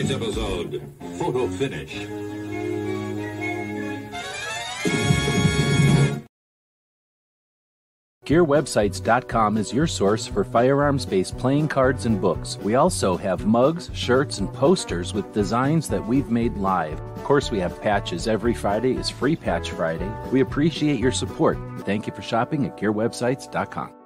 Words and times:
Tonight's 0.00 0.14
episode, 0.14 0.82
Photo 1.18 1.46
Finish. 1.46 2.06
GearWebsites.com 8.24 9.58
is 9.58 9.74
your 9.74 9.86
source 9.88 10.26
for 10.26 10.44
firearms 10.44 11.04
based 11.04 11.36
playing 11.36 11.66
cards 11.68 12.06
and 12.06 12.20
books. 12.20 12.56
We 12.62 12.76
also 12.76 13.16
have 13.16 13.44
mugs, 13.44 13.90
shirts, 13.92 14.38
and 14.38 14.50
posters 14.54 15.12
with 15.12 15.34
designs 15.34 15.88
that 15.88 16.06
we've 16.06 16.30
made 16.30 16.56
live. 16.56 17.00
Of 17.00 17.24
course, 17.24 17.50
we 17.50 17.58
have 17.58 17.82
patches. 17.82 18.28
Every 18.28 18.54
Friday 18.54 18.92
is 18.92 19.10
Free 19.10 19.36
Patch 19.36 19.70
Friday. 19.70 20.10
We 20.32 20.40
appreciate 20.40 21.00
your 21.00 21.12
support. 21.12 21.58
Thank 21.80 22.06
you 22.06 22.14
for 22.14 22.22
shopping 22.22 22.64
at 22.66 22.78
GearWebsites.com. 22.78 23.99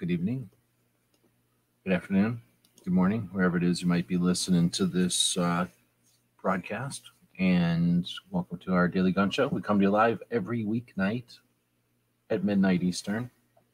good 0.00 0.10
evening, 0.10 0.48
good 1.84 1.92
afternoon, 1.92 2.40
good 2.82 2.92
morning, 2.94 3.28
wherever 3.32 3.58
it 3.58 3.62
is 3.62 3.82
you 3.82 3.86
might 3.86 4.08
be 4.08 4.16
listening 4.16 4.70
to 4.70 4.86
this 4.86 5.36
uh, 5.36 5.66
broadcast. 6.40 7.10
And 7.38 8.08
welcome 8.30 8.56
to 8.60 8.72
our 8.72 8.88
daily 8.88 9.12
gun 9.12 9.30
show. 9.30 9.48
We 9.48 9.60
come 9.60 9.78
to 9.78 9.82
you 9.82 9.90
live 9.90 10.22
every 10.30 10.64
weeknight 10.64 11.40
at 12.30 12.44
midnight 12.44 12.82
Eastern. 12.82 13.30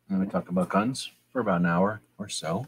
And 0.09 0.19
we 0.19 0.26
talk 0.26 0.48
about 0.48 0.69
guns 0.69 1.12
for 1.32 1.42
about 1.42 1.60
an 1.60 1.66
hour 1.66 2.00
or 2.19 2.28
so. 2.28 2.66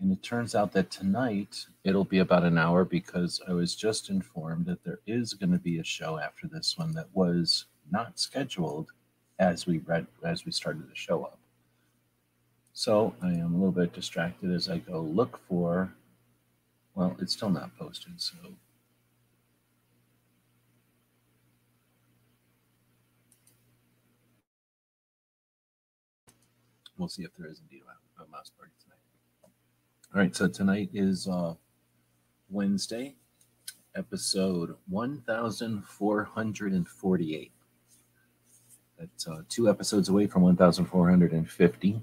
And 0.00 0.12
it 0.12 0.22
turns 0.22 0.54
out 0.54 0.70
that 0.74 0.92
tonight 0.92 1.66
it'll 1.82 2.04
be 2.04 2.20
about 2.20 2.44
an 2.44 2.58
hour 2.58 2.84
because 2.84 3.40
I 3.48 3.54
was 3.54 3.74
just 3.74 4.08
informed 4.08 4.66
that 4.66 4.84
there 4.84 5.00
is 5.04 5.34
going 5.34 5.50
to 5.50 5.58
be 5.58 5.80
a 5.80 5.84
show 5.84 6.16
after 6.16 6.46
this 6.46 6.78
one 6.78 6.92
that 6.92 7.08
was 7.12 7.64
not 7.90 8.20
scheduled 8.20 8.92
as 9.40 9.66
we 9.66 9.78
read 9.78 10.06
as 10.24 10.46
we 10.46 10.52
started 10.52 10.88
the 10.88 10.94
show 10.94 11.24
up. 11.24 11.39
So 12.72 13.14
I 13.22 13.28
am 13.28 13.54
a 13.54 13.56
little 13.56 13.72
bit 13.72 13.92
distracted 13.92 14.52
as 14.52 14.68
I 14.68 14.78
go 14.78 15.00
look 15.00 15.40
for. 15.48 15.92
Well, 16.94 17.16
it's 17.20 17.32
still 17.32 17.50
not 17.50 17.76
posted, 17.78 18.20
so 18.20 18.34
we'll 26.96 27.08
see 27.08 27.22
if 27.22 27.30
there 27.36 27.48
is 27.48 27.60
indeed 27.60 27.82
a, 28.18 28.26
mouse 28.30 28.50
party 28.56 28.72
tonight. 28.82 28.98
All 30.14 30.20
right, 30.20 30.36
so 30.36 30.46
tonight 30.46 30.90
is 30.92 31.26
uh, 31.26 31.54
Wednesday, 32.50 33.16
episode 33.96 34.76
1448. 34.88 37.52
That's 38.98 39.26
uh, 39.26 39.40
two 39.48 39.70
episodes 39.70 40.10
away 40.10 40.26
from 40.26 40.42
1450. 40.42 42.02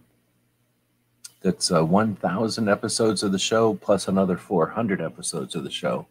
That's 1.42 1.72
uh, 1.72 1.86
1,000 1.86 2.68
episodes 2.68 3.24
of 3.24 3.32
the 3.32 3.40
show 3.40 3.76
plus 3.76 4.08
another 4.08 4.38
400 4.38 5.02
episodes 5.02 5.56
of 5.56 5.64
the 5.64 5.72
show. 5.72 6.08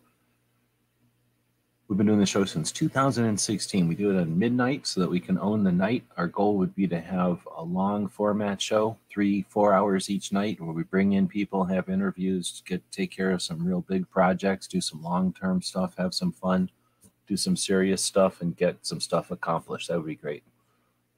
We've 1.89 1.97
been 1.97 2.09
doing 2.09 2.19
the 2.19 2.27
show 2.27 2.45
since 2.45 2.73
2016. 2.73 3.87
We 3.87 3.95
do 3.95 4.11
it 4.11 4.21
at 4.21 4.27
midnight 4.27 4.89
so 4.89 5.01
that 5.01 5.11
we 5.11 5.21
can 5.21 5.39
own 5.39 5.63
the 5.63 5.71
night. 5.71 6.03
Our 6.17 6.27
goal 6.27 6.57
would 6.57 6.75
be 6.75 6.89
to 6.89 7.01
have 7.01 7.47
a 7.57 7.63
long 7.63 8.09
format 8.09 8.61
show, 8.61 8.97
three, 9.09 9.47
four 9.49 9.73
hours 9.73 10.11
each 10.11 10.33
night, 10.33 10.61
where 10.61 10.73
we 10.73 10.83
bring 10.83 11.13
in 11.13 11.29
people, 11.29 11.65
have 11.65 11.89
interviews, 11.89 12.61
get 12.67 12.83
take 12.91 13.13
care 13.13 13.31
of 13.31 13.41
some 13.41 13.65
real 13.65 13.83
big 13.83 14.11
projects, 14.11 14.67
do 14.67 14.81
some 14.81 15.01
long 15.01 15.33
term 15.33 15.63
stuff, 15.63 15.95
have 15.97 16.13
some 16.13 16.33
fun, 16.33 16.71
do 17.29 17.37
some 17.37 17.55
serious 17.55 18.03
stuff, 18.03 18.41
and 18.41 18.57
get 18.57 18.79
some 18.83 19.01
stuff 19.01 19.31
accomplished. 19.31 19.87
That 19.87 19.99
would 19.99 20.07
be 20.07 20.17
great. 20.17 20.43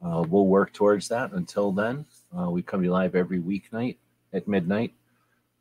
Uh, 0.05 0.23
we'll 0.29 0.47
work 0.47 0.75
towards 0.75 1.09
that. 1.09 1.33
Until 1.33 1.73
then, 1.73 2.05
uh, 2.37 2.51
we 2.51 2.63
come 2.63 2.83
live 2.83 3.15
every 3.15 3.41
weeknight 3.41 3.97
at 4.33 4.49
midnight. 4.49 4.93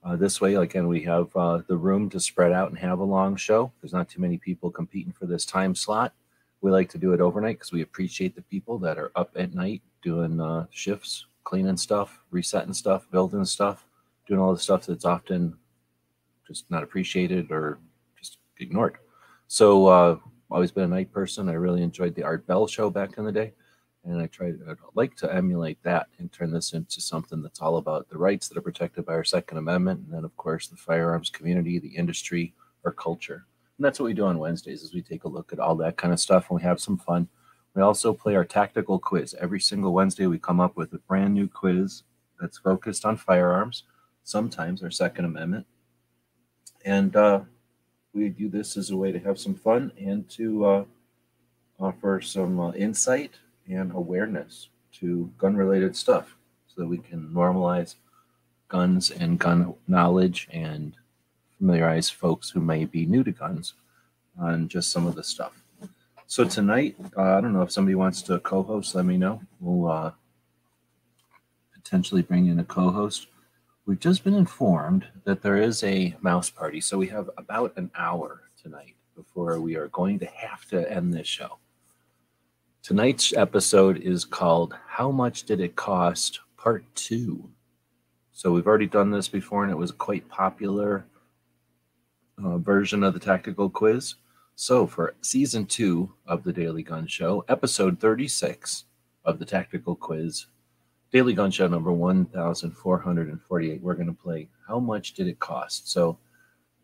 Uh, 0.04 0.16
this 0.16 0.40
way, 0.40 0.56
again, 0.56 0.88
we 0.88 1.02
have 1.04 1.36
uh, 1.36 1.62
the 1.68 1.76
room 1.76 2.10
to 2.10 2.20
spread 2.20 2.52
out 2.52 2.70
and 2.70 2.78
have 2.78 3.00
a 3.00 3.04
long 3.04 3.36
show. 3.36 3.72
There's 3.82 3.94
not 3.94 4.10
too 4.10 4.22
many 4.22 4.38
people 4.38 4.70
competing 4.70 5.12
for 5.12 5.26
this 5.26 5.46
time 5.46 5.76
slot. 5.76 6.14
We 6.62 6.72
like 6.72 6.90
to 6.90 6.98
do 6.98 7.14
it 7.14 7.22
overnight 7.22 7.58
because 7.58 7.72
we 7.72 7.82
appreciate 7.82 8.36
the 8.36 8.42
people 8.44 8.78
that 8.80 8.98
are 8.98 9.12
up 9.16 9.32
at 9.36 9.54
night 9.54 9.82
doing 10.02 10.40
uh, 10.40 10.66
shifts, 10.72 11.26
cleaning 11.44 11.78
stuff, 11.78 12.22
resetting 12.32 12.74
stuff, 12.74 13.10
building 13.12 13.46
stuff, 13.46 13.86
doing 14.28 14.40
all 14.40 14.54
the 14.54 14.60
stuff 14.60 14.86
that's 14.86 15.06
often 15.06 15.58
just 16.48 16.70
not 16.72 16.84
appreciated 16.84 17.52
or 17.52 17.80
just 18.18 18.38
ignored. 18.60 18.98
So, 19.48 19.88
uh, 19.88 20.18
always 20.50 20.72
been 20.72 20.86
a 20.86 20.88
night 20.88 21.12
person. 21.12 21.50
I 21.50 21.54
really 21.54 21.84
enjoyed 21.84 22.16
the 22.16 22.24
Art 22.24 22.48
Bell 22.48 22.68
show 22.68 22.90
back 22.90 23.18
in 23.18 23.26
the 23.26 23.32
day 23.32 23.54
and 24.08 24.22
I 24.22 24.28
try 24.28 24.52
to 24.52 24.60
I'd 24.70 24.78
like 24.96 25.16
to 25.18 25.34
emulate 25.34 25.82
that 25.84 26.08
and 26.18 26.32
turn 26.32 26.52
this 26.52 26.74
into 26.74 27.02
something 27.02 27.42
that's 27.42 27.62
all 27.62 27.78
about 27.78 28.10
the 28.10 28.18
rights 28.18 28.48
that 28.48 28.58
are 28.58 28.62
protected 28.62 29.06
by 29.06 29.14
our 29.14 29.24
Second 29.24 29.58
Amendment, 29.58 30.06
and 30.06 30.14
then 30.14 30.24
of 30.24 30.36
course 30.38 30.68
the 30.68 30.78
firearms 30.78 31.30
community, 31.30 31.78
the 31.78 31.96
industry, 31.96 32.54
our 32.86 32.92
culture, 32.92 33.46
and 33.78 33.86
that's 33.86 34.00
what 34.00 34.06
we 34.06 34.14
do 34.14 34.26
on 34.26 34.40
Wednesdays. 34.40 34.82
Is 34.82 34.94
we 34.94 35.02
take 35.02 35.26
a 35.26 35.30
look 35.30 35.52
at 35.52 35.60
all 35.60 35.76
that 35.76 35.98
kind 35.98 36.14
of 36.14 36.20
stuff 36.20 36.50
and 36.50 36.58
we 36.58 36.64
have 36.64 36.80
some 36.80 36.98
fun. 36.98 37.28
We 37.74 37.82
also 37.82 38.14
play 38.14 38.36
our 38.36 38.46
tactical 38.46 38.98
quiz 38.98 39.36
every 39.40 39.60
single 39.60 39.94
Wednesday. 39.94 40.26
We 40.26 40.40
come 40.40 40.60
up 40.60 40.78
with 40.78 40.94
a 40.94 41.00
brand 41.00 41.34
new 41.34 41.48
quiz 41.48 42.04
that's 42.40 42.58
focused 42.58 43.06
on 43.06 43.18
firearms, 43.18 43.84
sometimes 44.24 44.82
our 44.82 44.92
Second 44.92 45.26
Amendment, 45.26 45.66
and 46.86 47.16
uh, 47.16 47.42
we 48.14 48.30
do 48.30 48.48
this 48.48 48.78
as 48.78 48.90
a 48.90 48.98
way 48.98 49.12
to 49.12 49.20
have 49.20 49.38
some 49.38 49.54
fun 49.54 49.92
and 50.00 50.30
to 50.30 50.66
uh, 50.66 50.84
offer 51.80 52.22
some 52.22 52.60
uh, 52.60 52.72
insight 52.72 53.34
and 53.70 53.92
awareness 53.94 54.70
to 54.94 55.32
gun 55.38 55.56
related 55.56 55.96
stuff 55.96 56.36
so 56.68 56.82
that 56.82 56.88
we 56.88 56.98
can 56.98 57.30
normalize 57.30 57.96
guns 58.68 59.12
and 59.12 59.40
gun 59.40 59.74
knowledge 59.88 60.48
and 60.52 60.96
familiarize 61.58 62.10
folks 62.10 62.50
who 62.50 62.60
may 62.60 62.86
be 62.86 63.06
new 63.06 63.24
to 63.24 63.32
guns 63.32 63.74
on 64.40 64.68
just 64.68 64.92
some 64.92 65.08
of 65.08 65.16
the 65.16 65.24
stuff. 65.24 65.64
So 66.28 66.44
tonight, 66.44 66.96
uh, 67.16 67.22
I 67.38 67.42
don't 67.42 67.54
know 67.54 67.62
if 67.62 67.72
somebody 67.72 67.96
wants 67.96 68.22
to 68.24 68.40
co-host. 68.40 68.94
Let 68.96 69.06
me 69.06 69.18
know. 69.18 69.42
We'll 69.62 69.90
uh, 69.90 70.12
potentially 71.74 72.22
bring 72.22 72.48
in 72.48 72.60
a 72.60 72.66
co-host. 72.66 73.28
We've 73.86 74.00
just 74.00 74.26
been 74.26 74.34
informed 74.34 75.08
that 75.24 75.42
there 75.42 75.56
is 75.56 75.84
a 75.84 76.16
mouse 76.20 76.50
party, 76.50 76.82
so 76.82 76.98
we 76.98 77.08
have 77.08 77.30
about 77.38 77.78
an 77.78 77.90
hour 77.96 78.42
tonight 78.62 78.96
before 79.16 79.60
we 79.62 79.78
are 79.78 79.88
going 79.88 80.20
to 80.20 80.26
have 80.26 80.68
to 80.70 80.92
end 80.92 81.14
this 81.14 81.28
show. 81.28 81.58
Tonight's 82.88 83.34
episode 83.34 83.98
is 83.98 84.24
called 84.24 84.74
How 84.88 85.12
Much 85.12 85.44
Did 85.44 85.60
It 85.60 85.76
Cost? 85.76 86.40
Part 86.56 86.86
2. 86.96 87.50
So 88.32 88.54
we've 88.54 88.66
already 88.66 88.88
done 88.88 89.12
this 89.12 89.28
before 89.28 89.64
and 89.64 89.72
it 89.74 89.78
was 89.78 89.90
a 89.90 89.96
quite 89.96 90.30
popular 90.30 91.06
uh, 92.42 92.60
version 92.60 93.04
of 93.04 93.14
the 93.14 93.20
tactical 93.20 93.70
quiz. 93.70 94.16
So 94.56 94.88
for 94.88 95.16
season 95.20 95.66
2 95.66 96.14
of 96.28 96.46
the 96.46 96.54
Daily 96.54 96.82
Gun 96.82 97.08
Show, 97.08 97.44
episode 97.50 98.00
36 98.00 98.86
of 99.26 99.38
the 99.38 99.46
tactical 99.46 99.94
quiz, 99.94 100.46
Daily 101.12 101.34
Gun 101.34 101.52
Show 101.52 101.68
number 101.68 101.92
1448, 101.92 103.82
we're 103.82 103.96
going 103.96 104.08
to 104.08 104.14
play 104.14 104.48
How 104.66 104.80
Much 104.80 105.12
Did 105.12 105.28
It 105.28 105.40
Cost? 105.40 105.92
So 105.92 106.20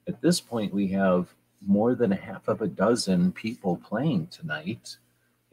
at 0.10 0.20
this 0.22 0.42
point, 0.42 0.74
we 0.74 0.90
have 0.90 1.34
more 1.66 1.96
than 1.96 2.12
half 2.12 2.50
of 2.50 2.62
a 2.62 2.68
dozen 2.68 3.32
people 3.32 3.78
playing 3.78 4.28
tonight 4.28 4.98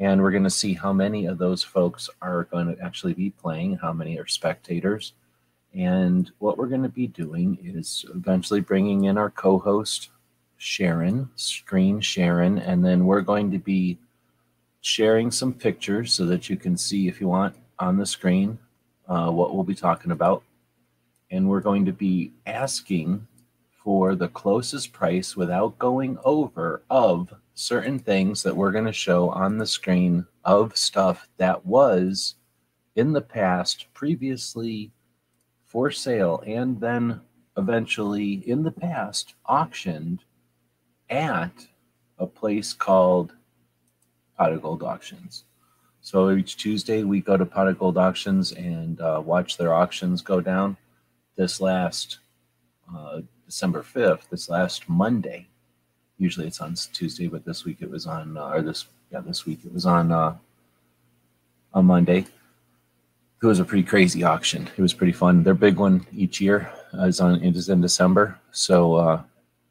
And 0.01 0.23
we're 0.23 0.31
going 0.31 0.45
to 0.45 0.51
see 0.51 0.73
how 0.73 0.95
many 0.95 1.27
of 1.27 1.39
those 1.39 1.63
folks 1.63 2.09
are 2.23 2.45
going 2.45 2.75
to 2.75 2.83
actually 2.83 3.13
be 3.13 3.31
playing, 3.31 3.77
how 3.77 3.93
many 3.93 4.19
are 4.19 4.27
spectators. 4.27 5.13
And 5.75 6.31
what 6.39 6.57
we're 6.57 6.69
going 6.69 6.83
to 6.83 6.89
be 6.89 7.07
doing 7.07 7.59
is 7.63 8.07
eventually 8.13 8.61
bringing 8.61 9.05
in 9.05 9.19
our 9.19 9.31
co 9.31 9.59
host, 9.59 10.09
Sharon, 10.57 11.29
screen 11.37 12.01
Sharon, 12.01 12.59
and 12.59 12.85
then 12.85 13.05
we're 13.05 13.21
going 13.21 13.51
to 13.53 13.59
be 13.59 13.99
sharing 14.81 15.31
some 15.31 15.53
pictures 15.53 16.13
so 16.13 16.25
that 16.27 16.49
you 16.49 16.57
can 16.57 16.77
see, 16.77 17.07
if 17.07 17.21
you 17.21 17.29
want, 17.29 17.55
on 17.79 17.99
the 17.99 18.07
screen 18.07 18.59
uh, 19.07 19.31
what 19.31 19.55
we'll 19.55 19.65
be 19.65 19.75
talking 19.75 20.13
about. 20.13 20.43
And 21.31 21.49
we're 21.49 21.61
going 21.61 21.85
to 21.85 21.93
be 21.93 22.33
asking 22.47 23.27
for 23.85 24.15
the 24.15 24.29
closest 24.29 24.93
price 24.93 25.37
without 25.37 25.79
going 25.79 26.19
over 26.25 26.83
of 26.91 27.33
certain 27.61 27.99
things 27.99 28.43
that 28.43 28.57
we're 28.57 28.73
going 28.73 28.87
to 28.87 28.93
show 28.93 29.29
on 29.29 29.59
the 29.59 29.67
screen 29.67 30.27
of 30.45 30.75
stuff 30.75 31.29
that 31.37 31.65
was 31.67 32.37
in 32.97 33.13
the 33.13 33.21
past 33.21 33.87
previously 33.93 34.91
for 35.67 35.91
sale 35.91 36.43
and 36.47 36.81
then 36.81 37.21
eventually 37.59 38.43
in 38.49 38.63
the 38.63 38.71
past 38.71 39.35
auctioned 39.47 40.25
at 41.11 41.53
a 42.19 42.27
place 42.27 42.73
called 42.73 43.35
Pot 44.39 44.53
of 44.53 44.63
Gold 44.63 44.83
Auctions. 44.83 45.45
So 46.01 46.31
each 46.31 46.57
Tuesday 46.57 47.03
we 47.03 47.21
go 47.21 47.37
to 47.37 47.45
Pot 47.45 47.69
of 47.69 47.79
Gold 47.79 47.99
Auctions 47.99 48.53
and 48.53 48.99
uh, 49.03 49.23
watch 49.23 49.59
their 49.59 49.75
auctions 49.75 50.23
go 50.23 50.41
down. 50.41 50.79
This 51.37 51.61
last 51.61 52.21
uh, 52.97 53.21
December 53.45 53.83
5th, 53.83 54.31
this 54.31 54.49
last 54.49 54.89
Monday, 54.89 55.51
usually 56.21 56.47
it's 56.47 56.61
on 56.61 56.75
Tuesday, 56.93 57.27
but 57.27 57.45
this 57.45 57.65
week 57.65 57.79
it 57.81 57.91
was 57.91 58.07
on, 58.07 58.37
uh, 58.37 58.51
or 58.51 58.63
this, 58.63 58.87
yeah, 59.11 59.21
this 59.21 59.47
week 59.47 59.61
it 59.65 59.73
was 59.73 59.87
on, 59.87 60.13
uh, 60.13 60.37
on 61.75 61.87
Monday. 61.87 62.27
It 63.43 63.47
was 63.47 63.59
a 63.59 63.65
pretty 63.65 63.85
crazy 63.85 64.23
auction. 64.23 64.69
It 64.77 64.83
was 64.83 64.93
pretty 64.93 65.13
fun. 65.13 65.43
Their 65.43 65.55
big 65.55 65.79
one 65.79 66.07
each 66.13 66.41
year 66.41 66.71
is 66.93 67.21
on, 67.21 67.43
it 67.43 67.57
is 67.57 67.71
in 67.71 67.81
December. 67.81 68.39
So, 68.53 68.95
uh, 68.95 69.23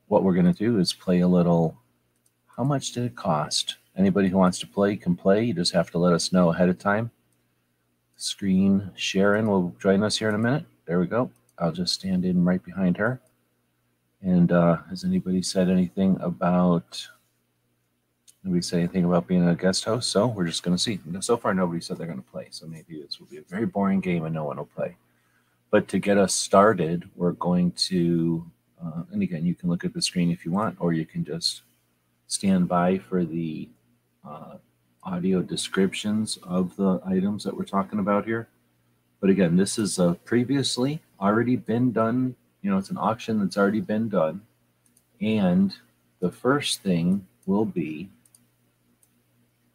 what 0.08 0.24
we're 0.24 0.34
going 0.34 0.52
to 0.52 0.54
do 0.54 0.80
is 0.80 0.92
play 0.92 1.20
a 1.20 1.28
little, 1.28 1.78
how 2.58 2.64
much 2.64 2.94
did 2.94 3.04
it 3.04 3.16
cost? 3.16 3.78
Anybody 3.96 4.28
who 4.28 4.38
wants 4.38 4.58
to 4.60 4.68
play 4.68 4.96
can 4.96 5.16
play. 5.16 5.44
You 5.44 5.54
just 5.54 5.74
have 5.74 5.92
to 5.92 6.00
let 6.00 6.14
us 6.14 6.34
know 6.34 6.50
ahead 6.50 6.70
of 6.70 6.80
time. 6.80 7.12
Screen 8.16 8.90
Sharon 8.96 9.48
will 9.48 9.76
join 9.80 10.02
us 10.04 10.18
here 10.18 10.30
in 10.30 10.36
a 10.36 10.40
minute. 10.40 10.66
There 10.86 11.00
we 11.00 11.06
go. 11.06 11.30
I'll 11.60 11.72
just 11.72 11.94
stand 11.94 12.26
in 12.26 12.44
right 12.44 12.64
behind 12.64 12.98
her. 12.98 13.22
And 14.22 14.52
uh, 14.52 14.78
has 14.90 15.04
anybody 15.04 15.42
said 15.42 15.70
anything 15.70 16.18
about? 16.20 17.08
Nobody 18.44 18.62
say 18.62 18.80
anything 18.80 19.06
about 19.06 19.28
being 19.28 19.48
a 19.48 19.56
guest 19.56 19.84
host, 19.84 20.10
so 20.12 20.28
we're 20.28 20.48
just 20.48 20.64
going 20.64 20.76
to 20.76 20.82
see. 20.82 21.00
So 21.20 21.36
far, 21.36 21.54
nobody 21.54 21.82
said 21.82 21.98
they're 21.98 22.08
going 22.08 22.22
to 22.22 22.32
play, 22.32 22.48
so 22.52 22.68
maybe 22.68 23.02
this 23.02 23.20
will 23.20 23.28
be 23.28 23.38
a 23.38 23.42
very 23.42 23.66
boring 23.66 24.00
game 24.00 24.24
and 24.24 24.34
no 24.34 24.46
one 24.46 24.58
will 24.58 24.66
play. 24.66 24.96
But 25.72 25.88
to 25.90 26.00
get 26.00 26.18
us 26.18 26.34
started, 26.34 27.10
we're 27.16 27.34
going 27.34 27.72
to, 27.74 28.50
uh, 28.84 29.04
and 29.12 29.22
again, 29.22 29.46
you 29.46 29.56
can 29.56 29.70
look 29.70 29.84
at 29.84 29.94
the 29.94 30.02
screen 30.02 30.32
if 30.32 30.46
you 30.46 30.52
want, 30.52 30.78
or 30.80 30.94
you 30.94 31.06
can 31.06 31.26
just 31.26 31.64
stand 32.28 32.68
by 32.68 32.98
for 32.98 33.26
the 33.26 33.68
uh, 34.28 34.56
audio 35.04 35.42
descriptions 35.42 36.38
of 36.44 36.76
the 36.76 37.02
items 37.06 37.44
that 37.44 37.56
we're 37.56 37.66
talking 37.66 38.00
about 38.00 38.26
here. 38.26 38.48
But 39.20 39.30
again, 39.30 39.58
this 39.58 39.78
is 39.78 40.00
a 40.00 40.14
previously 40.24 41.02
already 41.20 41.58
been 41.58 41.92
done 41.92 42.36
you 42.62 42.70
know, 42.70 42.78
it's 42.78 42.90
an 42.90 42.98
auction 42.98 43.40
that's 43.40 43.58
already 43.58 43.82
been 43.82 44.10
done. 44.10 44.42
And 45.22 45.76
the 46.20 46.32
first 46.32 46.82
thing 46.82 47.26
will 47.46 47.66
be 47.66 48.10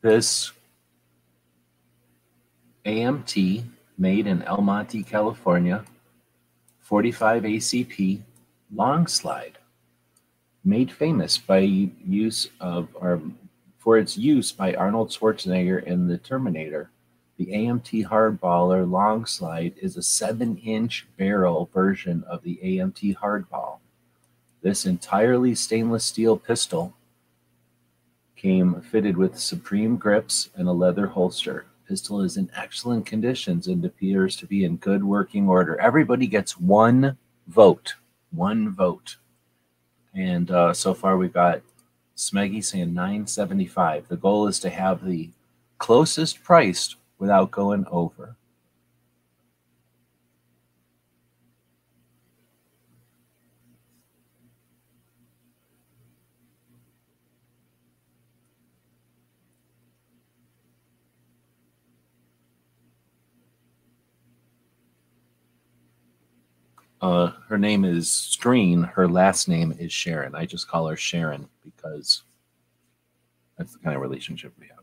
this 0.03 0.53
AMT 2.85 3.65
made 3.97 4.27
in 4.27 4.43
El 4.43 4.61
Monte, 4.61 5.03
California, 5.03 5.85
45 6.81 7.43
ACP 7.45 8.21
long 8.75 9.07
slide, 9.07 9.59
made 10.65 10.93
famous 10.93 11.39
by 11.39 11.59
use 11.59 12.49
of 12.61 12.89
or 12.95 13.21
for 13.79 13.99
its 13.99 14.17
use 14.17 14.51
by 14.53 14.75
Arnold 14.75 15.11
Schwarzenegger 15.11 15.83
in 15.85 16.07
The 16.07 16.19
Terminator. 16.19 16.91
The 17.37 17.47
AMT 17.47 18.07
Hardballer 18.07 18.89
Long 18.89 19.27
Slide 19.27 19.75
is 19.81 19.97
a 19.97 20.03
7 20.03 20.57
inch 20.59 21.07
barrel 21.17 21.69
version 21.75 22.23
of 22.29 22.43
the 22.43 22.61
AMT 22.63 23.17
Hardball. 23.17 23.79
This 24.63 24.87
entirely 24.87 25.57
stainless 25.57 26.05
steel 26.05 26.37
pistol 26.37 26.95
came 28.37 28.81
fitted 28.83 29.17
with 29.17 29.39
supreme 29.39 29.97
grips 29.97 30.51
and 30.55 30.69
a 30.69 30.73
leather 30.73 31.09
holster. 31.09 31.67
Pistol 31.89 32.21
is 32.21 32.37
in 32.37 32.51
excellent 32.57 33.05
conditions 33.05 33.67
and 33.67 33.85
appears 33.85 34.37
to 34.37 34.47
be 34.47 34.65
in 34.65 34.77
good 34.77 35.03
working 35.03 35.49
order. 35.49 35.79
Everybody 35.81 36.29
gets 36.29 36.57
one 36.57 37.19
vote. 37.49 37.95
One 38.31 38.71
vote. 38.71 39.17
And 40.15 40.53
uh, 40.53 40.73
so 40.73 40.95
far 40.95 41.17
we've 41.17 41.33
got 41.33 41.63
Smeggy 42.17 42.65
saying 42.65 42.95
975. 42.95 44.07
The 44.07 44.17
goal 44.17 44.47
is 44.47 44.61
to 44.61 44.71
have 44.71 45.05
the 45.05 45.31
closest 45.79 46.45
priced 46.45 46.95
without 47.25 47.51
going 47.51 47.87
over. 47.91 48.37
Uh, 67.01 67.33
her 67.49 67.57
name 67.57 67.87
is 67.87 68.11
Screen. 68.11 68.83
Her 68.83 69.09
last 69.09 69.49
name 69.49 69.75
is 69.79 69.91
Sharon. 69.91 70.35
I 70.35 70.45
just 70.45 70.69
call 70.69 70.87
her 70.89 70.97
Sharon 70.97 71.49
because 71.65 72.25
that's 73.57 73.73
the 73.73 73.79
kind 73.79 73.97
of 73.97 74.03
relationship 74.03 74.53
we 74.61 74.67
have. 74.67 74.74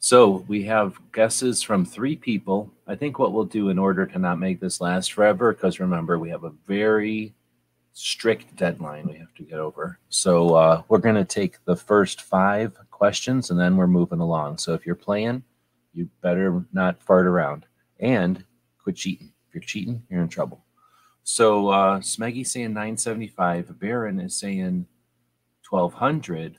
So 0.00 0.44
we 0.46 0.62
have 0.64 0.98
guesses 1.12 1.62
from 1.62 1.84
three 1.84 2.14
people. 2.16 2.72
I 2.86 2.94
think 2.94 3.18
what 3.18 3.32
we'll 3.32 3.44
do 3.44 3.68
in 3.68 3.78
order 3.78 4.06
to 4.06 4.18
not 4.18 4.38
make 4.38 4.60
this 4.60 4.80
last 4.80 5.12
forever, 5.12 5.52
because 5.52 5.80
remember, 5.80 6.18
we 6.18 6.30
have 6.30 6.44
a 6.44 6.52
very 6.66 7.34
strict 7.94 8.54
deadline 8.54 9.08
we 9.08 9.16
have 9.16 9.34
to 9.34 9.42
get 9.42 9.58
over. 9.58 9.98
So 10.08 10.54
uh, 10.54 10.82
we're 10.88 10.98
going 10.98 11.16
to 11.16 11.24
take 11.24 11.64
the 11.64 11.74
first 11.74 12.22
five 12.22 12.76
questions 12.92 13.50
and 13.50 13.58
then 13.58 13.76
we're 13.76 13.88
moving 13.88 14.20
along. 14.20 14.58
So 14.58 14.72
if 14.74 14.86
you're 14.86 14.94
playing, 14.94 15.42
you 15.92 16.08
better 16.22 16.64
not 16.72 17.02
fart 17.02 17.26
around 17.26 17.66
and 17.98 18.44
quit 18.80 18.96
cheating. 18.96 19.32
If 19.48 19.54
you're 19.54 19.62
cheating, 19.62 20.04
you're 20.08 20.22
in 20.22 20.28
trouble. 20.28 20.64
So 21.24 21.68
uh, 21.68 21.98
Smeggy 21.98 22.46
saying 22.46 22.72
975, 22.72 23.78
Baron 23.80 24.20
is 24.20 24.38
saying 24.38 24.86
1200. 25.68 26.58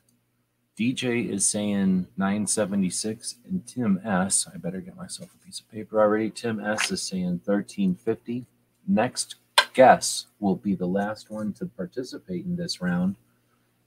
DJ 0.80 1.30
is 1.30 1.46
saying 1.46 2.08
976, 2.16 3.36
and 3.50 3.68
Tim 3.68 4.00
S. 4.06 4.48
I 4.54 4.56
better 4.56 4.80
get 4.80 4.96
myself 4.96 5.30
a 5.36 5.46
piece 5.46 5.60
of 5.60 5.70
paper 5.70 6.00
already. 6.00 6.30
Tim 6.30 6.62
S. 6.62 6.90
is 6.90 7.02
saying 7.02 7.42
1350. 7.44 8.46
Next 8.88 9.36
guess 9.74 10.28
will 10.40 10.56
be 10.56 10.76
the 10.76 10.86
last 10.86 11.30
one 11.30 11.52
to 11.54 11.66
participate 11.66 12.46
in 12.46 12.56
this 12.56 12.80
round 12.80 13.18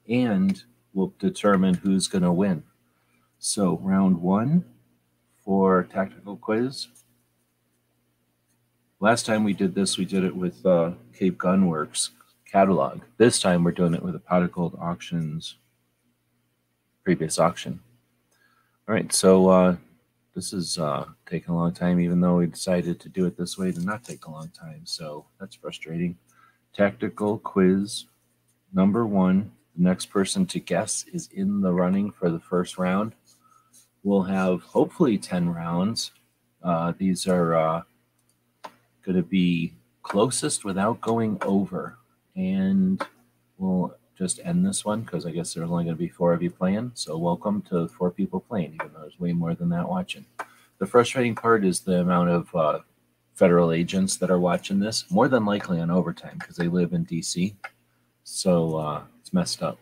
and 0.06 0.64
will 0.92 1.14
determine 1.18 1.72
who's 1.72 2.08
going 2.08 2.24
to 2.24 2.32
win. 2.32 2.62
So, 3.38 3.78
round 3.78 4.20
one 4.20 4.66
for 5.42 5.84
tactical 5.84 6.36
quiz. 6.36 6.88
Last 9.00 9.24
time 9.24 9.44
we 9.44 9.54
did 9.54 9.74
this, 9.74 9.96
we 9.96 10.04
did 10.04 10.24
it 10.24 10.36
with 10.36 10.64
uh, 10.66 10.90
Cape 11.18 11.38
Gunworks 11.38 12.10
catalog. 12.44 13.00
This 13.16 13.40
time 13.40 13.64
we're 13.64 13.70
doing 13.70 13.94
it 13.94 14.02
with 14.02 14.12
the 14.12 14.20
Pot 14.20 14.42
of 14.42 14.52
Gold 14.52 14.76
Auctions 14.78 15.56
previous 17.04 17.38
auction. 17.38 17.80
All 18.88 18.94
right, 18.94 19.12
so 19.12 19.48
uh, 19.48 19.76
this 20.34 20.52
is 20.52 20.78
uh, 20.78 21.06
taking 21.26 21.50
a 21.50 21.56
long 21.56 21.72
time, 21.72 22.00
even 22.00 22.20
though 22.20 22.36
we 22.36 22.46
decided 22.46 23.00
to 23.00 23.08
do 23.08 23.26
it 23.26 23.36
this 23.36 23.58
way 23.58 23.72
to 23.72 23.80
not 23.80 24.04
take 24.04 24.24
a 24.26 24.30
long 24.30 24.48
time. 24.48 24.82
So 24.84 25.26
that's 25.38 25.54
frustrating. 25.54 26.16
Tactical 26.72 27.38
quiz 27.38 28.06
number 28.72 29.06
one. 29.06 29.52
The 29.76 29.84
next 29.84 30.06
person 30.06 30.46
to 30.46 30.60
guess 30.60 31.04
is 31.12 31.28
in 31.32 31.60
the 31.60 31.72
running 31.72 32.10
for 32.10 32.30
the 32.30 32.40
first 32.40 32.78
round. 32.78 33.14
We'll 34.02 34.22
have 34.22 34.62
hopefully 34.62 35.16
10 35.16 35.48
rounds. 35.48 36.12
Uh, 36.62 36.92
these 36.98 37.26
are 37.26 37.54
uh, 37.54 37.82
going 39.04 39.16
to 39.16 39.22
be 39.22 39.74
closest 40.02 40.64
without 40.64 41.00
going 41.00 41.38
over. 41.42 41.98
And 42.36 43.02
we'll 43.58 43.94
just 44.16 44.40
end 44.44 44.66
this 44.66 44.84
one 44.84 45.02
because 45.02 45.26
I 45.26 45.30
guess 45.30 45.54
there's 45.54 45.70
only 45.70 45.84
going 45.84 45.96
to 45.96 45.98
be 45.98 46.08
four 46.08 46.32
of 46.32 46.42
you 46.42 46.50
playing. 46.50 46.92
So 46.94 47.16
welcome 47.16 47.62
to 47.70 47.86
four 47.88 48.10
people 48.10 48.40
playing, 48.40 48.74
even 48.74 48.90
though 48.92 49.00
there's 49.00 49.18
way 49.18 49.32
more 49.32 49.54
than 49.54 49.70
that 49.70 49.88
watching. 49.88 50.26
The 50.78 50.86
frustrating 50.86 51.34
part 51.34 51.64
is 51.64 51.80
the 51.80 52.00
amount 52.00 52.30
of 52.30 52.54
uh, 52.54 52.78
federal 53.34 53.72
agents 53.72 54.16
that 54.18 54.30
are 54.30 54.38
watching 54.38 54.78
this, 54.78 55.10
more 55.10 55.28
than 55.28 55.44
likely 55.44 55.80
on 55.80 55.90
overtime 55.90 56.36
because 56.38 56.56
they 56.56 56.68
live 56.68 56.92
in 56.92 57.06
DC. 57.06 57.54
So 58.24 58.76
uh, 58.76 59.02
it's 59.20 59.32
messed 59.32 59.62
up. 59.62 59.78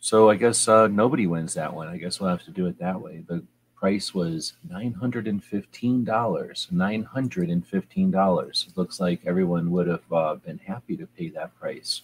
so 0.00 0.30
I 0.30 0.36
guess 0.36 0.68
uh, 0.68 0.88
nobody 0.88 1.26
wins 1.26 1.54
that 1.54 1.72
one. 1.72 1.88
I 1.88 1.96
guess 1.96 2.20
we'll 2.20 2.30
have 2.30 2.44
to 2.44 2.50
do 2.50 2.66
it 2.66 2.78
that 2.78 3.00
way. 3.00 3.24
The 3.26 3.42
price 3.76 4.12
was 4.12 4.54
$915. 4.68 6.04
$915. 6.04 8.66
It 8.66 8.76
looks 8.76 9.00
like 9.00 9.20
everyone 9.24 9.70
would 9.70 9.86
have 9.86 10.12
uh, 10.12 10.34
been 10.34 10.58
happy 10.58 10.96
to 10.96 11.06
pay 11.06 11.28
that 11.30 11.58
price. 11.58 12.02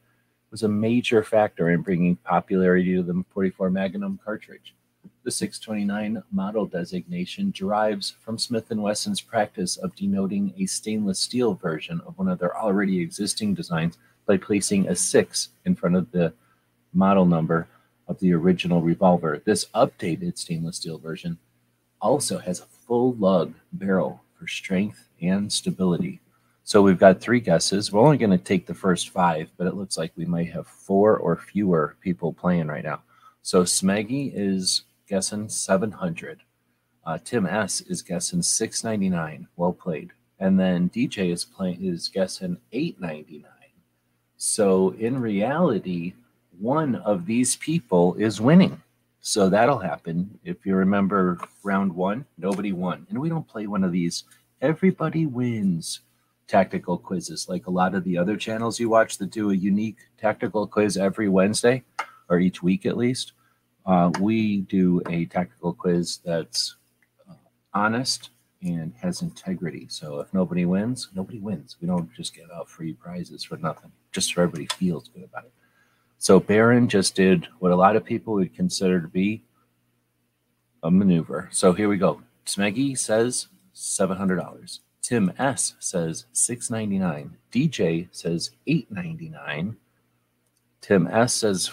was 0.50 0.62
a 0.62 0.68
major 0.68 1.22
factor 1.22 1.70
in 1.70 1.82
bringing 1.82 2.16
popularity 2.16 2.94
to 2.96 3.02
the 3.02 3.24
44 3.32 3.70
Magnum 3.70 4.18
cartridge. 4.24 4.74
The 5.24 5.30
629 5.30 6.22
model 6.30 6.64
designation 6.64 7.50
derives 7.50 8.14
from 8.20 8.38
Smith 8.38 8.66
& 8.68 8.70
Wesson's 8.70 9.20
practice 9.20 9.76
of 9.76 9.94
denoting 9.94 10.54
a 10.56 10.66
stainless 10.66 11.18
steel 11.18 11.54
version 11.54 12.00
of 12.06 12.16
one 12.16 12.28
of 12.28 12.38
their 12.38 12.56
already 12.56 13.00
existing 13.00 13.54
designs 13.54 13.98
by 14.26 14.36
placing 14.36 14.88
a 14.88 14.94
6 14.94 15.48
in 15.64 15.74
front 15.74 15.96
of 15.96 16.10
the 16.12 16.32
model 16.92 17.26
number 17.26 17.68
of 18.06 18.18
the 18.20 18.32
original 18.32 18.80
revolver. 18.80 19.42
This 19.44 19.66
updated 19.74 20.38
stainless 20.38 20.76
steel 20.76 20.98
version 20.98 21.38
also 22.00 22.38
has 22.38 22.60
a 22.60 22.66
full 22.66 23.14
lug 23.14 23.54
barrel 23.72 24.22
for 24.38 24.46
strength 24.46 25.08
and 25.20 25.52
stability. 25.52 26.20
So 26.62 26.80
we've 26.80 26.98
got 26.98 27.20
three 27.20 27.40
guesses. 27.40 27.92
We're 27.92 28.00
only 28.00 28.18
going 28.18 28.30
to 28.30 28.38
take 28.38 28.66
the 28.66 28.74
first 28.74 29.08
five, 29.08 29.50
but 29.56 29.66
it 29.66 29.74
looks 29.74 29.98
like 29.98 30.12
we 30.16 30.26
might 30.26 30.52
have 30.52 30.66
four 30.66 31.16
or 31.16 31.36
fewer 31.36 31.96
people 32.00 32.32
playing 32.32 32.68
right 32.68 32.84
now. 32.84 33.02
So 33.42 33.62
Smeggy 33.62 34.32
is 34.34 34.82
guessing 35.08 35.48
700. 35.48 36.40
Uh, 37.04 37.18
Tim 37.24 37.46
S 37.46 37.80
is 37.80 38.02
guessing 38.02 38.42
699. 38.42 39.48
Well 39.56 39.72
played. 39.72 40.10
And 40.38 40.58
then 40.60 40.90
DJ 40.90 41.32
is 41.32 41.44
playing 41.44 41.84
is 41.84 42.08
guessing 42.08 42.58
899. 42.72 43.50
So 44.36 44.90
in 44.90 45.20
reality, 45.20 46.12
one 46.58 46.96
of 46.96 47.26
these 47.26 47.56
people 47.56 48.14
is 48.14 48.40
winning. 48.40 48.80
So 49.20 49.48
that'll 49.48 49.78
happen. 49.78 50.38
If 50.44 50.64
you 50.64 50.76
remember 50.76 51.38
round 51.62 51.92
one, 51.94 52.24
nobody 52.36 52.72
won. 52.72 53.06
And 53.10 53.18
we 53.18 53.28
don't 53.28 53.48
play 53.48 53.66
one 53.66 53.84
of 53.84 53.92
these. 53.92 54.24
Everybody 54.60 55.26
wins 55.26 56.00
tactical 56.46 56.96
quizzes 56.96 57.48
like 57.48 57.66
a 57.66 57.70
lot 57.70 57.94
of 57.94 58.04
the 58.04 58.16
other 58.16 58.36
channels 58.36 58.80
you 58.80 58.88
watch 58.88 59.18
that 59.18 59.30
do 59.30 59.50
a 59.50 59.54
unique 59.54 59.98
tactical 60.18 60.66
quiz 60.66 60.96
every 60.96 61.28
Wednesday 61.28 61.82
or 62.30 62.38
each 62.38 62.62
week 62.62 62.86
at 62.86 62.96
least. 62.96 63.32
Uh, 63.88 64.10
we 64.20 64.58
do 64.58 65.00
a 65.08 65.24
tactical 65.24 65.72
quiz 65.72 66.20
that's 66.22 66.76
uh, 67.28 67.32
honest 67.72 68.28
and 68.62 68.92
has 69.00 69.22
integrity. 69.22 69.86
So 69.88 70.20
if 70.20 70.34
nobody 70.34 70.66
wins, 70.66 71.08
nobody 71.14 71.38
wins. 71.38 71.76
We 71.80 71.88
don't 71.88 72.12
just 72.12 72.34
give 72.34 72.50
out 72.54 72.68
free 72.68 72.92
prizes 72.92 73.42
for 73.42 73.56
nothing, 73.56 73.90
just 74.12 74.34
so 74.34 74.42
everybody 74.42 74.66
feels 74.76 75.08
good 75.08 75.24
about 75.24 75.44
it. 75.44 75.52
So 76.18 76.38
Baron 76.38 76.86
just 76.86 77.14
did 77.14 77.48
what 77.60 77.72
a 77.72 77.76
lot 77.76 77.96
of 77.96 78.04
people 78.04 78.34
would 78.34 78.54
consider 78.54 79.00
to 79.00 79.08
be 79.08 79.42
a 80.82 80.90
maneuver. 80.90 81.48
So 81.50 81.72
here 81.72 81.88
we 81.88 81.96
go. 81.96 82.20
Smeggy 82.44 82.98
says 82.98 83.48
$700. 83.74 84.80
Tim 85.00 85.32
S 85.38 85.76
says 85.78 86.26
699. 86.32 87.38
DJ 87.50 88.08
says 88.10 88.50
899. 88.66 89.78
Tim 90.82 91.06
S 91.06 91.32
says 91.32 91.70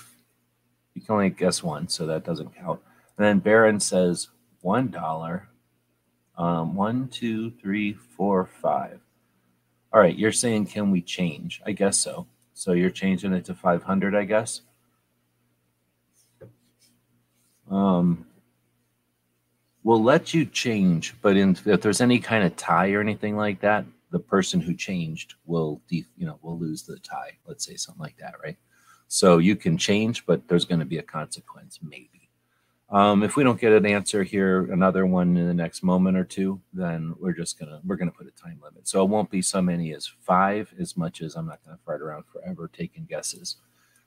you 0.95 1.01
can 1.01 1.13
only 1.13 1.29
guess 1.29 1.61
one, 1.61 1.87
so 1.87 2.07
that 2.07 2.23
doesn't 2.23 2.55
count. 2.55 2.81
And 3.17 3.25
then 3.25 3.39
Baron 3.39 3.79
says 3.79 4.29
one 4.61 4.89
dollar. 4.89 5.49
Um, 6.37 6.75
one, 6.75 7.07
two, 7.07 7.51
three, 7.51 7.93
four, 7.93 8.45
five. 8.45 8.99
All 9.93 10.01
right, 10.01 10.17
you're 10.17 10.33
saying 10.33 10.65
can 10.65 10.91
we 10.91 11.01
change? 11.01 11.61
I 11.65 11.71
guess 11.71 11.97
so. 11.97 12.27
So 12.53 12.73
you're 12.73 12.89
changing 12.89 13.33
it 13.33 13.45
to 13.45 13.53
500, 13.53 14.15
I 14.15 14.23
guess. 14.25 14.61
Um, 17.69 18.25
we'll 19.83 20.03
let 20.03 20.33
you 20.33 20.45
change, 20.45 21.15
but 21.21 21.37
in, 21.37 21.57
if 21.65 21.81
there's 21.81 22.01
any 22.01 22.19
kind 22.19 22.43
of 22.43 22.55
tie 22.55 22.91
or 22.91 23.01
anything 23.01 23.37
like 23.37 23.61
that, 23.61 23.85
the 24.11 24.19
person 24.19 24.61
who 24.61 24.73
changed 24.73 25.35
will, 25.45 25.81
you 25.89 26.05
know, 26.19 26.39
will 26.41 26.57
lose 26.57 26.83
the 26.83 26.97
tie. 26.99 27.37
Let's 27.45 27.65
say 27.65 27.75
something 27.75 28.01
like 28.01 28.17
that, 28.17 28.35
right? 28.43 28.57
So 29.07 29.37
you 29.37 29.55
can 29.55 29.77
change, 29.77 30.25
but 30.25 30.47
there's 30.47 30.65
going 30.65 30.79
to 30.79 30.85
be 30.85 30.97
a 30.97 31.03
consequence, 31.03 31.79
maybe. 31.81 32.09
Um, 32.89 33.23
if 33.23 33.35
we 33.35 33.43
don't 33.43 33.59
get 33.59 33.73
an 33.73 33.85
answer 33.85 34.23
here, 34.23 34.71
another 34.71 35.05
one 35.05 35.35
in 35.37 35.47
the 35.47 35.53
next 35.53 35.83
moment 35.83 36.17
or 36.17 36.23
two, 36.23 36.61
then 36.71 37.15
we're 37.19 37.33
just 37.33 37.57
gonna 37.57 37.81
we're 37.83 37.95
gonna 37.95 38.11
put 38.11 38.27
a 38.27 38.41
time 38.41 38.59
limit. 38.63 38.87
So 38.87 39.03
it 39.03 39.09
won't 39.09 39.31
be 39.31 39.41
so 39.41 39.59
many 39.59 39.91
as 39.95 40.05
five, 40.21 40.71
as 40.79 40.95
much 40.95 41.23
as 41.23 41.35
I'm 41.35 41.47
not 41.47 41.65
gonna 41.65 41.79
fart 41.83 42.03
around 42.03 42.25
forever 42.31 42.69
taking 42.71 43.05
guesses. 43.05 43.55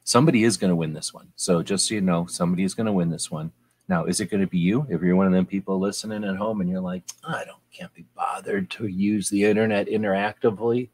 Somebody 0.04 0.44
is 0.44 0.56
gonna 0.56 0.76
win 0.76 0.92
this 0.92 1.12
one. 1.12 1.32
So 1.34 1.60
just 1.60 1.88
so 1.88 1.94
you 1.94 2.00
know, 2.00 2.26
somebody 2.26 2.62
is 2.62 2.74
gonna 2.74 2.92
win 2.92 3.10
this 3.10 3.32
one. 3.32 3.50
Now, 3.88 4.04
is 4.04 4.20
it 4.20 4.30
going 4.30 4.42
to 4.42 4.46
be 4.46 4.58
you? 4.58 4.86
If 4.90 5.00
you're 5.00 5.16
one 5.16 5.26
of 5.26 5.32
them 5.32 5.46
people 5.46 5.78
listening 5.78 6.22
at 6.22 6.36
home 6.36 6.60
and 6.60 6.68
you're 6.68 6.80
like, 6.80 7.04
I 7.24 7.44
don't 7.44 7.56
can't 7.72 7.92
be 7.94 8.04
bothered 8.14 8.68
to 8.70 8.86
use 8.86 9.30
the 9.30 9.44
internet 9.44 9.86
interactively, 9.86 10.88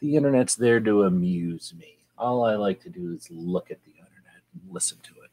the 0.00 0.16
internet's 0.16 0.54
there 0.54 0.80
to 0.80 1.04
amuse 1.04 1.72
me. 1.78 1.93
All 2.16 2.44
I 2.44 2.54
like 2.54 2.80
to 2.82 2.90
do 2.90 3.12
is 3.12 3.28
look 3.30 3.70
at 3.70 3.82
the 3.84 3.90
internet 3.90 4.42
and 4.52 4.72
listen 4.72 4.98
to 5.02 5.10
it. 5.24 5.30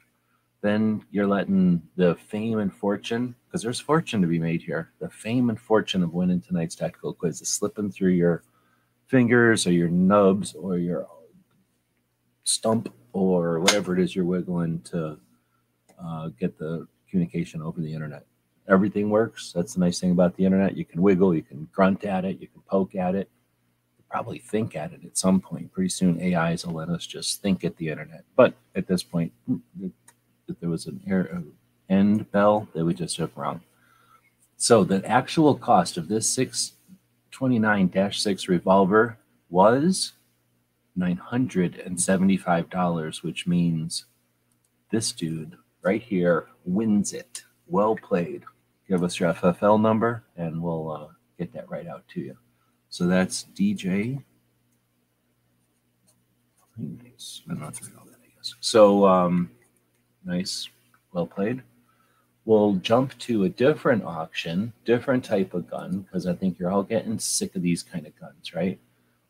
Then 0.62 1.04
you're 1.12 1.28
letting 1.28 1.82
the 1.96 2.16
fame 2.16 2.60
and 2.60 2.74
fortune, 2.74 3.36
because 3.48 3.64
there's 3.64 3.80
fortune 3.80 4.22
to 4.22 4.28
be 4.28 4.40
made 4.40 4.62
here, 4.62 4.92
the 5.00 5.10
fame 5.10 5.50
and 5.50 5.60
fortune 5.60 6.04
of 6.04 6.14
winning 6.14 6.42
tonight's 6.42 6.76
tactical 6.76 7.14
quiz 7.14 7.42
is 7.42 7.50
slipping 7.50 7.92
through 7.92 8.12
your 8.12 8.44
fingers 9.08 9.66
or 9.66 9.72
your 9.72 9.90
nubs 9.90 10.54
or 10.54 10.78
your 10.78 11.08
stump 12.44 12.94
or 13.14 13.60
whatever 13.60 13.94
it 13.94 14.00
is 14.00 14.16
you're 14.16 14.26
wiggling 14.26 14.80
to 14.82 15.18
uh, 16.04 16.30
get 16.40 16.58
the 16.58 16.88
communication 17.10 17.62
over 17.62 17.82
the 17.82 17.94
internet. 17.94 18.26
Everything 18.70 19.10
works. 19.10 19.52
That's 19.54 19.74
the 19.74 19.80
nice 19.80 20.00
thing 20.00 20.12
about 20.12 20.36
the 20.38 20.46
internet. 20.46 20.78
You 20.78 20.86
can 20.86 21.02
wiggle, 21.02 21.36
you 21.36 21.42
can 21.42 21.68
grunt 21.74 22.06
at 22.06 22.24
it, 22.24 22.40
you 22.40 22.48
can 22.48 22.62
poke 22.62 22.96
at 22.96 23.16
it. 23.16 23.30
Probably 24.12 24.40
think 24.40 24.76
at 24.76 24.92
it 24.92 25.06
at 25.06 25.18
some 25.18 25.40
point. 25.40 25.72
Pretty 25.72 25.88
soon, 25.88 26.22
AIs 26.22 26.66
will 26.66 26.74
let 26.74 26.90
us 26.90 27.08
just 27.08 27.42
think 27.42 27.64
at 27.64 27.78
the 27.78 27.88
internet. 27.88 28.26
But 28.36 28.56
at 28.76 28.86
this 28.86 29.04
point, 29.04 29.32
if 29.78 30.60
there 30.60 30.70
was 30.70 30.86
an 30.86 31.00
air, 31.08 31.42
end 31.90 32.30
bell, 32.32 32.68
they 32.76 32.84
would 32.84 32.98
just 32.98 33.16
have 33.18 33.38
rung. 33.38 33.62
So 34.58 34.84
the 34.84 35.04
actual 35.06 35.56
cost 35.56 35.96
of 35.98 36.10
this 36.10 36.38
629-6 36.38 38.48
revolver 38.48 39.18
was 39.50 40.14
$975, 40.98 43.24
which 43.24 43.48
means 43.48 44.06
this 44.92 45.14
dude 45.14 45.58
right 45.82 46.02
here 46.02 46.48
wins 46.66 47.14
it. 47.14 47.44
Well 47.66 47.96
played. 47.96 48.44
Give 48.88 49.04
us 49.04 49.20
your 49.20 49.34
FFL 49.34 49.82
number 49.82 50.24
and 50.36 50.62
we'll 50.62 50.92
uh, 50.92 51.08
get 51.40 51.54
that 51.54 51.68
right 51.70 51.88
out 51.88 52.08
to 52.10 52.20
you. 52.20 52.38
So 52.92 53.08
that's 53.08 53.46
DJ. 53.56 54.22
Nice. 56.78 57.42
I'm 57.50 57.60
not 57.60 57.74
through 57.74 57.98
all 57.98 58.06
that, 58.06 58.18
I 58.22 58.28
guess. 58.36 58.54
So 58.60 59.08
um, 59.08 59.50
nice, 60.26 60.68
well 61.14 61.26
played. 61.26 61.64
We'll 62.44 62.76
jump 62.76 63.18
to 63.20 63.46
a 63.46 63.50
different 63.50 64.04
auction, 64.04 64.74
different 64.84 65.24
type 65.24 65.54
of 65.54 65.70
gun, 65.70 66.02
because 66.02 66.28
I 66.28 66.34
think 66.34 66.60
you're 66.60 66.72
all 66.72 66.84
getting 66.84 67.18
sick 67.18 67.56
of 67.56 67.62
these 67.62 67.82
kind 67.82 68.06
of 68.06 68.20
guns, 68.20 68.54
right? 68.54 68.78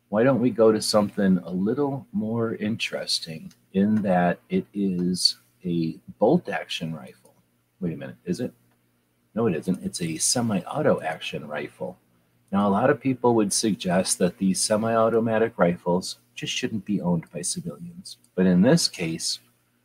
Why 0.08 0.24
don't 0.24 0.40
we 0.40 0.50
go 0.50 0.72
to 0.72 0.82
something 0.82 1.38
a 1.38 1.50
little 1.50 2.06
more 2.12 2.56
interesting 2.56 3.52
in 3.74 4.02
that 4.02 4.40
it 4.48 4.66
is 4.74 5.36
a 5.64 6.00
bolt 6.18 6.48
action 6.48 6.92
rifle? 6.92 7.34
Wait 7.80 7.94
a 7.94 7.96
minute, 7.96 8.16
is 8.24 8.40
it? 8.40 8.52
No, 9.36 9.46
it 9.46 9.54
isn't. 9.54 9.84
It's 9.84 10.02
a 10.02 10.16
semi 10.16 10.60
auto 10.62 11.00
action 11.00 11.46
rifle. 11.46 11.96
Now, 12.52 12.68
a 12.68 12.70
lot 12.70 12.90
of 12.90 13.00
people 13.00 13.34
would 13.36 13.50
suggest 13.50 14.18
that 14.18 14.36
these 14.36 14.60
semi 14.60 14.94
automatic 14.94 15.54
rifles 15.56 16.18
just 16.34 16.52
shouldn't 16.52 16.84
be 16.84 17.00
owned 17.00 17.24
by 17.32 17.40
civilians. 17.40 18.18
But 18.34 18.44
in 18.44 18.60
this 18.60 18.88
case, 18.88 19.38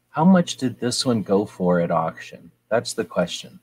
how 0.10 0.26
much 0.26 0.58
did 0.58 0.82
this 0.82 1.06
one 1.06 1.24
go 1.24 1.46
for 1.46 1.80
at 1.80 1.92
auction? 1.92 2.52
That's 2.70 2.94
the 2.94 3.06
question. 3.06 3.62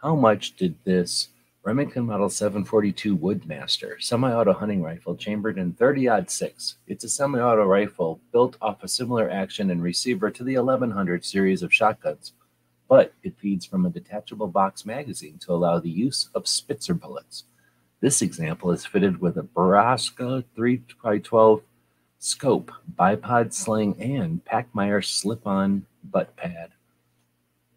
How 0.00 0.14
much 0.14 0.54
did 0.54 0.76
this 0.84 1.30
Remington 1.64 2.06
Model 2.06 2.30
742 2.30 3.18
Woodmaster 3.18 4.00
semi-auto 4.00 4.52
hunting 4.52 4.80
rifle 4.80 5.16
chambered 5.16 5.58
in 5.58 5.72
30 5.72 6.08
6? 6.28 6.76
It's 6.86 7.02
a 7.02 7.08
semi-auto 7.08 7.64
rifle 7.64 8.20
built 8.30 8.56
off 8.62 8.84
a 8.84 8.88
similar 8.88 9.28
action 9.28 9.72
and 9.72 9.82
receiver 9.82 10.30
to 10.30 10.44
the 10.44 10.56
1100 10.56 11.24
series 11.24 11.64
of 11.64 11.74
shotguns, 11.74 12.32
but 12.88 13.12
it 13.24 13.36
feeds 13.40 13.66
from 13.66 13.84
a 13.84 13.90
detachable 13.90 14.46
box 14.46 14.86
magazine 14.86 15.38
to 15.38 15.52
allow 15.52 15.80
the 15.80 15.90
use 15.90 16.30
of 16.32 16.46
Spitzer 16.46 16.94
bullets. 16.94 17.42
This 18.00 18.20
example 18.20 18.72
is 18.72 18.84
fitted 18.84 19.22
with 19.22 19.38
a 19.38 19.42
Bershka 19.42 20.44
3x12 20.56 21.62
scope, 22.18 22.70
bipod 22.94 23.54
sling, 23.54 23.96
and 23.98 24.44
Pachmayr 24.44 25.02
slip-on 25.02 25.86
butt 26.04 26.36
pad. 26.36 26.72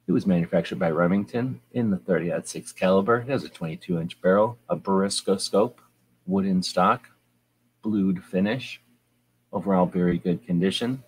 It 0.07 0.11
was 0.11 0.27
manufactured 0.27 0.77
by 0.77 0.91
Remington 0.91 1.61
in 1.71 1.89
the 1.89 1.97
30 1.97 2.33
6 2.43 2.71
caliber. 2.73 3.19
It 3.19 3.29
has 3.29 3.45
a 3.45 3.49
22 3.49 3.97
inch 3.97 4.21
barrel, 4.21 4.57
a 4.67 4.75
Bershka 4.75 5.39
scope, 5.39 5.79
wooden 6.27 6.63
stock, 6.63 7.09
blued 7.81 8.21
finish, 8.21 8.81
overall 9.53 9.85
very 9.85 10.17
good 10.17 10.45
condition. 10.45 11.01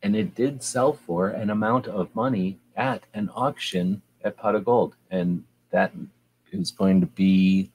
And 0.00 0.14
it 0.14 0.36
did 0.36 0.62
sell 0.62 0.92
for 0.92 1.30
an 1.30 1.50
amount 1.50 1.88
of 1.88 2.14
money 2.14 2.60
at 2.76 3.02
an 3.14 3.30
auction 3.34 4.02
at 4.22 4.36
Pot 4.36 4.54
of 4.54 4.64
Gold. 4.64 4.94
And 5.10 5.42
that 5.72 5.92
is 6.52 6.70
going 6.70 7.00
to 7.00 7.06
be 7.08 7.72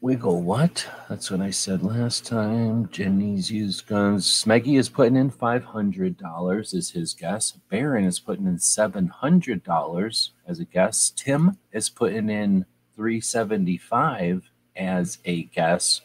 Wiggle 0.00 0.42
what? 0.42 0.86
That's 1.08 1.28
what 1.28 1.40
I 1.40 1.50
said 1.50 1.82
last 1.82 2.24
time. 2.24 2.88
Jenny's 2.90 3.50
used 3.50 3.88
guns. 3.88 4.26
Smeggy 4.26 4.78
is 4.78 4.88
putting 4.88 5.16
in 5.16 5.28
$500 5.28 6.74
is 6.74 6.90
his 6.90 7.14
guess. 7.14 7.58
Baron 7.68 8.04
is 8.04 8.20
putting 8.20 8.46
in 8.46 8.58
$700 8.58 10.30
as 10.46 10.60
a 10.60 10.64
guess. 10.64 11.10
Tim 11.16 11.58
is 11.72 11.88
putting 11.90 12.30
in 12.30 12.64
375 12.94 14.48
as 14.76 15.18
a 15.24 15.42
guess. 15.44 16.02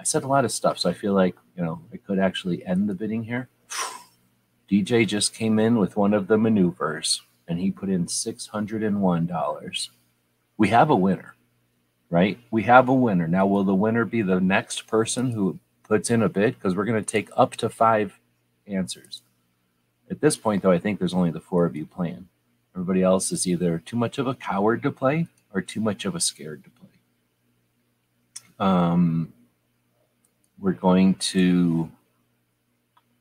I 0.00 0.04
said 0.04 0.24
a 0.24 0.28
lot 0.28 0.46
of 0.46 0.52
stuff, 0.52 0.78
so 0.78 0.88
I 0.88 0.94
feel 0.94 1.12
like, 1.12 1.36
you 1.54 1.62
know, 1.62 1.82
I 1.92 1.98
could 1.98 2.18
actually 2.18 2.64
end 2.64 2.88
the 2.88 2.94
bidding 2.94 3.24
here. 3.24 3.50
DJ 4.70 5.06
just 5.06 5.34
came 5.34 5.58
in 5.58 5.78
with 5.78 5.98
one 5.98 6.14
of 6.14 6.28
the 6.28 6.38
maneuvers 6.38 7.20
and 7.46 7.58
he 7.60 7.72
put 7.72 7.90
in 7.90 8.06
$601. 8.06 9.88
We 10.56 10.68
have 10.68 10.88
a 10.88 10.96
winner 10.96 11.34
right? 12.10 12.38
We 12.50 12.62
have 12.64 12.88
a 12.88 12.94
winner. 12.94 13.28
Now, 13.28 13.46
will 13.46 13.64
the 13.64 13.74
winner 13.74 14.04
be 14.04 14.22
the 14.22 14.40
next 14.40 14.86
person 14.86 15.30
who 15.30 15.58
puts 15.82 16.10
in 16.10 16.22
a 16.22 16.28
bid? 16.28 16.54
Because 16.54 16.74
we're 16.74 16.84
going 16.84 17.02
to 17.02 17.10
take 17.10 17.28
up 17.36 17.56
to 17.56 17.68
five 17.68 18.18
answers. 18.66 19.22
At 20.10 20.20
this 20.20 20.36
point, 20.36 20.62
though, 20.62 20.70
I 20.70 20.78
think 20.78 20.98
there's 20.98 21.14
only 21.14 21.30
the 21.30 21.40
four 21.40 21.66
of 21.66 21.76
you 21.76 21.84
playing. 21.84 22.28
Everybody 22.74 23.02
else 23.02 23.32
is 23.32 23.46
either 23.46 23.78
too 23.78 23.96
much 23.96 24.18
of 24.18 24.26
a 24.26 24.34
coward 24.34 24.82
to 24.84 24.90
play 24.90 25.26
or 25.52 25.60
too 25.60 25.80
much 25.80 26.04
of 26.04 26.14
a 26.14 26.20
scared 26.20 26.64
to 26.64 26.70
play. 26.70 26.88
Um, 28.58 29.32
we're 30.58 30.72
going 30.72 31.14
to 31.14 31.90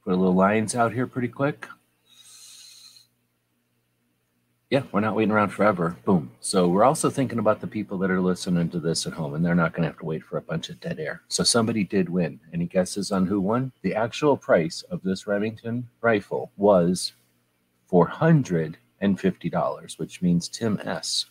put 0.03 0.13
a 0.13 0.15
little 0.15 0.33
lines 0.33 0.75
out 0.75 0.93
here 0.93 1.07
pretty 1.07 1.27
quick 1.27 1.67
yeah, 4.69 4.83
we're 4.91 4.99
not 4.99 5.15
waiting 5.15 5.31
around 5.31 5.49
forever. 5.49 5.95
Boom. 6.03 6.29
So 6.41 6.67
we're 6.67 6.83
also 6.83 7.09
thinking 7.09 7.39
about 7.39 7.61
the 7.61 7.67
people 7.67 7.97
that 7.99 8.11
are 8.11 8.19
listening 8.19 8.69
to 8.69 8.79
this 8.79 9.07
at 9.07 9.13
home, 9.13 9.33
and 9.33 9.45
they're 9.45 9.55
not 9.55 9.71
going 9.71 9.83
to 9.83 9.89
have 9.89 9.99
to 9.99 10.05
wait 10.05 10.23
for 10.23 10.37
a 10.37 10.41
bunch 10.41 10.67
of 10.69 10.79
dead 10.81 10.99
air. 10.99 11.21
So 11.29 11.43
somebody 11.43 11.85
did 11.85 12.09
win. 12.09 12.39
Any 12.53 12.65
guesses 12.65 13.11
on 13.11 13.27
who 13.27 13.39
won? 13.39 13.71
The 13.81 13.95
actual 13.95 14.35
price 14.35 14.81
of 14.91 15.01
this 15.03 15.25
Remington 15.25 15.87
rifle 16.01 16.51
was 16.57 17.13
four 17.87 18.07
hundred 18.07 18.77
and 18.99 19.17
fifty 19.17 19.49
dollars, 19.49 19.97
which 19.97 20.21
means 20.21 20.49
Tim 20.49 20.79
S 20.83 21.27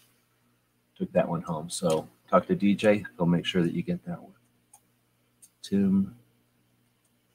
took 0.97 1.13
that 1.13 1.29
one 1.29 1.43
home. 1.43 1.69
So 1.69 2.09
talk 2.31 2.47
to 2.47 2.57
DJ. 2.57 3.05
He'll 3.19 3.27
make 3.27 3.45
sure 3.45 3.63
that 3.63 3.75
you 3.75 3.83
get 3.83 4.03
that 4.07 4.23
one. 4.23 4.33
Tim 5.63 6.17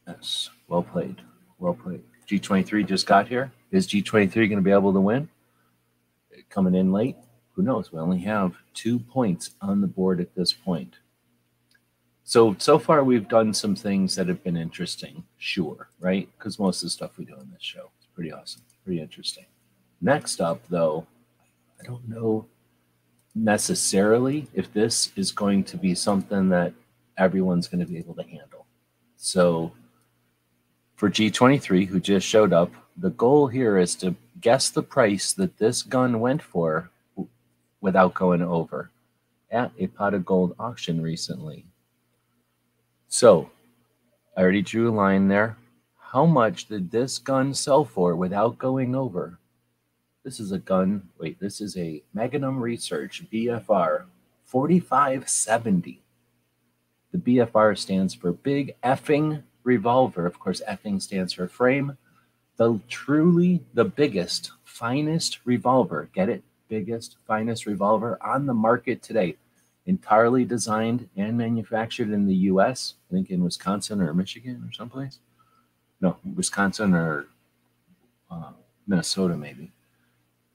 S. 0.07 0.49
Well 0.67 0.81
played. 0.81 1.21
Well 1.59 1.75
played. 1.75 2.01
G23 2.27 2.87
just 2.87 3.05
got 3.05 3.27
here. 3.27 3.51
Is 3.69 3.87
G23 3.87 4.33
going 4.33 4.49
to 4.51 4.61
be 4.61 4.71
able 4.71 4.93
to 4.93 4.99
win? 4.99 5.29
Coming 6.51 6.75
in 6.75 6.91
late. 6.91 7.15
Who 7.55 7.63
knows? 7.63 7.91
We 7.91 7.99
only 7.99 8.19
have 8.19 8.53
two 8.73 8.99
points 8.99 9.51
on 9.61 9.81
the 9.81 9.87
board 9.87 10.21
at 10.21 10.35
this 10.35 10.53
point. 10.53 10.95
So, 12.23 12.55
so 12.59 12.77
far 12.77 13.03
we've 13.03 13.27
done 13.27 13.53
some 13.53 13.75
things 13.75 14.15
that 14.15 14.27
have 14.27 14.43
been 14.43 14.55
interesting, 14.55 15.23
sure, 15.37 15.89
right? 15.99 16.29
Because 16.37 16.59
most 16.59 16.81
of 16.81 16.87
the 16.87 16.91
stuff 16.91 17.17
we 17.17 17.25
do 17.25 17.33
on 17.33 17.49
this 17.51 17.63
show 17.63 17.91
is 17.99 18.07
pretty 18.13 18.31
awesome, 18.31 18.61
pretty 18.85 19.01
interesting. 19.01 19.45
Next 20.01 20.39
up, 20.39 20.61
though, 20.69 21.05
I 21.79 21.83
don't 21.83 22.07
know 22.07 22.45
necessarily 23.35 24.47
if 24.53 24.71
this 24.73 25.11
is 25.15 25.31
going 25.31 25.63
to 25.63 25.77
be 25.77 25.95
something 25.95 26.49
that 26.49 26.73
everyone's 27.17 27.67
going 27.67 27.85
to 27.85 27.91
be 27.91 27.97
able 27.97 28.15
to 28.15 28.23
handle. 28.23 28.65
So, 29.17 29.71
for 30.95 31.09
G23, 31.09 31.87
who 31.87 31.99
just 31.99 32.27
showed 32.27 32.53
up, 32.53 32.71
the 32.97 33.09
goal 33.11 33.47
here 33.47 33.77
is 33.77 33.95
to 33.95 34.15
guess 34.41 34.69
the 34.69 34.83
price 34.83 35.31
that 35.33 35.57
this 35.57 35.83
gun 35.83 36.19
went 36.19 36.41
for 36.41 36.89
without 37.79 38.13
going 38.13 38.41
over 38.41 38.91
at 39.49 39.71
a 39.77 39.87
pot 39.87 40.13
of 40.13 40.25
gold 40.25 40.55
auction 40.59 41.01
recently. 41.01 41.65
So 43.07 43.51
I 44.35 44.41
already 44.41 44.61
drew 44.61 44.89
a 44.89 44.93
line 44.93 45.27
there. 45.27 45.57
How 45.97 46.25
much 46.25 46.67
did 46.67 46.91
this 46.91 47.19
gun 47.19 47.53
sell 47.53 47.85
for 47.85 48.15
without 48.15 48.57
going 48.57 48.95
over? 48.95 49.39
This 50.23 50.39
is 50.39 50.51
a 50.51 50.59
gun. 50.59 51.09
Wait, 51.17 51.39
this 51.39 51.61
is 51.61 51.75
a 51.77 52.03
Magnum 52.13 52.59
Research 52.59 53.23
BFR 53.31 54.05
4570. 54.45 56.01
The 57.11 57.17
BFR 57.17 57.77
stands 57.77 58.13
for 58.13 58.31
Big 58.31 58.75
Effing 58.83 59.43
Revolver. 59.63 60.25
Of 60.25 60.39
course, 60.39 60.61
effing 60.69 61.01
stands 61.01 61.33
for 61.33 61.47
frame 61.47 61.97
the 62.61 62.79
truly 62.89 63.59
the 63.73 63.85
biggest, 63.85 64.51
finest 64.63 65.39
revolver. 65.45 66.09
Get 66.13 66.29
it? 66.29 66.43
Biggest, 66.67 67.17
finest 67.25 67.65
revolver 67.65 68.19
on 68.21 68.45
the 68.45 68.53
market 68.53 69.01
today. 69.01 69.35
Entirely 69.87 70.45
designed 70.45 71.09
and 71.17 71.35
manufactured 71.35 72.11
in 72.11 72.27
the 72.27 72.35
U.S. 72.51 72.93
I 73.09 73.15
think 73.15 73.31
in 73.31 73.43
Wisconsin 73.43 73.99
or 73.99 74.13
Michigan 74.13 74.63
or 74.63 74.71
someplace. 74.71 75.17
No, 76.01 76.17
Wisconsin 76.35 76.93
or 76.93 77.25
uh, 78.29 78.51
Minnesota, 78.85 79.35
maybe. 79.35 79.71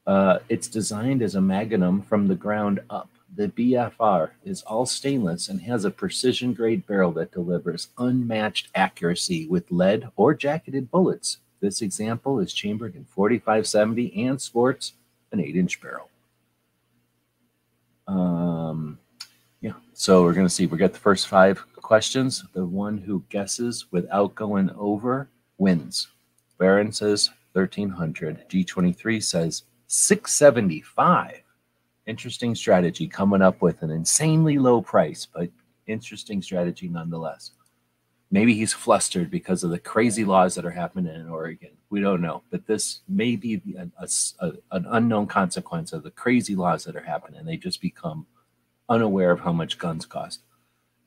Uh, 0.07 0.39
it's 0.49 0.69
designed 0.69 1.23
as 1.23 1.35
a 1.35 1.41
magnum 1.41 2.03
from 2.03 2.29
the 2.29 2.37
ground 2.37 2.79
up. 2.89 3.11
The 3.35 3.49
BFR 3.49 4.31
is 4.45 4.63
all 4.63 4.87
stainless 4.87 5.49
and 5.49 5.61
has 5.63 5.85
a 5.85 5.91
precision 5.91 6.55
grade 6.55 6.87
barrel 6.87 7.11
that 7.15 7.33
delivers 7.33 7.89
unmatched 7.99 8.69
accuracy 8.77 9.49
with 9.49 9.73
lead 9.73 10.09
or 10.15 10.35
jacketed 10.35 10.89
bullets 10.93 11.39
this 11.67 11.83
example 11.83 12.39
is 12.39 12.53
chambered 12.53 12.95
in 12.95 13.05
4570 13.05 14.25
and 14.25 14.41
sports 14.41 14.93
an 15.33 15.41
8 15.41 15.57
inch 15.57 15.81
barrel. 15.81 16.09
Um, 18.07 18.99
yeah, 19.61 19.73
So 19.93 20.23
we're 20.23 20.33
going 20.33 20.47
to 20.47 20.53
see. 20.53 20.67
We 20.67 20.79
got 20.79 20.93
the 20.93 21.01
first 21.01 21.27
five 21.27 21.65
questions. 21.75 22.45
The 22.53 22.65
one 22.65 22.99
who 22.99 23.25
guesses 23.31 23.87
without 23.91 24.37
going 24.37 24.71
over 24.79 25.29
wins. 25.59 26.09
Baron 26.59 26.93
says 26.93 27.31
1300. 27.55 28.49
G23 28.49 29.23
says 29.23 29.65
675. 29.89 31.43
Interesting 32.07 32.55
strategy 32.55 33.09
coming 33.09 33.43
up 33.43 33.61
with 33.61 33.83
an 33.83 33.91
insanely 33.91 34.59
low 34.59 34.81
price, 34.81 35.27
but 35.27 35.51
interesting 35.89 36.41
strategy 36.41 36.89
nonetheless. 36.89 37.51
Maybe 38.31 38.55
he's 38.55 38.73
flustered 38.73 39.31
because 39.31 39.63
of 39.63 39.71
the 39.71 39.79
crazy 39.79 40.25
laws 40.25 40.57
that 40.57 40.65
are 40.65 40.71
happening 40.71 41.15
in 41.15 41.29
Oregon. 41.29 41.71
We 41.91 42.01
don't 42.01 42.21
know, 42.21 42.43
but 42.51 42.67
this 42.67 43.01
may 43.09 43.37
be 43.37 43.63
a, 43.79 43.89
a, 44.03 44.09
a, 44.41 44.53
an 44.73 44.87
unknown 44.89 45.29
consequence 45.29 45.93
of 45.93 46.03
the 46.03 46.11
crazy 46.11 46.57
laws 46.57 46.85
that 46.85 46.97
are 46.97 47.01
happening. 47.01 47.45
They 47.45 47.57
just 47.57 47.81
become 47.81 48.27
unaware 48.89 49.31
of 49.31 49.41
how 49.41 49.53
much 49.53 49.79
guns 49.79 50.07
cost. 50.07 50.41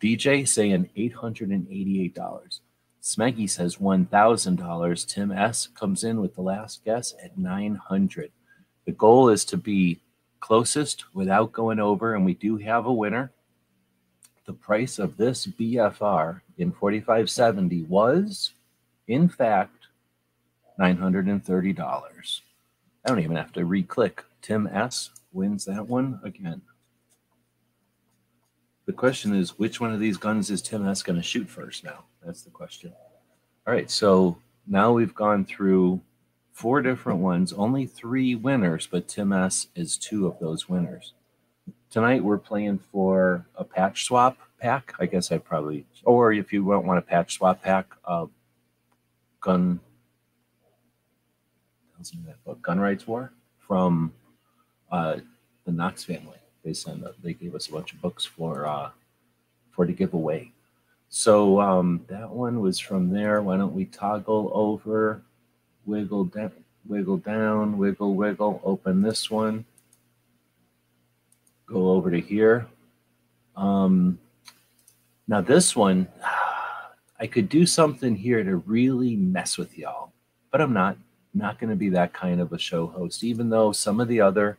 DJ 0.02 0.48
saying 0.48 0.90
$888. 0.96 2.60
Smeggy 3.02 3.50
says 3.50 3.78
$1,000. 3.78 5.08
Tim 5.08 5.32
S 5.32 5.68
comes 5.68 6.04
in 6.04 6.22
with 6.22 6.36
the 6.36 6.42
last 6.42 6.84
guess 6.86 7.14
at 7.24 7.38
900. 7.38 8.32
The 8.86 8.92
goal 8.94 9.30
is 9.30 9.44
to 9.46 9.58
be 9.58 10.00
closest 10.40 11.06
without 11.14 11.52
going 11.52 11.80
over, 11.80 12.16
and 12.16 12.26
we 12.26 12.34
do 12.34 12.58
have 12.58 12.86
a 12.86 12.94
winner. 12.94 13.32
The 14.46 14.54
price 14.54 15.00
of 15.00 15.18
this 15.18 15.46
BFR 15.46 16.42
in 16.60 16.72
4570 16.72 17.84
was, 17.84 18.54
in 19.08 19.30
fact, 19.30 19.88
$930. 20.80 22.42
I 23.06 23.08
don't 23.08 23.20
even 23.20 23.36
have 23.36 23.54
to 23.54 23.66
re-click. 23.66 24.24
Tim 24.42 24.68
S 24.68 25.10
wins 25.32 25.66
that 25.66 25.88
one 25.88 26.20
again. 26.24 26.62
The 28.86 28.94
question 28.94 29.36
is, 29.36 29.58
which 29.58 29.80
one 29.80 29.94
of 29.94 30.00
these 30.00 30.18
guns 30.18 30.50
is 30.50 30.62
Tim 30.62 30.88
S 30.88 31.02
going 31.02 31.16
to 31.16 31.24
shoot 31.24 31.50
first 31.50 31.84
now? 31.84 32.06
That's 32.26 32.42
the 32.42 32.50
question. 32.50 32.94
All 33.66 33.74
right, 33.74 33.90
so 33.90 34.38
now 34.68 34.92
we've 34.92 35.16
gone 35.16 35.46
through 35.46 36.02
four 36.52 36.82
different 36.82 37.20
ones, 37.20 37.54
only 37.54 37.86
three 37.86 38.36
winners, 38.36 38.88
but 38.88 39.08
Tim 39.08 39.32
S 39.32 39.68
is 39.76 39.98
two 39.98 40.28
of 40.28 40.40
those 40.40 40.68
winners. 40.68 41.14
Tonight 41.90 42.24
we're 42.24 42.38
playing 42.38 42.80
for 42.92 43.46
a 43.56 43.64
patch 43.64 44.06
swap 44.06 44.38
pack. 44.60 44.94
I 45.00 45.06
guess 45.06 45.32
I 45.32 45.38
probably, 45.38 45.86
or 46.04 46.34
if 46.34 46.52
you 46.54 46.64
don't 46.70 46.86
want 46.86 47.00
a 47.00 47.02
patch 47.02 47.36
swap 47.36 47.62
pack, 47.62 47.88
uh, 48.06 48.26
gun, 49.42 49.80
that 52.26 52.44
book, 52.46 52.62
Gun 52.62 52.80
Rights 52.80 53.06
War 53.08 53.34
from 53.58 54.14
uh, 54.92 55.18
the 55.66 55.72
Knox 55.72 56.04
family. 56.04 56.38
They 56.64 56.74
sent, 56.74 57.04
they 57.22 57.34
gave 57.34 57.56
us 57.56 57.68
a 57.68 57.72
bunch 57.72 57.94
of 57.94 58.02
books 58.02 58.26
for 58.26 58.66
uh, 58.66 58.90
for 59.72 59.86
to 59.86 59.94
give 59.94 60.14
away. 60.14 60.52
So 61.10 61.60
um, 61.60 62.06
that 62.08 62.30
one 62.30 62.60
was 62.60 62.80
from 62.80 63.10
there. 63.10 63.42
Why 63.42 63.58
don't 63.58 63.74
we 63.74 63.86
toggle 63.86 64.52
over, 64.54 65.22
wiggle 65.86 66.26
down, 66.26 66.52
wiggle 66.88 67.18
down, 67.18 67.78
wiggle, 67.78 68.14
wiggle, 68.14 68.62
open 68.64 69.02
this 69.02 69.30
one, 69.30 69.66
go 71.66 71.92
over 71.92 72.12
to 72.12 72.20
here. 72.20 72.68
Um, 73.56 74.20
now 75.30 75.42
this 75.42 75.76
one, 75.76 76.08
I 77.20 77.28
could 77.28 77.50
do 77.50 77.66
something 77.66 78.16
here 78.16 78.44
to 78.44 78.56
really 78.58 79.16
mess 79.16 79.58
with 79.58 79.78
y'all, 79.78 80.12
but 80.52 80.60
I'm 80.60 80.74
not. 80.74 80.98
not 81.34 81.60
going 81.60 81.70
to 81.70 81.76
be 81.76 81.90
that 81.90 82.12
kind 82.14 82.42
of 82.42 82.52
a 82.52 82.58
show 82.58 82.88
host, 82.88 83.24
even 83.24 83.50
though 83.50 83.72
some 83.72 84.00
of 84.00 84.08
the 84.08 84.20
other 84.20 84.58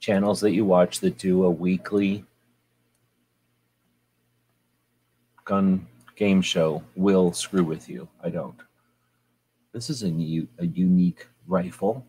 channels 0.00 0.40
that 0.40 0.52
you 0.52 0.64
watch 0.64 1.00
that 1.00 1.18
do 1.18 1.44
a 1.44 1.50
weekly 1.50 2.24
gun 5.44 5.86
game 6.16 6.40
show 6.40 6.82
will 6.96 7.32
screw 7.32 7.64
with 7.64 7.88
you. 7.88 8.08
I 8.24 8.30
don't. 8.30 8.56
This 9.72 9.90
is 9.90 10.02
a, 10.02 10.10
new, 10.10 10.48
a 10.58 10.66
unique 10.66 11.26
rifle. 11.46 12.06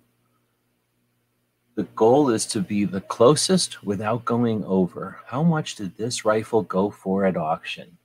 The 1.75 1.83
goal 1.95 2.29
is 2.29 2.45
to 2.47 2.61
be 2.61 2.85
the 2.85 3.01
closest 3.01 3.83
without 3.83 4.25
going 4.25 4.63
over. 4.65 5.17
How 5.25 5.41
much 5.41 5.73
did 5.75 5.97
this 5.97 6.23
rifle 6.23 6.61
go 6.61 6.91
for 6.91 7.25
at 7.25 7.35
auction? 7.35 7.97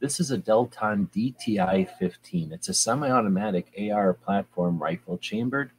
This 0.00 0.20
is 0.20 0.30
a 0.30 0.36
Delton 0.36 1.08
DTI 1.16 1.88
15. 1.98 2.52
It's 2.52 2.68
a 2.68 2.74
semi-automatic 2.74 3.72
AR 3.90 4.12
platform 4.12 4.78
rifle 4.78 5.16
chambered 5.16 5.70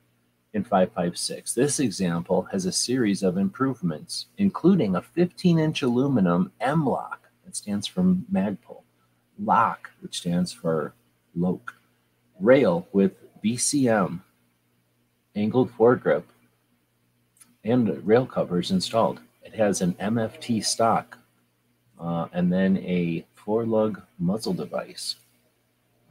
in 0.55 0.63
556. 0.63 1.53
This 1.53 1.79
example 1.79 2.47
has 2.51 2.65
a 2.65 2.71
series 2.71 3.21
of 3.21 3.37
improvements, 3.37 4.25
including 4.39 4.95
a 4.95 5.03
15-inch 5.03 5.83
aluminum 5.83 6.51
M 6.59 6.87
lock, 6.87 7.29
that 7.45 7.55
stands 7.55 7.85
for 7.85 8.01
Magpul, 8.33 8.81
lock, 9.37 9.91
which 10.01 10.17
stands 10.17 10.51
for 10.51 10.95
LOK, 11.35 11.75
rail 12.39 12.87
with 12.91 13.11
BCM, 13.43 14.21
angled 15.35 15.71
foregrip, 15.77 16.23
and 17.67 18.07
rail 18.07 18.25
covers 18.25 18.71
installed. 18.71 19.19
It 19.43 19.53
has 19.55 19.81
an 19.81 19.93
MFT 19.95 20.63
stock 20.63 21.17
uh, 21.99 22.27
and 22.31 22.49
then 22.51 22.77
a 22.77 23.25
four 23.35 23.65
lug 23.65 24.01
muzzle 24.19 24.53
device. 24.53 25.15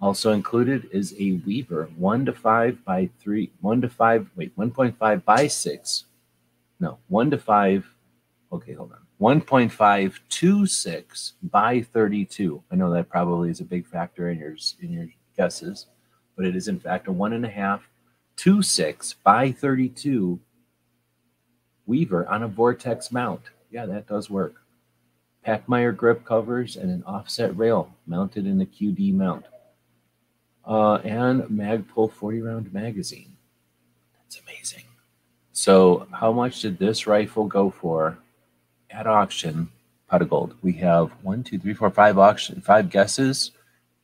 Also 0.00 0.32
included 0.32 0.88
is 0.92 1.14
a 1.18 1.40
Weaver, 1.46 1.88
one 1.96 2.26
to 2.26 2.32
five 2.32 2.84
by 2.84 3.08
three, 3.18 3.50
one 3.60 3.80
to 3.80 3.88
five, 3.88 4.28
wait, 4.36 4.56
1.5 4.56 5.24
by 5.24 5.46
six. 5.46 6.04
No, 6.78 6.98
one 7.08 7.30
to 7.30 7.38
five. 7.38 7.86
Okay, 8.52 8.74
hold 8.74 8.92
on. 8.92 8.98
1.526 9.18 11.32
by 11.44 11.80
32. 11.80 12.62
I 12.70 12.76
know 12.76 12.92
that 12.92 13.08
probably 13.08 13.48
is 13.48 13.60
a 13.60 13.64
big 13.64 13.86
factor 13.86 14.28
in 14.28 14.38
your 14.38 14.56
in 14.82 14.92
your 14.92 15.08
guesses, 15.34 15.86
but 16.36 16.44
it 16.44 16.54
is 16.54 16.68
in 16.68 16.78
fact 16.78 17.08
a 17.08 17.12
one 17.12 17.32
and 17.32 17.46
a 17.46 17.50
half 17.50 17.88
two 18.36 18.60
six 18.60 19.14
by 19.24 19.50
32 19.50 20.38
Weaver 21.86 22.26
on 22.28 22.42
a 22.42 22.48
Vortex 22.48 23.12
mount. 23.12 23.42
Yeah, 23.70 23.86
that 23.86 24.06
does 24.06 24.28
work. 24.30 24.62
Pachmayr 25.46 25.96
grip 25.96 26.24
covers 26.24 26.76
and 26.76 26.90
an 26.90 27.04
offset 27.04 27.56
rail 27.56 27.94
mounted 28.06 28.46
in 28.46 28.60
a 28.60 28.66
QD 28.66 29.14
mount. 29.14 29.44
Uh, 30.64 30.94
and 30.96 31.42
Magpul 31.44 32.10
40 32.10 32.42
round 32.42 32.72
magazine. 32.72 33.36
That's 34.14 34.40
amazing. 34.40 34.82
So, 35.52 36.08
how 36.12 36.32
much 36.32 36.60
did 36.60 36.78
this 36.78 37.06
rifle 37.06 37.46
go 37.46 37.70
for 37.70 38.18
at 38.90 39.06
auction? 39.06 39.70
Pot 40.08 40.22
of 40.22 40.30
gold. 40.30 40.54
We 40.62 40.72
have 40.74 41.10
one, 41.22 41.42
two, 41.42 41.58
three, 41.58 41.74
four, 41.74 41.90
five 41.90 42.18
auction, 42.18 42.60
five 42.60 42.90
guesses, 42.90 43.52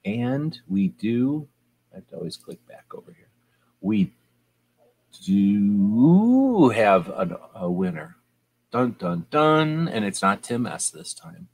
and 0.04 0.58
we 0.68 0.88
do. 0.88 1.46
I 1.92 1.96
have 1.96 2.08
to 2.08 2.16
always 2.16 2.36
click 2.36 2.58
back 2.66 2.86
over 2.94 3.12
here. 3.12 3.28
We 3.80 4.12
do 5.24 6.68
have 6.70 7.08
a, 7.08 7.38
a 7.54 7.70
winner. 7.70 8.16
Dun 8.70 8.96
dun 8.98 9.26
dun. 9.30 9.88
And 9.88 10.04
it's 10.04 10.22
not 10.22 10.42
Tim 10.42 10.66
S 10.66 10.90
this 10.90 11.14
time. 11.14 11.48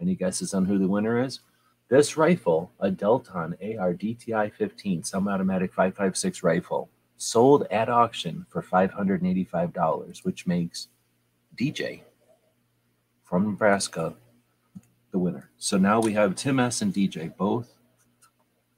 Any 0.00 0.14
guesses 0.14 0.54
on 0.54 0.64
who 0.64 0.78
the 0.78 0.88
winner 0.88 1.22
is? 1.22 1.40
This 1.88 2.16
rifle, 2.16 2.72
a 2.80 2.90
Delton 2.90 3.54
AR 3.62 3.92
DTI 3.92 4.52
15 4.54 5.04
semi-automatic 5.04 5.74
556 5.74 6.42
rifle, 6.42 6.88
sold 7.18 7.66
at 7.70 7.90
auction 7.90 8.46
for 8.48 8.62
$585, 8.62 10.24
which 10.24 10.46
makes 10.46 10.88
DJ 11.54 12.00
from 13.24 13.44
Nebraska 13.44 14.14
the 15.10 15.18
winner. 15.18 15.50
So 15.58 15.76
now 15.76 16.00
we 16.00 16.14
have 16.14 16.34
Tim 16.34 16.58
S 16.58 16.80
and 16.80 16.92
DJ 16.92 17.36
both 17.36 17.68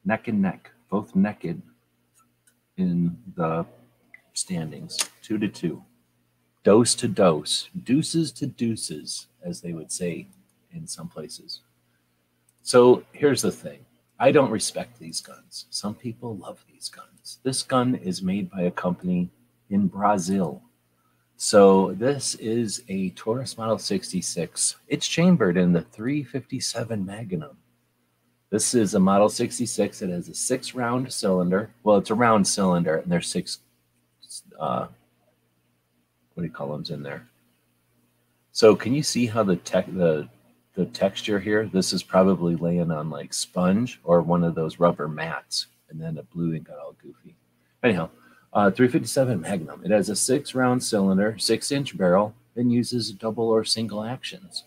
neck 0.04 0.28
and 0.28 0.42
neck, 0.42 0.72
both 0.90 1.14
naked 1.14 1.62
in 2.76 3.16
the 3.36 3.64
standings, 4.34 4.98
two 5.22 5.38
to 5.38 5.48
two, 5.48 5.82
dose 6.64 6.94
to 6.96 7.08
dose, 7.08 7.70
deuces 7.84 8.32
to 8.32 8.46
deuces, 8.46 9.28
as 9.42 9.60
they 9.60 9.72
would 9.72 9.90
say 9.90 10.26
in 10.72 10.86
some 10.86 11.08
places. 11.08 11.60
So 12.62 13.04
here's 13.12 13.42
the 13.42 13.52
thing 13.52 13.84
I 14.18 14.30
don't 14.30 14.50
respect 14.50 14.98
these 14.98 15.20
guns. 15.20 15.66
Some 15.70 15.94
people 15.94 16.36
love 16.36 16.64
these 16.70 16.88
guns. 16.88 17.38
This 17.42 17.62
gun 17.62 17.94
is 17.94 18.22
made 18.22 18.50
by 18.50 18.62
a 18.62 18.70
company 18.70 19.30
in 19.70 19.86
Brazil. 19.86 20.62
So 21.36 21.92
this 21.92 22.36
is 22.36 22.84
a 22.88 23.10
Taurus 23.10 23.58
Model 23.58 23.78
66. 23.78 24.76
It's 24.88 25.08
chambered 25.08 25.56
in 25.56 25.72
the 25.72 25.82
357 25.82 27.04
Magnum. 27.04 27.56
This 28.50 28.72
is 28.72 28.94
a 28.94 29.00
Model 29.00 29.28
66. 29.28 30.00
It 30.00 30.10
has 30.10 30.28
a 30.28 30.34
six 30.34 30.76
round 30.76 31.12
cylinder. 31.12 31.70
Well, 31.82 31.96
it's 31.96 32.10
a 32.10 32.14
round 32.14 32.46
cylinder, 32.46 32.98
and 32.98 33.10
there's 33.10 33.26
six 33.26 33.58
uh, 34.58 34.86
what 36.34 36.42
do 36.42 36.44
you 36.44 36.52
call 36.52 36.76
them 36.76 36.84
in 36.90 37.02
there? 37.02 37.26
So 38.52 38.76
can 38.76 38.94
you 38.94 39.02
see 39.02 39.26
how 39.26 39.42
the 39.42 39.56
tech 39.56 39.86
the 39.86 40.28
the 40.74 40.86
texture 40.86 41.38
here? 41.38 41.66
This 41.66 41.92
is 41.92 42.02
probably 42.02 42.56
laying 42.56 42.90
on 42.90 43.10
like 43.10 43.32
sponge 43.32 44.00
or 44.04 44.22
one 44.22 44.44
of 44.44 44.54
those 44.54 44.80
rubber 44.80 45.08
mats, 45.08 45.66
and 45.90 46.00
then 46.00 46.14
the 46.14 46.22
blue 46.22 46.54
ink 46.54 46.68
got 46.68 46.78
all 46.78 46.96
goofy. 47.02 47.36
Anyhow, 47.82 48.10
uh, 48.52 48.70
357 48.70 49.40
Magnum. 49.40 49.82
It 49.84 49.90
has 49.90 50.08
a 50.08 50.16
six 50.16 50.54
round 50.54 50.82
cylinder, 50.82 51.36
six 51.38 51.72
inch 51.72 51.96
barrel, 51.96 52.34
and 52.56 52.72
uses 52.72 53.10
double 53.12 53.48
or 53.48 53.64
single 53.64 54.04
actions. 54.04 54.64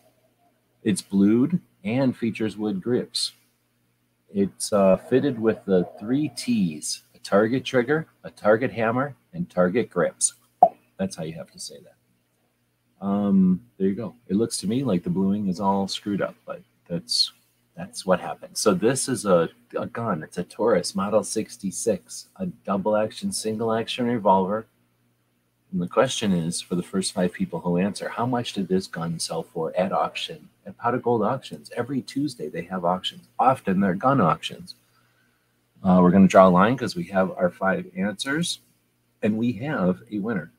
It's 0.84 1.02
blued 1.02 1.60
and 1.84 2.16
features 2.16 2.58
wood 2.58 2.82
grips. 2.82 3.32
It's 4.34 4.74
uh, 4.74 4.98
fitted 4.98 5.40
with 5.40 5.64
the 5.66 5.90
three 6.00 6.30
T's 6.30 7.04
target 7.28 7.66
trigger, 7.66 8.08
a 8.24 8.32
target 8.32 8.72
hammer, 8.72 9.14
and 9.34 9.50
target 9.50 9.90
grips. 9.90 10.36
That's 10.98 11.18
how 11.18 11.24
you 11.24 11.34
have 11.34 11.52
to 11.52 11.60
say 11.60 11.76
that. 11.84 13.06
Um, 13.06 13.62
there 13.78 13.90
you 13.90 13.96
go. 13.96 14.16
It 14.30 14.38
looks 14.38 14.58
to 14.60 14.68
me 14.68 14.84
like 14.84 15.04
the 15.04 15.10
bluing 15.10 15.50
is 15.50 15.60
all 15.60 15.90
screwed 15.90 16.22
up, 16.22 16.36
but 16.46 16.62
that's 16.90 17.34
that's 17.76 18.06
what 18.06 18.22
happened. 18.22 18.58
So 18.58 18.74
this 18.74 19.10
is 19.10 19.26
a, 19.26 19.50
a 19.78 19.86
gun. 19.86 20.24
It's 20.24 20.38
a 20.40 20.44
Taurus 20.44 20.96
Model 20.96 21.24
66, 21.24 22.30
a 22.38 22.46
double 22.66 22.96
action, 22.96 23.32
single 23.32 23.72
action 23.74 24.08
revolver. 24.08 24.66
And 25.72 25.82
the 25.82 25.88
question 25.88 26.32
is 26.32 26.62
for 26.62 26.76
the 26.76 26.82
first 26.82 27.14
five 27.14 27.34
people 27.34 27.60
who 27.60 27.78
answer, 27.78 28.10
how 28.10 28.26
much 28.26 28.54
did 28.54 28.68
this 28.68 28.88
gun 28.88 29.20
sell 29.20 29.44
for 29.44 29.76
at 29.78 29.92
auction? 29.92 30.50
At 30.66 30.94
of 30.94 31.04
Gold 31.04 31.22
auctions. 31.22 31.70
Every 31.76 32.02
Tuesday 32.02 32.48
they 32.48 32.64
have 32.64 32.84
auctions. 32.84 33.28
Often 33.38 33.82
they're 33.82 33.94
gun 33.94 34.22
auctions. 34.22 34.74
Uh, 35.84 36.00
we're 36.02 36.12
going 36.12 36.24
to 36.24 36.28
draw 36.28 36.48
a 36.48 36.50
line 36.50 36.76
because 36.76 36.96
we 36.96 37.04
have 37.06 37.32
our 37.32 37.50
five 37.50 37.86
answers 37.96 38.60
and 39.22 39.38
we 39.38 39.52
have 39.54 40.02
a 40.12 40.20
winner. 40.20 40.52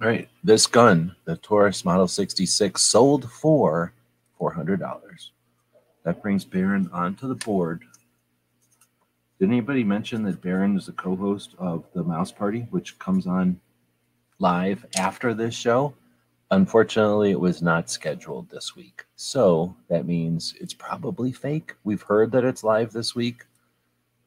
All 0.00 0.08
right, 0.08 0.28
this 0.44 0.66
gun, 0.66 1.16
the 1.24 1.36
Taurus 1.36 1.84
Model 1.84 2.06
66, 2.06 2.82
sold 2.82 3.30
for 3.30 3.94
$400. 4.38 5.30
That 6.04 6.22
brings 6.22 6.44
Baron 6.44 6.90
onto 6.92 7.26
the 7.26 7.34
board. 7.34 7.82
Did 9.38 9.48
anybody 9.48 9.84
mention 9.84 10.22
that 10.24 10.42
Baron 10.42 10.76
is 10.76 10.86
the 10.86 10.92
co-host 10.92 11.54
of 11.58 11.84
the 11.94 12.02
Mouse 12.02 12.30
Party, 12.30 12.66
which 12.70 12.98
comes 12.98 13.26
on 13.26 13.60
live 14.38 14.84
after 14.96 15.34
this 15.34 15.54
show? 15.54 15.94
Unfortunately, 16.50 17.32
it 17.32 17.40
was 17.40 17.60
not 17.60 17.90
scheduled 17.90 18.48
this 18.48 18.76
week. 18.76 19.04
So 19.16 19.74
that 19.88 20.06
means 20.06 20.54
it's 20.60 20.74
probably 20.74 21.32
fake. 21.32 21.74
We've 21.82 22.02
heard 22.02 22.30
that 22.32 22.44
it's 22.44 22.62
live 22.62 22.92
this 22.92 23.14
week. 23.14 23.44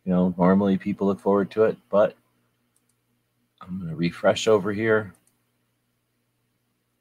You 0.03 0.12
know, 0.12 0.34
normally 0.38 0.77
people 0.77 1.08
look 1.08 1.19
forward 1.19 1.49
to 1.51 1.63
it, 1.63 1.77
but 1.89 2.15
I'm 3.62 3.77
going 3.77 3.89
to 3.89 3.95
refresh 3.95 4.47
over 4.47 4.73
here. 4.73 5.13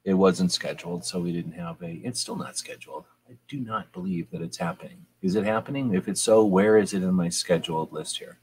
It 0.05 0.15
wasn't 0.15 0.53
scheduled, 0.53 1.05
so 1.05 1.21
we 1.21 1.33
didn't 1.33 1.53
have 1.53 1.83
a. 1.83 2.01
It's 2.05 2.21
still 2.21 2.37
not 2.37 2.57
scheduled. 2.57 3.05
I 3.29 3.35
do 3.49 3.59
not 3.59 3.93
believe 3.93 4.31
that 4.31 4.41
it's 4.41 4.57
happening. 4.57 5.05
Is 5.21 5.35
it 5.35 5.45
happening? 5.45 5.95
If 5.95 6.09
it's 6.09 6.23
so, 6.23 6.45
where 6.45 6.79
is 6.79 6.95
it 6.95 7.03
in 7.03 7.13
my 7.15 7.29
scheduled 7.29 7.93
list 7.93 8.19
here? 8.19 8.39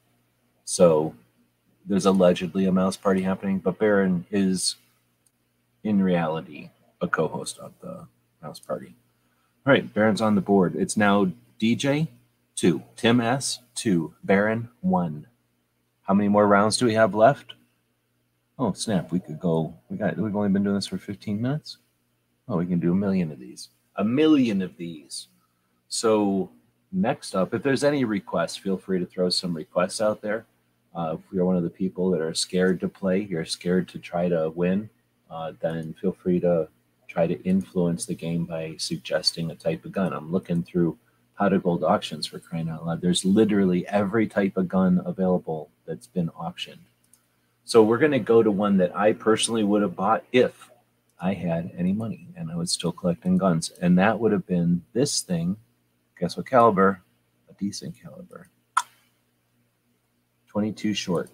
So 0.66 1.16
there's 1.86 2.06
allegedly 2.06 2.66
a 2.66 2.72
mouse 2.72 2.98
party 2.98 3.22
happening, 3.22 3.60
but 3.60 3.80
Baron 3.80 4.26
is 4.30 4.76
in 5.86 6.04
reality 6.04 6.70
a 7.02 7.08
co-host 7.08 7.58
of 7.60 7.72
the 7.82 8.08
house 8.42 8.60
party. 8.60 8.96
All 9.66 9.74
right, 9.74 9.92
Baron's 9.94 10.22
on 10.22 10.36
the 10.36 10.42
board. 10.42 10.76
It's 10.76 10.98
now 10.98 11.32
DJ 11.60 12.08
two, 12.56 12.84
Tim 12.96 13.22
S 13.22 13.60
two, 13.76 14.14
Baron 14.24 14.70
one. 14.82 15.28
How 16.02 16.14
many 16.14 16.28
more 16.28 16.48
rounds 16.48 16.78
do 16.78 16.86
we 16.86 16.94
have 16.94 17.16
left? 17.16 17.54
Oh 18.60 18.74
snap! 18.74 19.12
We 19.12 19.20
could 19.20 19.40
go. 19.40 19.74
We 19.90 19.98
got. 19.98 20.18
We've 20.18 20.36
only 20.36 20.50
been 20.50 20.64
doing 20.64 20.76
this 20.76 20.88
for 20.88 20.98
15 20.98 21.42
minutes. 21.42 21.78
Oh, 22.48 22.58
we 22.58 22.66
can 22.66 22.80
do 22.80 22.92
a 22.92 22.96
million 22.96 23.32
of 23.32 23.40
these 23.40 23.70
a 23.96 24.04
million 24.04 24.62
of 24.62 24.76
these. 24.78 25.28
So 25.88 26.52
next 26.92 27.36
up, 27.36 27.54
if 27.54 27.64
there's 27.64 27.84
any 27.84 28.04
requests, 28.04 28.58
feel 28.58 28.78
free 28.78 29.00
to 29.00 29.06
throw 29.06 29.30
some 29.30 29.56
requests 29.56 30.02
out 30.02 30.22
there. 30.22 30.46
Uh, 30.96 31.18
if 31.18 31.34
you're 31.34 31.46
one 31.46 31.58
of 31.58 31.64
the 31.64 31.70
people 31.70 32.10
that 32.12 32.22
are 32.22 32.34
scared 32.34 32.80
to 32.80 32.88
play, 32.88 33.20
you're 33.20 33.46
scared 33.46 33.88
to 33.90 34.00
try 34.00 34.30
to 34.30 34.50
win, 34.56 34.90
uh, 35.36 35.52
then 35.60 35.94
feel 36.00 36.14
free 36.14 36.40
to 36.40 36.70
try 37.10 37.28
to 37.28 37.42
influence 37.44 38.06
the 38.06 38.16
game 38.16 38.46
by 38.46 38.76
suggesting 38.78 39.52
a 39.52 39.56
type 39.56 39.84
of 39.84 39.92
gun. 39.92 40.14
I'm 40.14 40.32
looking 40.32 40.64
through 40.64 40.98
Pot 41.38 41.52
of 41.52 41.64
Gold 41.64 41.84
auctions 41.84 42.26
for 42.26 42.40
crying 42.40 42.70
out 42.70 42.86
loud. 42.86 43.02
There's 43.02 43.26
literally 43.26 43.86
every 43.88 44.28
type 44.28 44.56
of 44.56 44.70
gun 44.70 45.02
available 45.06 45.70
that's 45.86 46.08
been 46.08 46.30
auctioned. 46.30 46.86
So 47.66 47.84
we're 47.84 47.98
going 47.98 48.14
to 48.14 48.20
go 48.20 48.42
to 48.44 48.52
one 48.52 48.78
that 48.78 48.96
I 48.96 49.12
personally 49.12 49.64
would 49.64 49.82
have 49.82 49.96
bought 49.96 50.24
if 50.32 50.72
I 51.20 51.34
had 51.34 51.72
any 51.78 51.92
money 51.92 52.28
and 52.38 52.50
I 52.50 52.56
was 52.56 52.72
still 52.72 52.94
collecting 52.94 53.38
guns. 53.38 53.72
And 53.82 53.98
that 53.98 54.18
would 54.20 54.32
have 54.32 54.48
been 54.48 54.84
this 54.94 55.22
thing. 55.22 55.58
Guess 56.18 56.38
what 56.38 56.46
caliber? 56.46 57.02
A 57.50 57.54
decent 57.56 57.96
caliber. 58.02 58.50
22 60.48 60.94
short. 60.94 61.30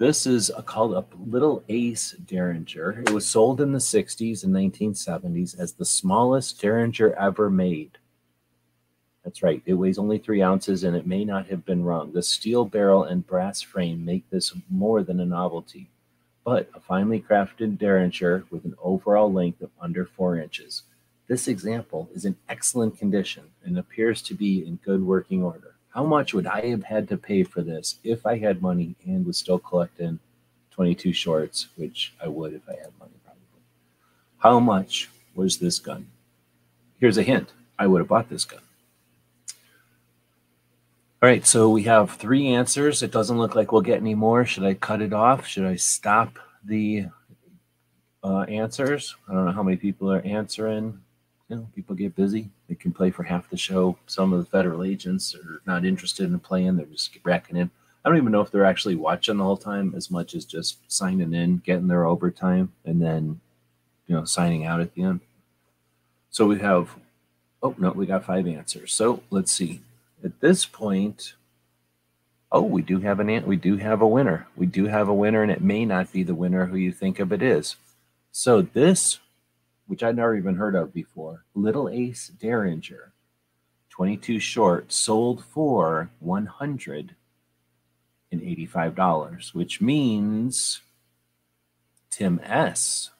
This 0.00 0.26
is 0.26 0.50
a, 0.56 0.62
called 0.62 0.94
a 0.94 1.04
Little 1.26 1.62
Ace 1.68 2.12
Derringer. 2.12 3.02
It 3.06 3.10
was 3.10 3.26
sold 3.26 3.60
in 3.60 3.72
the 3.72 3.78
60s 3.78 4.42
and 4.42 4.54
1970s 4.54 5.60
as 5.60 5.74
the 5.74 5.84
smallest 5.84 6.58
Derringer 6.58 7.12
ever 7.12 7.50
made. 7.50 7.98
That's 9.22 9.42
right. 9.42 9.62
It 9.66 9.74
weighs 9.74 9.98
only 9.98 10.16
three 10.16 10.40
ounces 10.40 10.84
and 10.84 10.96
it 10.96 11.06
may 11.06 11.26
not 11.26 11.48
have 11.48 11.66
been 11.66 11.84
wrong. 11.84 12.12
The 12.12 12.22
steel 12.22 12.64
barrel 12.64 13.04
and 13.04 13.26
brass 13.26 13.60
frame 13.60 14.02
make 14.02 14.24
this 14.30 14.54
more 14.70 15.02
than 15.02 15.20
a 15.20 15.26
novelty 15.26 15.90
but 16.46 16.70
a 16.72 16.80
finely 16.80 17.20
crafted 17.20 17.76
derringer 17.76 18.44
with 18.48 18.64
an 18.64 18.76
overall 18.82 19.30
length 19.30 19.60
of 19.60 19.68
under 19.78 20.06
4 20.06 20.38
inches. 20.38 20.84
This 21.28 21.46
example 21.46 22.08
is 22.14 22.24
in 22.24 22.36
excellent 22.48 22.98
condition 22.98 23.50
and 23.62 23.78
appears 23.78 24.22
to 24.22 24.34
be 24.34 24.66
in 24.66 24.76
good 24.76 25.04
working 25.04 25.42
order. 25.42 25.69
How 25.90 26.04
much 26.04 26.32
would 26.32 26.46
I 26.46 26.66
have 26.66 26.84
had 26.84 27.08
to 27.08 27.16
pay 27.16 27.42
for 27.42 27.62
this 27.62 27.98
if 28.04 28.24
I 28.24 28.38
had 28.38 28.62
money 28.62 28.94
and 29.04 29.26
was 29.26 29.36
still 29.36 29.58
collecting 29.58 30.20
22 30.70 31.12
shorts, 31.12 31.68
which 31.76 32.14
I 32.22 32.28
would 32.28 32.54
if 32.54 32.62
I 32.68 32.72
had 32.72 32.92
money 32.98 33.12
probably. 33.24 33.62
How 34.38 34.60
much 34.60 35.10
was 35.34 35.58
this 35.58 35.78
gun? 35.78 36.06
Here's 36.98 37.18
a 37.18 37.22
hint. 37.22 37.52
I 37.78 37.86
would 37.86 38.00
have 38.00 38.08
bought 38.08 38.28
this 38.28 38.44
gun. 38.44 38.60
All 41.22 41.28
right, 41.28 41.46
so 41.46 41.68
we 41.68 41.82
have 41.82 42.12
three 42.12 42.48
answers. 42.48 43.02
It 43.02 43.10
doesn't 43.10 43.36
look 43.36 43.54
like 43.54 43.72
we'll 43.72 43.82
get 43.82 44.00
any 44.00 44.14
more. 44.14 44.46
Should 44.46 44.64
I 44.64 44.72
cut 44.72 45.02
it 45.02 45.12
off? 45.12 45.46
Should 45.46 45.66
I 45.66 45.76
stop 45.76 46.38
the 46.64 47.08
uh, 48.24 48.42
answers? 48.42 49.16
I 49.28 49.34
don't 49.34 49.44
know 49.44 49.52
how 49.52 49.62
many 49.62 49.76
people 49.76 50.10
are 50.10 50.22
answering. 50.22 51.00
You 51.50 51.56
know, 51.56 51.68
people 51.74 51.96
get 51.96 52.14
busy. 52.14 52.48
They 52.68 52.76
can 52.76 52.92
play 52.92 53.10
for 53.10 53.24
half 53.24 53.50
the 53.50 53.56
show. 53.56 53.98
Some 54.06 54.32
of 54.32 54.38
the 54.38 54.50
federal 54.50 54.84
agents 54.84 55.34
are 55.34 55.60
not 55.66 55.84
interested 55.84 56.30
in 56.30 56.38
playing. 56.38 56.76
They're 56.76 56.86
just 56.86 57.10
racking 57.24 57.56
in. 57.56 57.70
I 58.04 58.08
don't 58.08 58.18
even 58.18 58.32
know 58.32 58.40
if 58.40 58.50
they're 58.50 58.64
actually 58.64 58.94
watching 58.94 59.36
the 59.36 59.44
whole 59.44 59.56
time 59.56 59.92
as 59.94 60.10
much 60.10 60.34
as 60.34 60.44
just 60.46 60.78
signing 60.90 61.34
in, 61.34 61.58
getting 61.58 61.88
their 61.88 62.06
overtime, 62.06 62.72
and 62.86 63.02
then, 63.02 63.40
you 64.06 64.14
know, 64.14 64.24
signing 64.24 64.64
out 64.64 64.80
at 64.80 64.94
the 64.94 65.02
end. 65.02 65.20
So 66.30 66.46
we 66.46 66.60
have, 66.60 66.96
oh, 67.62 67.74
no, 67.76 67.90
we 67.90 68.06
got 68.06 68.24
five 68.24 68.46
answers. 68.46 68.92
So 68.92 69.22
let's 69.30 69.52
see 69.52 69.82
at 70.24 70.40
this 70.40 70.66
point, 70.66 71.34
oh, 72.52 72.62
we 72.62 72.82
do 72.82 73.00
have 73.00 73.20
an 73.20 73.30
ant. 73.30 73.46
we 73.46 73.56
do 73.56 73.76
have 73.76 74.00
a 74.00 74.08
winner. 74.08 74.46
We 74.56 74.66
do 74.66 74.86
have 74.86 75.08
a 75.08 75.14
winner, 75.14 75.42
and 75.42 75.52
it 75.52 75.62
may 75.62 75.84
not 75.84 76.12
be 76.12 76.22
the 76.22 76.34
winner 76.34 76.66
who 76.66 76.76
you 76.76 76.92
think 76.92 77.18
of 77.18 77.32
it 77.32 77.42
is. 77.42 77.76
So 78.32 78.62
this, 78.62 79.18
which 79.90 80.02
I'd 80.04 80.14
never 80.14 80.36
even 80.36 80.54
heard 80.54 80.76
of 80.76 80.94
before, 80.94 81.44
Little 81.52 81.88
Ace 81.88 82.28
Derringer, 82.28 83.12
22 83.88 84.38
short, 84.38 84.92
sold 84.92 85.44
for 85.44 86.10
$185, 86.24 87.12
which 89.52 89.80
means 89.80 90.80
Tim 92.08 92.40
S 92.44 93.10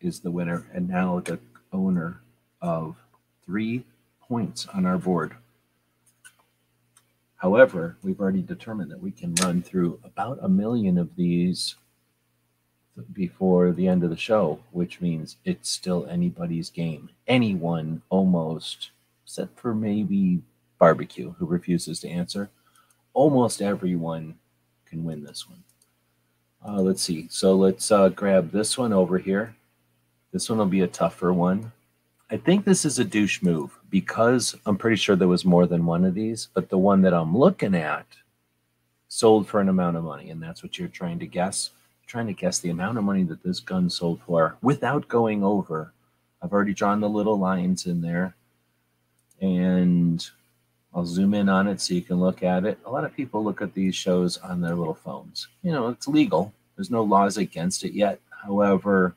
is 0.00 0.20
the 0.20 0.30
winner 0.30 0.66
and 0.72 0.88
now 0.88 1.20
the 1.20 1.38
owner 1.70 2.22
of 2.62 2.96
three 3.44 3.84
points 4.22 4.66
on 4.72 4.86
our 4.86 4.96
board. 4.96 5.36
However, 7.36 7.98
we've 8.02 8.20
already 8.20 8.40
determined 8.40 8.90
that 8.90 9.02
we 9.02 9.10
can 9.10 9.34
run 9.42 9.60
through 9.60 10.00
about 10.02 10.38
a 10.40 10.48
million 10.48 10.96
of 10.96 11.14
these 11.14 11.74
before 13.12 13.72
the 13.72 13.88
end 13.88 14.04
of 14.04 14.10
the 14.10 14.16
show, 14.16 14.58
which 14.72 15.00
means 15.00 15.36
it's 15.44 15.68
still 15.68 16.06
anybody's 16.06 16.70
game. 16.70 17.10
Anyone 17.26 18.02
almost, 18.08 18.90
except 19.24 19.58
for 19.58 19.74
maybe 19.74 20.42
Barbecue, 20.78 21.32
who 21.38 21.46
refuses 21.46 22.00
to 22.00 22.08
answer, 22.08 22.50
almost 23.12 23.62
everyone 23.62 24.36
can 24.86 25.04
win 25.04 25.24
this 25.24 25.48
one. 25.48 25.62
Uh, 26.66 26.80
let's 26.80 27.02
see. 27.02 27.26
So 27.30 27.54
let's 27.54 27.90
uh, 27.90 28.08
grab 28.08 28.50
this 28.50 28.76
one 28.76 28.92
over 28.92 29.18
here. 29.18 29.54
This 30.32 30.50
one 30.50 30.58
will 30.58 30.66
be 30.66 30.80
a 30.80 30.88
tougher 30.88 31.32
one. 31.32 31.72
I 32.30 32.36
think 32.36 32.64
this 32.64 32.84
is 32.84 32.98
a 32.98 33.04
douche 33.04 33.40
move 33.40 33.78
because 33.88 34.56
I'm 34.66 34.76
pretty 34.76 34.96
sure 34.96 35.14
there 35.14 35.28
was 35.28 35.44
more 35.44 35.66
than 35.66 35.86
one 35.86 36.04
of 36.04 36.14
these, 36.14 36.48
but 36.54 36.68
the 36.68 36.78
one 36.78 37.02
that 37.02 37.14
I'm 37.14 37.36
looking 37.36 37.74
at 37.74 38.06
sold 39.08 39.46
for 39.46 39.60
an 39.60 39.68
amount 39.68 39.96
of 39.96 40.04
money, 40.04 40.30
and 40.30 40.42
that's 40.42 40.62
what 40.62 40.78
you're 40.78 40.88
trying 40.88 41.20
to 41.20 41.26
guess. 41.26 41.70
Trying 42.06 42.28
to 42.28 42.32
guess 42.32 42.60
the 42.60 42.70
amount 42.70 42.98
of 42.98 43.04
money 43.04 43.24
that 43.24 43.42
this 43.42 43.60
gun 43.60 43.90
sold 43.90 44.20
for 44.22 44.56
without 44.62 45.08
going 45.08 45.42
over. 45.42 45.92
I've 46.40 46.52
already 46.52 46.74
drawn 46.74 47.00
the 47.00 47.08
little 47.08 47.38
lines 47.38 47.86
in 47.86 48.00
there, 48.00 48.36
and 49.40 50.24
I'll 50.94 51.04
zoom 51.04 51.34
in 51.34 51.48
on 51.48 51.66
it 51.66 51.80
so 51.80 51.94
you 51.94 52.02
can 52.02 52.20
look 52.20 52.42
at 52.42 52.64
it. 52.64 52.78
A 52.86 52.90
lot 52.90 53.04
of 53.04 53.14
people 53.14 53.42
look 53.42 53.60
at 53.60 53.74
these 53.74 53.94
shows 53.94 54.36
on 54.38 54.60
their 54.60 54.74
little 54.74 54.94
phones. 54.94 55.48
You 55.62 55.72
know, 55.72 55.88
it's 55.88 56.06
legal. 56.06 56.54
There's 56.76 56.90
no 56.90 57.02
laws 57.02 57.36
against 57.36 57.84
it 57.84 57.92
yet. 57.92 58.20
However, 58.44 59.16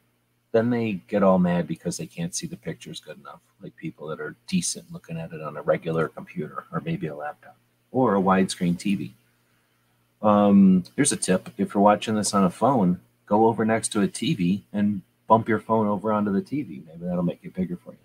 then 0.51 0.71
they 0.71 0.93
get 1.07 1.21
all 1.21 1.39
mad 1.39 1.67
because 1.67 1.97
they 1.97 2.07
can't 2.07 2.33
see 2.33 2.47
the 2.47 2.57
pictures 2.57 2.99
good 2.99 3.19
enough, 3.19 3.41
like 3.61 3.75
people 3.75 4.07
that 4.07 4.19
are 4.19 4.35
decent 4.47 4.91
looking 4.91 5.17
at 5.19 5.31
it 5.31 5.41
on 5.41 5.57
a 5.57 5.61
regular 5.61 6.07
computer 6.07 6.65
or 6.71 6.81
maybe 6.81 7.07
a 7.07 7.15
laptop 7.15 7.55
or 7.91 8.15
a 8.15 8.21
widescreen 8.21 8.75
TV. 8.75 9.11
Um, 10.21 10.83
here's 10.95 11.11
a 11.11 11.17
tip 11.17 11.49
if 11.57 11.73
you're 11.73 11.83
watching 11.83 12.15
this 12.15 12.33
on 12.33 12.43
a 12.43 12.49
phone, 12.49 12.99
go 13.25 13.47
over 13.47 13.63
next 13.63 13.89
to 13.89 14.01
a 14.01 14.07
TV 14.07 14.61
and 14.73 15.01
bump 15.27 15.47
your 15.47 15.59
phone 15.59 15.87
over 15.87 16.11
onto 16.11 16.31
the 16.31 16.41
TV. 16.41 16.85
Maybe 16.85 17.05
that'll 17.05 17.23
make 17.23 17.39
it 17.43 17.53
bigger 17.53 17.77
for 17.77 17.91
you. 17.91 17.97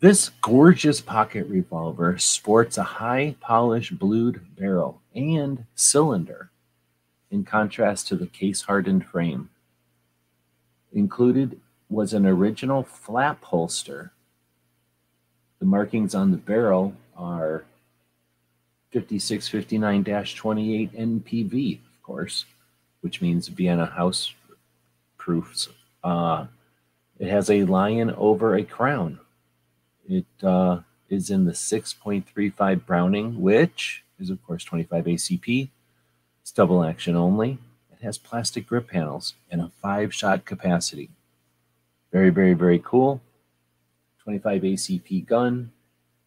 This 0.00 0.28
gorgeous 0.42 1.00
pocket 1.00 1.48
revolver 1.48 2.18
sports 2.18 2.78
a 2.78 2.84
high 2.84 3.34
polished 3.40 3.98
blued 3.98 4.46
barrel 4.56 5.00
and 5.12 5.64
cylinder 5.74 6.50
in 7.32 7.44
contrast 7.44 8.06
to 8.08 8.16
the 8.16 8.28
case 8.28 8.62
hardened 8.62 9.04
frame. 9.04 9.50
Included 10.92 11.60
was 11.90 12.12
an 12.12 12.26
original 12.26 12.84
flap 12.84 13.42
holster. 13.42 14.12
The 15.58 15.66
markings 15.66 16.14
on 16.14 16.30
the 16.30 16.36
barrel 16.36 16.94
are 17.16 17.64
5659 18.92 20.04
28 20.34 20.92
NPV, 20.92 21.78
of 21.78 22.02
course, 22.02 22.46
which 23.00 23.20
means 23.20 23.48
Vienna 23.48 23.86
House 23.86 24.34
proofs. 25.18 25.68
Uh, 26.02 26.46
it 27.18 27.28
has 27.28 27.50
a 27.50 27.64
lion 27.64 28.14
over 28.16 28.54
a 28.54 28.64
crown. 28.64 29.20
It 30.08 30.26
uh, 30.42 30.80
is 31.10 31.28
in 31.28 31.44
the 31.44 31.52
6.35 31.52 32.86
Browning, 32.86 33.40
which 33.40 34.04
is, 34.18 34.30
of 34.30 34.42
course, 34.46 34.64
25 34.64 35.04
ACP. 35.04 35.68
It's 36.40 36.50
double 36.50 36.82
action 36.82 37.14
only. 37.14 37.58
It 37.92 38.02
has 38.02 38.16
plastic 38.16 38.66
grip 38.66 38.88
panels 38.88 39.34
and 39.50 39.60
a 39.60 39.70
five 39.82 40.14
shot 40.14 40.46
capacity. 40.46 41.10
Very, 42.10 42.30
very, 42.30 42.54
very 42.54 42.80
cool. 42.82 43.20
25 44.22 44.62
ACP 44.62 45.26
gun. 45.26 45.72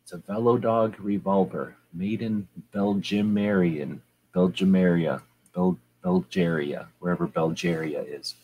It's 0.03 0.13
a 0.13 0.17
Velodog 0.17 0.95
revolver 0.99 1.75
made 1.93 2.21
in 2.21 2.47
Belgiumarian, 2.73 3.99
Belgiumaria, 4.33 5.21
Bel- 5.53 5.79
Belgaria, 6.03 6.87
wherever 6.99 7.27
Belgaria 7.27 8.03
is. 8.07 8.35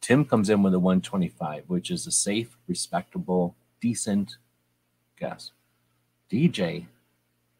Tim 0.00 0.24
comes 0.24 0.48
in 0.48 0.62
with 0.62 0.72
a 0.72 0.78
125, 0.78 1.64
which 1.66 1.90
is 1.90 2.06
a 2.06 2.12
safe, 2.12 2.56
respectable, 2.66 3.54
decent 3.80 4.36
guess. 5.18 5.50
DJ 6.30 6.86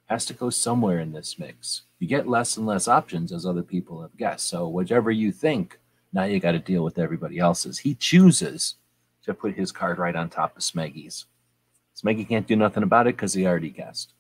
has 0.07 0.25
to 0.27 0.35
go 0.35 0.51
somewhere 0.51 0.99
in 1.01 1.13
this 1.13 1.39
mix. 1.39 1.83
You 1.99 2.09
get 2.09 2.29
less 2.29 2.57
and 2.57 2.67
less 2.67 2.89
options 2.89 3.33
as 3.33 3.45
other 3.45 3.63
people 3.63 4.03
have 4.03 4.17
guessed. 4.17 4.49
So, 4.49 4.69
whichever 4.69 5.11
you 5.11 5.33
think, 5.33 5.79
now 6.13 6.25
you 6.25 6.41
got 6.41 6.53
to 6.53 6.59
deal 6.59 6.83
with 6.83 6.99
everybody 6.99 7.39
else's. 7.39 7.79
He 7.79 7.95
chooses 7.95 8.77
to 9.25 9.35
put 9.35 9.55
his 9.55 9.71
card 9.71 9.99
right 9.99 10.17
on 10.17 10.29
top 10.29 10.57
of 10.57 10.63
Smeggy's. 10.63 11.27
Smeggy 11.97 12.29
can't 12.29 12.47
do 12.47 12.57
nothing 12.57 12.83
about 12.83 13.07
it 13.07 13.17
because 13.17 13.35
he 13.35 13.47
already 13.47 13.71
guessed. 13.71 14.15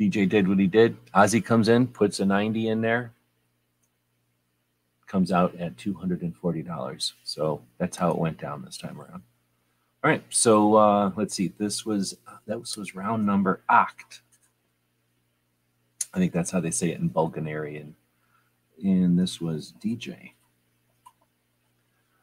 DJ 0.00 0.28
did 0.28 0.48
what 0.48 0.58
he 0.58 0.66
did. 0.66 0.96
Ozzy 1.12 1.44
comes 1.44 1.68
in, 1.68 1.86
puts 1.86 2.18
a 2.18 2.24
90 2.24 2.68
in 2.68 2.80
there, 2.80 3.12
comes 5.06 5.30
out 5.30 5.54
at 5.56 5.76
$240. 5.76 7.12
So 7.22 7.62
that's 7.78 7.96
how 7.96 8.10
it 8.10 8.18
went 8.18 8.38
down 8.38 8.64
this 8.64 8.76
time 8.76 9.00
around. 9.00 9.22
All 10.04 10.10
right, 10.10 10.22
so 10.28 10.74
uh, 10.74 11.12
let's 11.16 11.34
see. 11.34 11.54
This 11.56 11.86
was 11.86 12.18
that 12.46 12.60
was, 12.60 12.76
was 12.76 12.94
round 12.94 13.24
number 13.24 13.62
acht. 13.70 14.20
I 16.12 16.18
think 16.18 16.30
that's 16.30 16.50
how 16.50 16.60
they 16.60 16.70
say 16.70 16.90
it 16.90 17.00
in 17.00 17.08
Bulgarian. 17.08 17.96
And 18.82 19.18
this 19.18 19.40
was 19.40 19.72
DJ. 19.82 20.32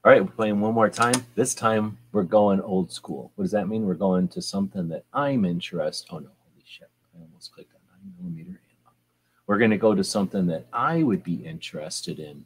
All 0.05 0.11
right, 0.11 0.23
we're 0.23 0.31
playing 0.31 0.61
one 0.61 0.75
more 0.75 0.91
time. 0.91 1.25
This 1.33 1.55
time 1.55 1.97
we're 2.11 2.21
going 2.21 2.61
old 2.61 2.91
school. 2.91 3.31
What 3.33 3.45
does 3.45 3.51
that 3.53 3.67
mean? 3.67 3.87
We're 3.87 3.95
going 3.95 4.27
to 4.27 4.43
something 4.43 4.87
that 4.89 5.05
I'm 5.11 5.43
interested. 5.43 6.07
Oh 6.11 6.19
no, 6.19 6.29
holy 6.29 6.63
shit! 6.63 6.89
I 7.15 7.21
almost 7.23 7.51
clicked 7.51 7.73
on 7.73 7.81
nine 7.89 8.13
millimeter. 8.19 8.61
We're 9.47 9.57
going 9.57 9.71
to 9.71 9.77
go 9.77 9.95
to 9.95 10.03
something 10.03 10.45
that 10.47 10.67
I 10.71 11.01
would 11.01 11.23
be 11.23 11.47
interested 11.47 12.19
in, 12.19 12.45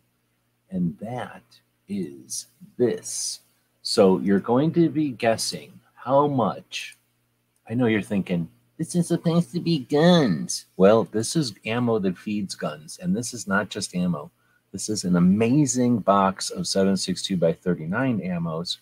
and 0.70 0.98
that 1.00 1.44
is 1.90 2.48
this. 2.78 3.42
So 3.88 4.18
you're 4.18 4.40
going 4.40 4.72
to 4.74 4.90
be 4.90 5.12
guessing 5.12 5.72
how 5.94 6.26
much. 6.26 6.98
I 7.70 7.76
know 7.76 7.86
you're 7.86 8.02
thinking, 8.02 8.50
this 8.80 8.96
is 8.96 9.08
supposed 9.08 9.52
to 9.52 9.60
be 9.60 9.78
guns. 9.78 10.66
Well, 10.76 11.04
this 11.04 11.36
is 11.36 11.54
ammo 11.68 12.00
that 12.00 12.18
feeds 12.18 12.56
guns, 12.56 12.98
and 12.98 13.16
this 13.16 13.32
is 13.32 13.48
not 13.48 13.70
just 13.70 13.96
ammo. 13.96 14.32
This 14.72 14.90
is 14.90 15.04
an 15.04 15.16
amazing 15.16 16.00
box 16.00 16.50
of 16.50 16.66
762 16.66 17.38
by 17.38 17.54
39 17.54 18.22
ammos. 18.22 18.78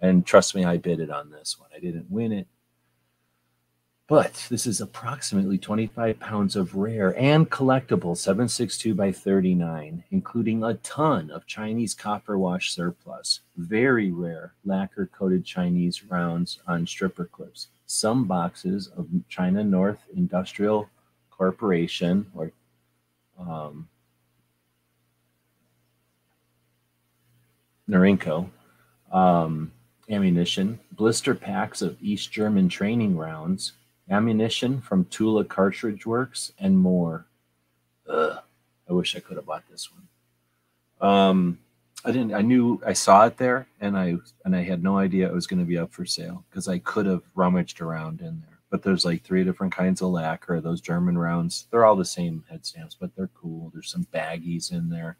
And 0.00 0.24
trust 0.24 0.54
me, 0.54 0.64
I 0.64 0.78
bid 0.78 1.00
it 1.00 1.10
on 1.10 1.30
this 1.30 1.58
one. 1.60 1.68
I 1.76 1.78
didn't 1.78 2.10
win 2.10 2.32
it. 2.32 2.46
But 4.10 4.48
this 4.50 4.66
is 4.66 4.80
approximately 4.80 5.56
25 5.56 6.18
pounds 6.18 6.56
of 6.56 6.74
rare 6.74 7.16
and 7.16 7.48
collectible 7.48 8.16
762 8.16 8.92
by 8.92 9.12
39, 9.12 10.02
including 10.10 10.64
a 10.64 10.74
ton 10.74 11.30
of 11.30 11.46
Chinese 11.46 11.94
copper 11.94 12.36
wash 12.36 12.72
surplus, 12.72 13.42
very 13.56 14.10
rare 14.10 14.54
lacquer 14.64 15.08
coated 15.16 15.44
Chinese 15.44 16.02
rounds 16.02 16.58
on 16.66 16.88
stripper 16.88 17.26
clips, 17.26 17.68
some 17.86 18.24
boxes 18.24 18.88
of 18.96 19.06
China 19.28 19.62
North 19.62 20.00
Industrial 20.16 20.90
Corporation 21.30 22.26
or 22.34 22.50
um, 23.38 23.88
Norinco 27.88 28.50
um, 29.12 29.70
ammunition, 30.10 30.80
blister 30.90 31.36
packs 31.36 31.80
of 31.80 31.96
East 32.02 32.32
German 32.32 32.68
training 32.68 33.16
rounds, 33.16 33.74
ammunition 34.10 34.80
from 34.80 35.04
Tula 35.06 35.44
Cartridge 35.44 36.04
Works, 36.04 36.52
and 36.58 36.78
more. 36.78 37.26
Ugh, 38.08 38.38
I 38.88 38.92
wish 38.92 39.16
I 39.16 39.20
could 39.20 39.36
have 39.36 39.46
bought 39.46 39.64
this 39.70 39.88
one. 39.90 41.08
Um, 41.08 41.58
I 42.04 42.12
didn't. 42.12 42.34
I 42.34 42.40
knew 42.40 42.80
I 42.84 42.92
saw 42.92 43.26
it 43.26 43.36
there, 43.36 43.66
and 43.80 43.96
I 43.96 44.16
and 44.44 44.56
I 44.56 44.62
had 44.62 44.82
no 44.82 44.98
idea 44.98 45.28
it 45.28 45.34
was 45.34 45.46
going 45.46 45.60
to 45.60 45.66
be 45.66 45.78
up 45.78 45.92
for 45.92 46.04
sale 46.04 46.44
because 46.48 46.66
I 46.66 46.78
could 46.78 47.06
have 47.06 47.22
rummaged 47.34 47.80
around 47.80 48.20
in 48.20 48.40
there. 48.40 48.58
But 48.70 48.82
there's 48.82 49.04
like 49.04 49.22
three 49.22 49.44
different 49.44 49.74
kinds 49.74 50.00
of 50.00 50.10
lacquer. 50.10 50.60
Those 50.60 50.80
German 50.80 51.18
rounds, 51.18 51.66
they're 51.70 51.84
all 51.84 51.96
the 51.96 52.04
same 52.04 52.44
head 52.48 52.64
stamps, 52.64 52.96
but 52.98 53.14
they're 53.16 53.30
cool. 53.34 53.70
There's 53.72 53.90
some 53.90 54.06
baggies 54.14 54.72
in 54.72 54.88
there. 54.88 55.16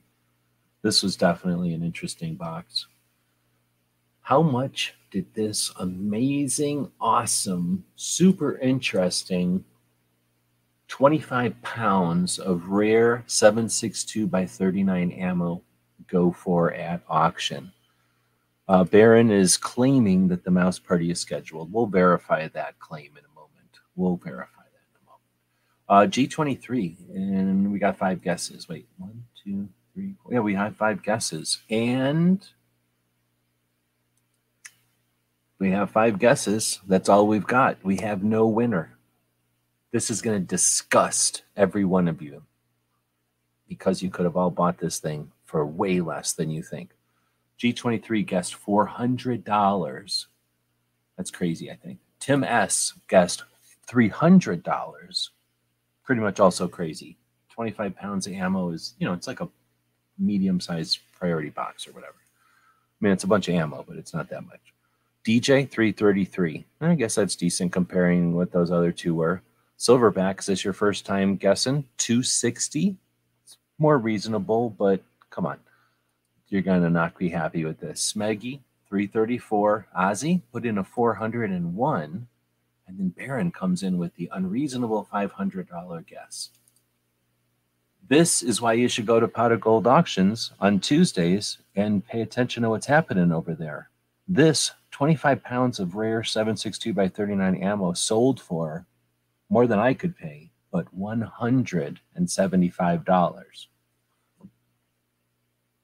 This 0.83 1.03
was 1.03 1.17
definitely 1.17 1.75
an 1.75 1.83
interesting 1.83 2.37
box. 2.37 2.87
How 4.23 4.43
much 4.43 4.95
did 5.11 5.35
this 5.35 5.73
amazing, 5.79 6.91
awesome, 7.01 7.85
super 7.97 8.59
interesting 8.59 9.65
25 10.91 11.63
pounds 11.63 12.39
of 12.41 12.69
rare 12.69 13.23
762 13.27 14.27
by 14.27 14.45
39 14.45 15.13
ammo 15.13 15.63
go 16.09 16.33
for 16.33 16.75
at 16.75 17.01
auction. 17.09 17.73
Uh, 18.67 18.85
Baron 18.85 19.31
is 19.31 19.57
claiming 19.57 20.29
that 20.29 20.45
the 20.45 20.51
mouse 20.51 20.79
party 20.79 21.11
is 21.11 21.21
scheduled. 21.21 21.73
We'll 21.73 21.87
verify 21.87 22.49
that 22.49 22.79
claim 22.81 23.13
in 23.17 23.25
a 23.25 23.35
moment. 23.35 23.79
We'll 23.95 24.17
verify 24.17 24.63
that 24.63 24.87
in 24.91 25.01
a 25.01 25.07
moment. 25.07 25.23
Uh, 25.89 26.11
G23, 26.11 27.15
and 27.15 27.73
we 27.73 27.79
got 27.79 27.97
five 27.97 28.21
guesses. 28.21 28.69
Wait, 28.69 28.89
one, 28.99 29.25
two, 29.45 29.69
three. 29.95 30.15
Yeah, 30.29 30.41
we 30.41 30.55
have 30.55 30.77
five 30.77 31.03
guesses. 31.05 31.63
And 31.71 32.45
we 35.61 35.71
have 35.71 35.91
five 35.91 36.19
guesses. 36.19 36.81
That's 36.89 37.09
all 37.09 37.27
we've 37.29 37.47
got. 37.47 37.77
We 37.85 37.99
have 37.99 38.25
no 38.25 38.47
winner. 38.47 38.97
This 39.93 40.11
is 40.11 40.23
going 40.23 40.41
to 40.41 40.47
disgust 40.47 41.43
every 41.57 41.85
one 41.85 42.09
of 42.09 42.23
you 42.23 42.43
because 43.69 44.03
you 44.03 44.11
could 44.11 44.25
have 44.25 44.37
all 44.37 44.51
bought 44.51 44.79
this 44.79 44.99
thing 44.99 45.31
for 45.45 45.65
way 45.67 46.01
less 46.01 46.33
than 46.33 46.51
you 46.51 46.63
think. 46.63 46.91
G23 47.61 48.27
guessed 48.27 48.57
$400. 48.67 50.27
That's 51.17 51.31
crazy, 51.31 51.71
I 51.71 51.75
think. 51.77 51.99
Tim 52.21 52.43
S 52.43 52.95
guessed 53.07 53.45
$300. 53.87 55.29
Pretty 56.05 56.21
much 56.23 56.41
also 56.41 56.69
crazy. 56.69 57.19
25 57.51 57.95
pounds 57.95 58.27
of 58.27 58.33
ammo 58.33 58.71
is, 58.71 58.95
you 58.99 59.07
know, 59.07 59.13
it's 59.13 59.27
like 59.27 59.41
a 59.41 59.49
medium 60.19 60.59
sized 60.59 61.01
priority 61.19 61.51
box 61.51 61.87
or 61.87 61.93
whatever. 61.93 62.15
I 62.17 63.05
mean, 63.05 63.13
it's 63.13 63.25
a 63.25 63.29
bunch 63.29 63.49
of 63.49 63.55
ammo, 63.55 63.85
but 63.87 63.99
it's 63.99 64.15
not 64.15 64.31
that 64.31 64.47
much. 64.47 64.73
DJ 65.25 65.69
333. 65.69 66.65
I 66.81 66.95
guess 66.95 67.15
that's 67.15 67.37
decent 67.37 67.73
comparing 67.73 68.35
what 68.35 68.53
those 68.53 68.71
other 68.71 68.93
two 68.93 69.15
were. 69.15 69.43
Silverback, 69.79 70.41
is 70.41 70.47
this 70.47 70.65
your 70.65 70.73
first 70.73 71.05
time 71.05 71.37
guessing? 71.37 71.85
260. 71.99 72.97
It's 73.45 73.57
more 73.79 73.99
reasonable, 73.99 74.71
but 74.71 75.03
come 75.31 75.47
on. 75.47 75.59
You're 76.49 76.63
going 76.63 76.83
to 76.83 76.91
not 76.91 77.19
be 77.19 77.29
happy 77.29 77.65
with 77.65 77.81
this. 77.81 78.13
Smeggy 78.13 78.61
334. 78.89 79.87
Ozzy 79.97 80.41
put 80.53 80.67
in 80.67 80.79
a 80.79 80.85
401. 80.85 82.27
And 82.89 82.99
then 82.99 83.09
Baron 83.11 83.53
comes 83.53 83.83
in 83.83 83.99
with 83.99 84.15
the 84.17 84.29
unreasonable 84.33 85.09
$500 85.13 86.07
guess. 86.07 86.51
This 88.09 88.43
is 88.43 88.61
why 88.61 88.73
you 88.73 88.89
should 88.89 89.07
go 89.07 89.21
to 89.21 89.53
of 89.53 89.61
Gold 89.61 89.87
auctions 89.87 90.51
on 90.59 90.81
Tuesdays 90.81 91.59
and 91.77 92.05
pay 92.05 92.23
attention 92.23 92.65
to 92.65 92.71
what's 92.71 92.87
happening 92.87 93.31
over 93.31 93.55
there. 93.55 93.91
This 94.27 94.73
25 94.91 95.43
pounds 95.43 95.81
of 95.81 95.95
rare 95.95 96.23
762 96.23 96.93
by 96.93 97.09
39 97.09 97.57
ammo 97.57 97.93
sold 97.93 98.41
for 98.41 98.87
more 99.49 99.67
than 99.67 99.79
I 99.79 99.95
could 99.95 100.17
pay, 100.17 100.51
but 100.71 100.87
$175. 100.97 103.67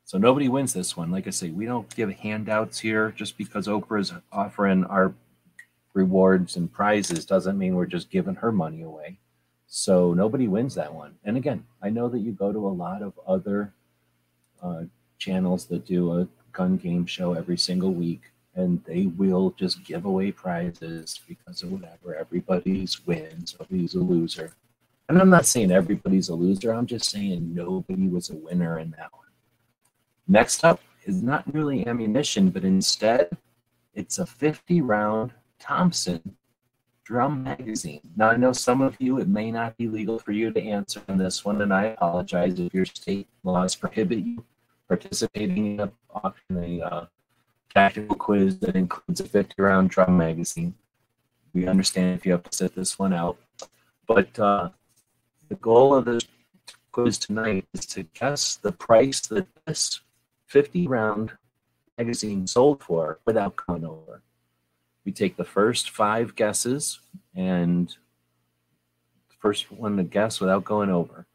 So 0.05 0.19
nobody 0.19 0.49
wins 0.49 0.73
this 0.73 0.97
one. 0.97 1.11
Like 1.11 1.27
I 1.27 1.31
say, 1.31 1.51
we 1.51 1.67
don't 1.67 1.93
give 1.97 2.11
handouts 2.11 2.79
here 2.79 3.11
just 3.11 3.37
because 3.37 3.67
Oprah's 3.67 4.13
offering 4.31 4.85
our 4.85 5.13
rewards 5.95 6.57
and 6.57 6.73
prizes 6.73 7.27
doesn't 7.27 7.59
mean 7.59 7.75
we're 7.75 7.87
just 7.87 8.11
giving 8.11 8.37
her 8.37 8.53
money 8.53 8.83
away. 8.83 9.19
So 9.67 10.15
nobody 10.15 10.47
wins 10.47 10.77
that 10.77 10.95
one. 10.95 11.17
And 11.25 11.37
again, 11.37 11.65
I 11.83 11.91
know 11.91 12.09
that 12.09 12.21
you 12.21 12.31
go 12.31 12.53
to 12.53 12.67
a 12.67 12.69
lot 12.69 13.03
of 13.03 13.19
other 13.27 13.73
uh, 14.63 14.85
channels 15.19 15.67
that 15.67 15.87
do 15.87 16.21
a 16.21 16.29
gun 16.53 16.77
game 16.77 17.07
show 17.07 17.33
every 17.33 17.59
single 17.59 17.93
week, 17.93 18.23
and 18.57 18.83
they 18.85 19.07
will 19.07 19.51
just 19.59 19.85
give 19.85 20.07
away 20.07 20.33
prizes 20.33 21.21
because 21.29 21.63
of 21.63 21.73
whatever. 21.73 22.17
Everybody's 22.17 23.07
wins, 23.07 23.55
nobody's 23.61 23.95
a 23.95 24.01
loser. 24.01 24.53
And 25.09 25.21
I'm 25.21 25.31
not 25.31 25.47
saying 25.47 25.71
everybody's 25.71 26.31
a 26.31 26.35
loser, 26.35 26.73
I'm 26.73 26.87
just 26.87 27.11
saying 27.11 27.55
nobody 27.55 28.09
was 28.09 28.31
a 28.31 28.35
winner 28.35 28.79
in 28.79 28.91
that 28.93 29.13
one. 29.13 29.27
Next 30.27 30.65
up 30.65 30.81
is 31.05 31.23
not 31.23 31.45
really 31.55 31.87
ammunition, 31.87 32.51
but 32.51 32.65
instead 32.65 33.37
it's 33.95 34.19
a 34.19 34.27
50 34.27 34.81
round 34.81 35.33
Thompson 35.61 36.37
drum 37.05 37.45
magazine. 37.45 38.01
Now, 38.17 38.31
I 38.31 38.37
know 38.37 38.53
some 38.53 38.81
of 38.81 38.97
you, 38.99 39.21
it 39.21 39.29
may 39.29 39.53
not 39.53 39.77
be 39.77 39.87
legal 39.87 40.19
for 40.19 40.33
you 40.33 40.51
to 40.51 40.61
answer 40.61 41.01
on 41.09 41.19
this 41.19 41.45
one, 41.45 41.63
and 41.63 41.73
I 41.73 41.85
apologize 41.85 42.59
if 42.59 42.75
your 42.75 42.85
state 42.85 43.29
laws 43.45 43.77
prohibit 43.77 44.19
you 44.19 44.45
participating 44.89 45.79
in 45.79 45.81
a, 45.81 46.33
in 46.51 46.57
a 46.57 46.85
uh, 46.85 47.07
tactical 47.77 48.17
quiz 48.17 48.59
that 48.61 48.75
includes 48.75 49.21
a 49.21 49.25
50 49.29 49.61
round 49.61 49.91
drum 49.91 50.17
magazine. 50.17 50.75
We 51.53 51.67
understand 51.67 52.19
if 52.19 52.25
you 52.25 52.33
have 52.33 52.45
to 52.45 52.57
sit 52.57 52.75
this 52.75 52.99
one 52.99 53.13
out. 53.13 53.37
But 54.07 54.39
uh, 54.39 54.71
the 55.51 55.57
goal 55.57 55.95
of 55.95 56.07
this 56.07 56.27
quiz 56.91 57.19
tonight 57.19 57.67
is 57.75 57.85
to 57.87 58.05
guess 58.05 58.57
the 58.57 58.73
price 58.73 59.21
that 59.27 59.47
this 59.67 60.01
50 60.47 60.87
round 60.87 61.33
magazine 61.99 62.47
sold 62.47 62.83
for 62.83 63.19
without 63.27 63.57
going 63.57 63.85
over. 63.85 64.23
We 65.05 65.13
take 65.13 65.37
the 65.37 65.45
first 65.45 65.91
five 65.91 66.35
guesses 66.35 67.01
and 67.35 67.91
the 67.91 69.37
first 69.39 69.71
one 69.71 69.99
to 69.99 70.03
guess 70.03 70.41
without 70.41 70.65
going 70.65 70.89
over. 70.89 71.27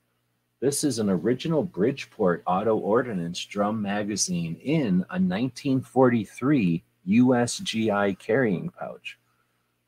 This 0.62 0.84
is 0.84 1.00
an 1.00 1.10
original 1.10 1.64
Bridgeport 1.64 2.44
Auto 2.46 2.78
Ordnance 2.78 3.44
drum 3.44 3.82
magazine 3.82 4.56
in 4.64 5.04
a 5.10 5.18
1943 5.18 6.84
USGI 7.10 8.20
carrying 8.20 8.70
pouch. 8.70 9.18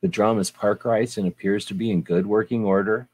The 0.02 0.08
drum 0.08 0.40
is 0.40 0.50
parkerized 0.50 1.16
and 1.16 1.28
appears 1.28 1.64
to 1.66 1.74
be 1.74 1.90
in 1.90 2.02
good 2.02 2.26
working 2.26 2.64
order. 2.64 3.08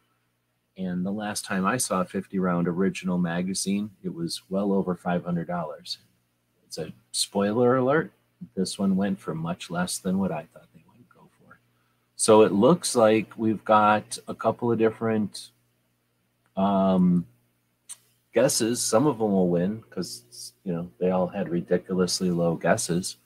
And 0.78 1.04
the 1.04 1.12
last 1.12 1.44
time 1.44 1.66
I 1.66 1.76
saw 1.76 2.00
a 2.00 2.06
50 2.06 2.38
round 2.38 2.66
original 2.66 3.18
magazine, 3.18 3.90
it 4.02 4.14
was 4.14 4.40
well 4.48 4.72
over 4.72 4.96
$500. 4.96 5.98
It's 6.66 6.78
a 6.78 6.92
spoiler 7.12 7.76
alert 7.76 8.10
this 8.54 8.78
one 8.78 8.96
went 8.96 9.20
for 9.20 9.34
much 9.34 9.70
less 9.70 9.98
than 9.98 10.18
what 10.18 10.32
I 10.32 10.46
thought 10.52 10.66
they 10.74 10.84
would 10.88 11.08
go 11.08 11.28
for. 11.38 11.58
So 12.16 12.42
it 12.42 12.52
looks 12.52 12.96
like 12.96 13.36
we've 13.36 13.64
got 13.64 14.18
a 14.26 14.34
couple 14.34 14.72
of 14.72 14.78
different 14.78 15.50
um, 16.56 17.26
guesses. 18.32 18.82
Some 18.82 19.06
of 19.06 19.18
them 19.18 19.32
will 19.32 19.48
win 19.48 19.76
because 19.80 20.52
you 20.64 20.72
know 20.72 20.90
they 20.98 21.10
all 21.10 21.26
had 21.26 21.48
ridiculously 21.48 22.30
low 22.30 22.54
guesses. 22.54 23.16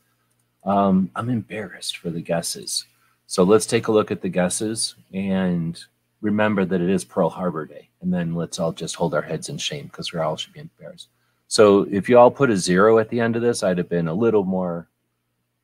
Um, 0.64 1.10
I'm 1.14 1.30
embarrassed 1.30 1.98
for 1.98 2.10
the 2.10 2.22
guesses. 2.22 2.86
So 3.26 3.42
let's 3.42 3.66
take 3.66 3.88
a 3.88 3.92
look 3.92 4.10
at 4.10 4.22
the 4.22 4.28
guesses 4.28 4.94
and 5.12 5.82
remember 6.20 6.64
that 6.64 6.80
it 6.80 6.88
is 6.88 7.04
Pearl 7.04 7.30
Harbor 7.30 7.66
Day. 7.66 7.88
And 8.00 8.12
then 8.12 8.34
let's 8.34 8.58
all 8.58 8.72
just 8.72 8.96
hold 8.96 9.14
our 9.14 9.22
heads 9.22 9.48
in 9.48 9.58
shame 9.58 9.86
because 9.86 10.12
we 10.12 10.20
all 10.20 10.36
should 10.36 10.52
be 10.52 10.60
embarrassed. 10.60 11.08
So 11.48 11.86
if 11.90 12.08
you 12.08 12.18
all 12.18 12.30
put 12.30 12.50
a 12.50 12.56
zero 12.56 12.98
at 12.98 13.08
the 13.10 13.20
end 13.20 13.36
of 13.36 13.42
this, 13.42 13.62
I'd 13.62 13.78
have 13.78 13.88
been 13.88 14.08
a 14.08 14.14
little 14.14 14.44
more 14.44 14.88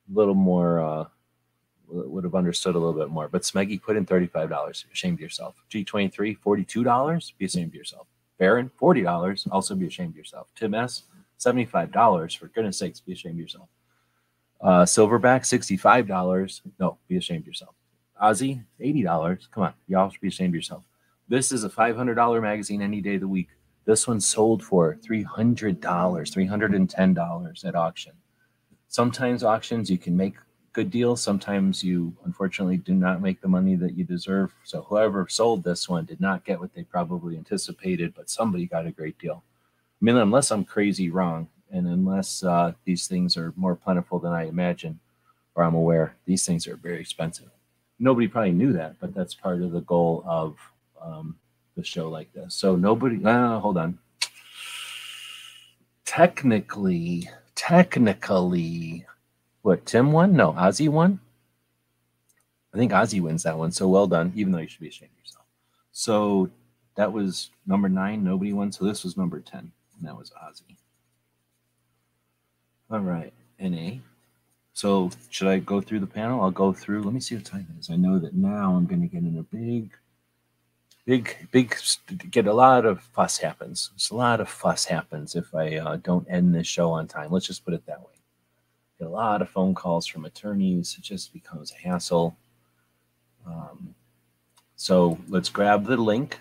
a 0.09 0.17
little 0.17 0.35
more 0.35 0.79
uh, 0.79 1.05
would 1.91 2.23
have 2.23 2.35
understood 2.35 2.75
a 2.75 2.79
little 2.79 2.99
bit 2.99 3.09
more. 3.09 3.27
But 3.27 3.43
Smeggy 3.43 3.81
put 3.81 3.97
in 3.97 4.05
$35. 4.05 4.49
Be 4.49 4.91
ashamed 4.91 5.15
of 5.15 5.21
yourself. 5.21 5.55
G23, 5.69 6.37
$42. 6.39 7.31
Be 7.37 7.45
ashamed 7.45 7.69
of 7.69 7.75
yourself. 7.75 8.07
Baron, 8.41 8.71
$40. 8.81 9.47
Also 9.51 9.75
be 9.75 9.85
ashamed 9.85 10.13
of 10.13 10.17
yourself. 10.17 10.47
Tim 10.55 10.73
S, 10.73 11.03
$75. 11.39 12.39
For 12.39 12.47
goodness 12.47 12.77
sakes, 12.77 12.99
be 12.99 13.13
ashamed 13.13 13.35
of 13.35 13.39
yourself. 13.39 13.69
Uh, 14.59 14.81
Silverback, 14.83 15.41
$65. 15.41 16.61
No, 16.79 16.97
be 17.07 17.17
ashamed 17.17 17.41
of 17.41 17.47
yourself. 17.47 17.75
Ozzy, 18.19 18.63
$80. 18.79 19.51
Come 19.51 19.63
on, 19.63 19.73
y'all 19.87 20.09
should 20.09 20.21
be 20.21 20.29
ashamed 20.29 20.49
of 20.49 20.55
yourself. 20.55 20.81
This 21.29 21.51
is 21.51 21.63
a 21.65 21.69
$500 21.69 22.41
magazine 22.41 22.81
any 22.81 22.99
day 22.99 23.13
of 23.15 23.21
the 23.21 23.27
week. 23.27 23.49
This 23.85 24.07
one 24.07 24.19
sold 24.19 24.63
for 24.63 24.97
$300, 25.07 25.79
$310 25.79 27.65
at 27.65 27.75
auction 27.75 28.13
sometimes 28.91 29.41
auctions 29.41 29.89
you 29.89 29.97
can 29.97 30.15
make 30.15 30.35
good 30.73 30.89
deal. 30.89 31.15
Sometimes 31.15 31.83
you 31.83 32.13
unfortunately 32.25 32.77
do 32.77 32.93
not 32.93 33.21
make 33.21 33.41
the 33.41 33.47
money 33.47 33.75
that 33.75 33.95
you 33.97 34.03
deserve. 34.03 34.53
So 34.63 34.83
whoever 34.83 35.27
sold 35.27 35.63
this 35.63 35.89
one 35.89 36.05
did 36.05 36.21
not 36.21 36.45
get 36.45 36.59
what 36.59 36.73
they 36.73 36.83
probably 36.83 37.37
anticipated, 37.37 38.13
but 38.15 38.29
somebody 38.29 38.65
got 38.65 38.87
a 38.87 38.91
great 38.91 39.17
deal. 39.19 39.43
I 40.01 40.05
mean, 40.05 40.17
unless 40.17 40.51
I'm 40.51 40.63
crazy 40.63 41.09
wrong, 41.09 41.47
and 41.71 41.87
unless 41.87 42.43
uh, 42.43 42.73
these 42.85 43.07
things 43.07 43.37
are 43.37 43.53
more 43.55 43.75
plentiful 43.75 44.19
than 44.19 44.33
I 44.33 44.47
imagine 44.47 44.99
or 45.55 45.63
I'm 45.63 45.75
aware, 45.75 46.15
these 46.25 46.45
things 46.45 46.67
are 46.67 46.75
very 46.75 46.99
expensive. 46.99 47.49
Nobody 47.99 48.27
probably 48.27 48.51
knew 48.51 48.73
that, 48.73 48.99
but 48.99 49.13
that's 49.13 49.33
part 49.33 49.61
of 49.61 49.71
the 49.71 49.81
goal 49.81 50.23
of 50.25 50.57
um, 51.01 51.35
the 51.75 51.83
show 51.83 52.09
like 52.09 52.31
this. 52.33 52.55
So 52.55 52.75
nobody, 52.75 53.23
uh, 53.23 53.59
hold 53.59 53.77
on. 53.77 53.99
Technically, 56.05 57.29
technically, 57.55 59.05
what 59.61 59.85
Tim 59.85 60.11
won? 60.11 60.33
No, 60.33 60.53
Ozzy 60.53 60.89
won. 60.89 61.19
I 62.73 62.77
think 62.77 62.91
Ozzy 62.91 63.21
wins 63.21 63.43
that 63.43 63.57
one. 63.57 63.71
So 63.71 63.87
well 63.87 64.07
done, 64.07 64.31
even 64.35 64.51
though 64.51 64.59
you 64.59 64.67
should 64.67 64.81
be 64.81 64.87
ashamed 64.87 65.11
of 65.11 65.19
yourself. 65.25 65.45
So 65.91 66.49
that 66.95 67.11
was 67.11 67.51
number 67.67 67.89
nine. 67.89 68.23
Nobody 68.23 68.53
won. 68.53 68.71
So 68.71 68.85
this 68.85 69.03
was 69.03 69.17
number 69.17 69.39
10. 69.39 69.59
And 69.59 70.07
that 70.07 70.17
was 70.17 70.31
Ozzy. 70.31 70.75
All 72.89 72.99
right. 72.99 73.33
NA. 73.59 73.99
So 74.73 75.11
should 75.29 75.47
I 75.47 75.59
go 75.59 75.81
through 75.81 75.99
the 75.99 76.07
panel? 76.07 76.41
I'll 76.41 76.51
go 76.51 76.73
through. 76.73 77.03
Let 77.03 77.13
me 77.13 77.19
see 77.19 77.35
what 77.35 77.45
time 77.45 77.67
it 77.75 77.79
is. 77.79 77.89
I 77.89 77.97
know 77.97 78.19
that 78.19 78.33
now 78.33 78.73
I'm 78.73 78.85
going 78.85 79.01
to 79.01 79.07
get 79.07 79.23
in 79.23 79.37
a 79.37 79.43
big 79.43 79.91
big 81.05 81.35
big 81.51 81.75
get 82.29 82.47
a 82.47 82.53
lot 82.53 82.85
of 82.85 83.01
fuss 83.01 83.37
happens 83.37 83.89
There's 83.93 84.11
a 84.11 84.15
lot 84.15 84.39
of 84.39 84.47
fuss 84.47 84.85
happens 84.85 85.35
if 85.35 85.53
i 85.55 85.77
uh, 85.77 85.95
don't 85.97 86.27
end 86.29 86.53
this 86.53 86.67
show 86.67 86.91
on 86.91 87.07
time 87.07 87.31
let's 87.31 87.47
just 87.47 87.65
put 87.65 87.73
it 87.73 87.85
that 87.87 87.99
way 87.99 88.20
get 89.01 89.07
a 89.07 89.11
lot 89.11 89.41
of 89.41 89.49
phone 89.49 89.73
calls 89.73 90.05
from 90.05 90.25
attorneys. 90.25 90.95
It 90.97 91.03
just 91.03 91.33
becomes 91.33 91.71
a 91.71 91.87
hassle. 91.87 92.37
Um, 93.47 93.95
so 94.75 95.17
let's 95.27 95.49
grab 95.49 95.85
the 95.85 95.97
link 95.97 96.39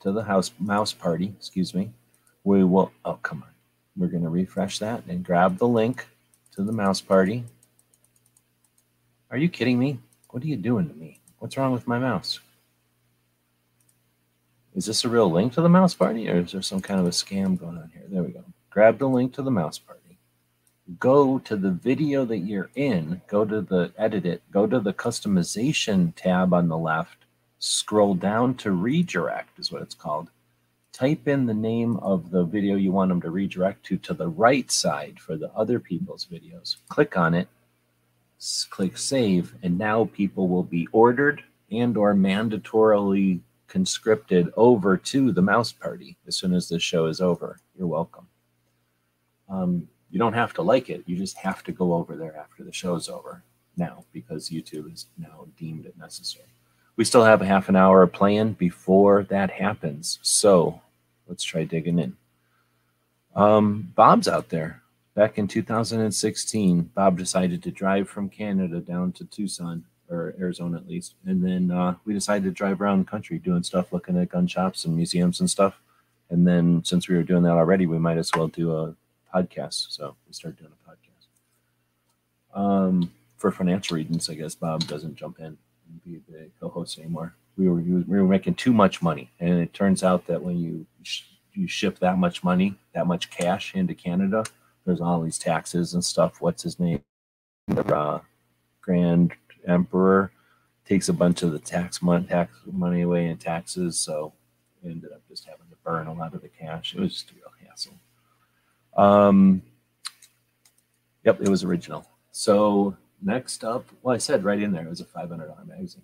to 0.00 0.12
the 0.12 0.22
house 0.22 0.52
mouse 0.60 0.92
party 0.92 1.34
excuse 1.36 1.74
me. 1.74 1.90
We 2.44 2.62
will 2.62 2.92
oh 3.04 3.14
come 3.14 3.42
on. 3.42 3.50
We're 3.96 4.06
going 4.06 4.22
to 4.22 4.28
refresh 4.28 4.78
that 4.78 5.02
and 5.08 5.24
grab 5.24 5.58
the 5.58 5.66
link 5.66 6.06
to 6.52 6.62
the 6.62 6.70
mouse 6.70 7.00
party. 7.00 7.44
Are 9.32 9.36
you 9.36 9.48
kidding 9.48 9.78
me? 9.78 9.98
What 10.30 10.44
are 10.44 10.46
you 10.46 10.56
doing 10.56 10.88
to 10.88 10.94
me? 10.94 11.20
What's 11.40 11.56
wrong 11.56 11.72
with 11.72 11.88
my 11.88 11.98
mouse? 11.98 12.38
Is 14.76 14.86
this 14.86 15.04
a 15.04 15.08
real 15.08 15.28
link 15.28 15.52
to 15.54 15.62
the 15.62 15.68
mouse 15.68 15.94
party 15.94 16.30
or 16.30 16.36
is 16.36 16.52
there 16.52 16.62
some 16.62 16.80
kind 16.80 17.00
of 17.00 17.06
a 17.06 17.10
scam 17.10 17.58
going 17.58 17.76
on 17.76 17.90
here? 17.92 18.04
There 18.08 18.22
we 18.22 18.30
go. 18.30 18.44
Grab 18.70 18.98
the 18.98 19.08
link 19.08 19.34
to 19.34 19.42
the 19.42 19.50
mouse 19.50 19.80
party. 19.80 20.07
Go 20.98 21.38
to 21.40 21.56
the 21.56 21.70
video 21.70 22.24
that 22.24 22.38
you're 22.38 22.70
in, 22.74 23.20
go 23.28 23.44
to 23.44 23.60
the 23.60 23.92
edit 23.98 24.24
it, 24.24 24.42
go 24.50 24.66
to 24.66 24.80
the 24.80 24.92
customization 24.92 26.12
tab 26.16 26.54
on 26.54 26.68
the 26.68 26.78
left, 26.78 27.26
scroll 27.58 28.14
down 28.14 28.54
to 28.54 28.72
redirect, 28.72 29.58
is 29.58 29.70
what 29.70 29.82
it's 29.82 29.94
called. 29.94 30.30
Type 30.92 31.28
in 31.28 31.46
the 31.46 31.54
name 31.54 31.96
of 31.98 32.30
the 32.30 32.44
video 32.44 32.76
you 32.76 32.90
want 32.90 33.10
them 33.10 33.20
to 33.20 33.30
redirect 33.30 33.84
to 33.86 33.98
to 33.98 34.14
the 34.14 34.28
right 34.28 34.70
side 34.70 35.20
for 35.20 35.36
the 35.36 35.52
other 35.52 35.78
people's 35.78 36.26
videos. 36.26 36.76
Click 36.88 37.16
on 37.16 37.34
it, 37.34 37.48
click 38.70 38.96
save, 38.96 39.54
and 39.62 39.78
now 39.78 40.06
people 40.06 40.48
will 40.48 40.64
be 40.64 40.88
ordered 40.92 41.42
and 41.70 41.96
or 41.96 42.14
mandatorily 42.14 43.40
conscripted 43.68 44.50
over 44.56 44.96
to 44.96 45.30
the 45.30 45.42
mouse 45.42 45.70
party 45.70 46.16
as 46.26 46.36
soon 46.36 46.54
as 46.54 46.68
this 46.68 46.82
show 46.82 47.06
is 47.06 47.20
over. 47.20 47.60
You're 47.76 47.86
welcome. 47.86 48.26
Um, 49.48 49.88
you 50.10 50.18
don't 50.18 50.32
have 50.32 50.54
to 50.54 50.62
like 50.62 50.88
it. 50.90 51.02
You 51.06 51.16
just 51.16 51.36
have 51.38 51.62
to 51.64 51.72
go 51.72 51.94
over 51.94 52.16
there 52.16 52.36
after 52.36 52.64
the 52.64 52.72
show's 52.72 53.08
over 53.08 53.42
now 53.76 54.04
because 54.12 54.50
YouTube 54.50 54.90
has 54.90 55.06
now 55.18 55.46
deemed 55.56 55.86
it 55.86 55.96
necessary. 55.98 56.46
We 56.96 57.04
still 57.04 57.24
have 57.24 57.42
a 57.42 57.46
half 57.46 57.68
an 57.68 57.76
hour 57.76 58.02
of 58.02 58.12
playing 58.12 58.54
before 58.54 59.22
that 59.24 59.50
happens. 59.50 60.18
So 60.22 60.80
let's 61.26 61.44
try 61.44 61.64
digging 61.64 61.98
in. 61.98 62.16
Um, 63.36 63.92
Bob's 63.94 64.26
out 64.26 64.48
there. 64.48 64.82
Back 65.14 65.38
in 65.38 65.48
2016, 65.48 66.90
Bob 66.94 67.18
decided 67.18 67.62
to 67.62 67.70
drive 67.70 68.08
from 68.08 68.28
Canada 68.28 68.80
down 68.80 69.12
to 69.12 69.24
Tucson 69.24 69.84
or 70.10 70.34
Arizona 70.40 70.78
at 70.78 70.88
least. 70.88 71.14
And 71.26 71.44
then 71.44 71.70
uh, 71.70 71.94
we 72.04 72.14
decided 72.14 72.44
to 72.44 72.50
drive 72.50 72.80
around 72.80 73.00
the 73.00 73.10
country 73.10 73.38
doing 73.38 73.62
stuff, 73.62 73.92
looking 73.92 74.16
at 74.16 74.30
gun 74.30 74.46
shops 74.46 74.84
and 74.84 74.96
museums 74.96 75.40
and 75.40 75.50
stuff. 75.50 75.80
And 76.30 76.46
then 76.46 76.82
since 76.84 77.08
we 77.08 77.16
were 77.16 77.22
doing 77.22 77.42
that 77.44 77.52
already, 77.52 77.86
we 77.86 77.98
might 77.98 78.18
as 78.18 78.30
well 78.34 78.48
do 78.48 78.76
a 78.76 78.94
podcast. 79.34 79.86
So 79.90 80.16
we 80.26 80.32
started 80.32 80.58
doing 80.58 80.72
a 80.72 80.90
podcast. 80.90 82.60
Um, 82.60 83.12
for 83.36 83.50
financial 83.50 83.96
reasons, 83.96 84.28
I 84.28 84.34
guess 84.34 84.54
Bob 84.54 84.86
doesn't 84.86 85.16
jump 85.16 85.38
in 85.38 85.46
and 85.46 86.04
be 86.04 86.20
the 86.28 86.50
co-host 86.60 86.98
anymore. 86.98 87.34
We 87.56 87.68
were 87.68 87.80
we 87.80 88.02
were 88.20 88.28
making 88.28 88.54
too 88.54 88.72
much 88.72 89.02
money, 89.02 89.30
and 89.40 89.60
it 89.60 89.72
turns 89.72 90.04
out 90.04 90.26
that 90.26 90.42
when 90.42 90.58
you 90.58 90.86
sh- 91.02 91.22
you 91.54 91.66
ship 91.66 91.98
that 91.98 92.18
much 92.18 92.44
money, 92.44 92.76
that 92.94 93.06
much 93.06 93.30
cash 93.30 93.74
into 93.74 93.94
Canada, 93.94 94.44
there's 94.86 95.00
all 95.00 95.20
these 95.20 95.38
taxes 95.38 95.94
and 95.94 96.04
stuff. 96.04 96.40
What's 96.40 96.62
his 96.62 96.78
name? 96.78 97.02
Uh, 97.76 98.20
Grand 98.80 99.32
Emperor 99.66 100.30
takes 100.86 101.08
a 101.08 101.12
bunch 101.12 101.42
of 101.42 101.52
the 101.52 101.58
tax 101.58 102.00
money 102.00 102.26
tax 102.26 102.56
money 102.70 103.02
away 103.02 103.26
in 103.26 103.36
taxes, 103.36 103.98
so 103.98 104.32
ended 104.84 105.12
up 105.12 105.22
just 105.28 105.44
having 105.44 105.66
to 105.68 105.76
burn 105.84 106.06
a 106.06 106.12
lot 106.12 106.34
of 106.34 106.42
the 106.42 106.48
cash. 106.48 106.94
It 106.94 107.00
was 107.00 107.12
just 107.12 107.30
a 107.30 107.34
real 107.34 107.52
hassle. 107.68 107.94
Um, 108.98 109.62
yep, 111.24 111.40
it 111.40 111.48
was 111.48 111.64
original. 111.64 112.04
So 112.32 112.96
next 113.22 113.64
up, 113.64 113.86
well, 114.02 114.14
I 114.14 114.18
said 114.18 114.44
right 114.44 114.60
in 114.60 114.72
there, 114.72 114.84
it 114.84 114.90
was 114.90 115.00
a 115.00 115.04
$500 115.04 115.66
magazine. 115.66 116.02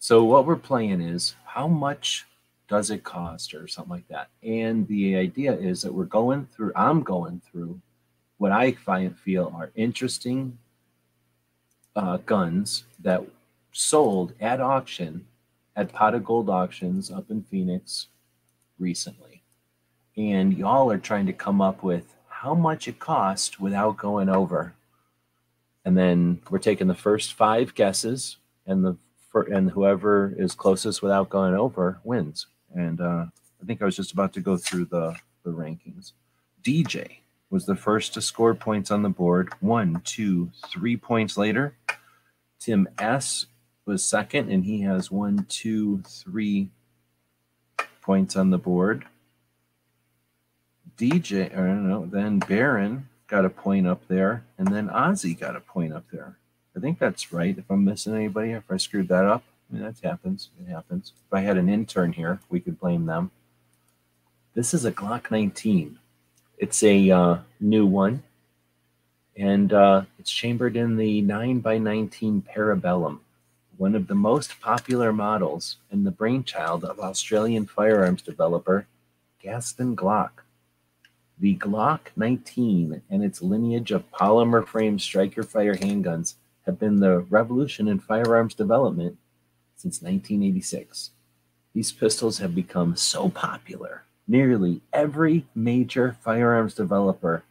So 0.00 0.24
what 0.24 0.44
we're 0.44 0.56
playing 0.56 1.00
is 1.00 1.34
how 1.46 1.68
much 1.68 2.26
does 2.68 2.90
it 2.90 3.04
cost 3.04 3.54
or 3.54 3.68
something 3.68 3.92
like 3.92 4.08
that. 4.08 4.28
And 4.42 4.86
the 4.88 5.16
idea 5.16 5.52
is 5.52 5.82
that 5.82 5.94
we're 5.94 6.04
going 6.04 6.46
through, 6.46 6.72
I'm 6.74 7.02
going 7.02 7.40
through 7.50 7.80
what 8.38 8.52
I 8.52 8.72
find 8.72 9.16
feel 9.16 9.52
are 9.56 9.70
interesting 9.76 10.58
uh, 11.94 12.16
guns 12.18 12.84
that 13.00 13.22
sold 13.72 14.32
at 14.40 14.60
auction 14.60 15.26
at 15.76 15.92
Pot 15.92 16.14
of 16.14 16.24
Gold 16.24 16.50
auctions 16.50 17.10
up 17.10 17.30
in 17.30 17.42
Phoenix 17.42 18.08
recently. 18.78 19.42
And 20.16 20.56
y'all 20.56 20.90
are 20.90 20.98
trying 20.98 21.26
to 21.26 21.32
come 21.32 21.60
up 21.60 21.82
with 21.82 22.13
how 22.44 22.54
much 22.54 22.86
it 22.86 22.98
cost 22.98 23.58
without 23.58 23.96
going 23.96 24.28
over. 24.28 24.74
And 25.86 25.96
then 25.96 26.42
we're 26.50 26.58
taking 26.58 26.88
the 26.88 26.94
first 26.94 27.32
five 27.32 27.74
guesses, 27.74 28.36
and 28.66 28.84
the 28.84 28.96
and 29.50 29.70
whoever 29.70 30.32
is 30.38 30.54
closest 30.54 31.02
without 31.02 31.28
going 31.28 31.54
over 31.54 31.98
wins. 32.04 32.46
And 32.74 33.00
uh, 33.00 33.26
I 33.62 33.66
think 33.66 33.82
I 33.82 33.86
was 33.86 33.96
just 33.96 34.12
about 34.12 34.32
to 34.34 34.40
go 34.40 34.56
through 34.56 34.86
the 34.86 35.16
the 35.42 35.50
rankings. 35.50 36.12
DJ 36.62 37.18
was 37.50 37.64
the 37.64 37.76
first 37.76 38.14
to 38.14 38.20
score 38.20 38.54
points 38.54 38.90
on 38.90 39.02
the 39.02 39.08
board. 39.08 39.52
One, 39.60 40.02
two, 40.04 40.50
three 40.70 40.96
points 40.96 41.36
later. 41.38 41.76
Tim 42.60 42.88
S 42.98 43.46
was 43.86 44.04
second, 44.04 44.50
and 44.50 44.64
he 44.64 44.82
has 44.82 45.10
one, 45.10 45.46
two, 45.48 46.02
three 46.06 46.68
points 48.02 48.36
on 48.36 48.50
the 48.50 48.58
board. 48.58 49.06
DJ, 50.96 51.52
I 51.52 51.56
don't 51.56 51.88
know, 51.88 52.06
then 52.06 52.38
Baron 52.38 53.08
got 53.26 53.44
a 53.44 53.50
point 53.50 53.86
up 53.86 54.06
there, 54.08 54.44
and 54.58 54.68
then 54.68 54.88
Ozzy 54.88 55.38
got 55.38 55.56
a 55.56 55.60
point 55.60 55.92
up 55.92 56.04
there. 56.12 56.36
I 56.76 56.80
think 56.80 56.98
that's 56.98 57.32
right. 57.32 57.56
If 57.56 57.70
I'm 57.70 57.84
missing 57.84 58.14
anybody, 58.14 58.52
if 58.52 58.70
I 58.70 58.76
screwed 58.76 59.08
that 59.08 59.24
up, 59.24 59.44
I 59.70 59.74
mean, 59.74 59.82
that 59.84 59.96
happens. 60.02 60.50
It 60.60 60.70
happens. 60.70 61.12
If 61.26 61.32
I 61.32 61.40
had 61.40 61.56
an 61.56 61.68
intern 61.68 62.12
here, 62.12 62.40
we 62.48 62.60
could 62.60 62.78
blame 62.78 63.06
them. 63.06 63.30
This 64.54 64.74
is 64.74 64.84
a 64.84 64.92
Glock 64.92 65.30
19. 65.30 65.98
It's 66.58 66.82
a 66.82 67.10
uh, 67.10 67.38
new 67.58 67.86
one, 67.86 68.22
and 69.36 69.72
uh, 69.72 70.02
it's 70.18 70.30
chambered 70.30 70.76
in 70.76 70.96
the 70.96 71.22
9x19 71.22 72.42
Parabellum, 72.44 73.18
one 73.76 73.96
of 73.96 74.06
the 74.06 74.14
most 74.14 74.60
popular 74.60 75.12
models 75.12 75.78
and 75.90 76.06
the 76.06 76.12
brainchild 76.12 76.84
of 76.84 77.00
Australian 77.00 77.66
firearms 77.66 78.22
developer 78.22 78.86
Gaston 79.42 79.96
Glock. 79.96 80.43
The 81.38 81.56
Glock 81.56 82.00
19 82.14 83.02
and 83.10 83.24
its 83.24 83.42
lineage 83.42 83.90
of 83.90 84.10
polymer 84.12 84.64
frame 84.66 85.00
striker 85.00 85.42
fire 85.42 85.74
handguns 85.74 86.34
have 86.64 86.78
been 86.78 87.00
the 87.00 87.20
revolution 87.20 87.88
in 87.88 87.98
firearms 87.98 88.54
development 88.54 89.18
since 89.74 90.00
1986. 90.00 91.10
These 91.74 91.90
pistols 91.90 92.38
have 92.38 92.54
become 92.54 92.94
so 92.94 93.28
popular, 93.28 94.04
nearly 94.28 94.80
every 94.92 95.44
major 95.56 96.16
firearms 96.20 96.74
developer 96.74 97.42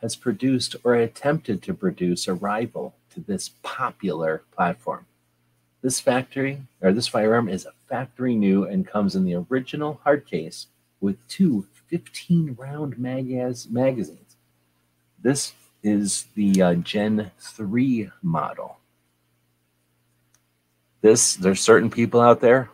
has 0.00 0.14
produced 0.14 0.76
or 0.84 0.94
attempted 0.94 1.60
to 1.62 1.74
produce 1.74 2.28
a 2.28 2.34
rival 2.34 2.94
to 3.10 3.20
this 3.20 3.50
popular 3.62 4.42
platform. 4.54 5.06
This 5.82 5.98
factory 5.98 6.62
or 6.80 6.92
this 6.92 7.08
firearm 7.08 7.48
is 7.48 7.66
a 7.66 7.72
factory 7.88 8.36
new 8.36 8.64
and 8.64 8.86
comes 8.86 9.16
in 9.16 9.24
the 9.24 9.44
original 9.50 10.00
hard 10.04 10.24
case 10.24 10.68
with 11.00 11.26
two 11.26 11.66
15 11.94 12.56
round 12.58 12.98
mag- 12.98 13.70
magazines. 13.70 14.36
This 15.22 15.52
is 15.84 16.26
the 16.34 16.60
uh, 16.60 16.74
Gen 16.74 17.30
3 17.38 18.10
model. 18.20 18.78
This 21.02 21.36
there's 21.36 21.60
certain 21.60 21.90
people 21.90 22.20
out 22.20 22.40
there 22.40 22.68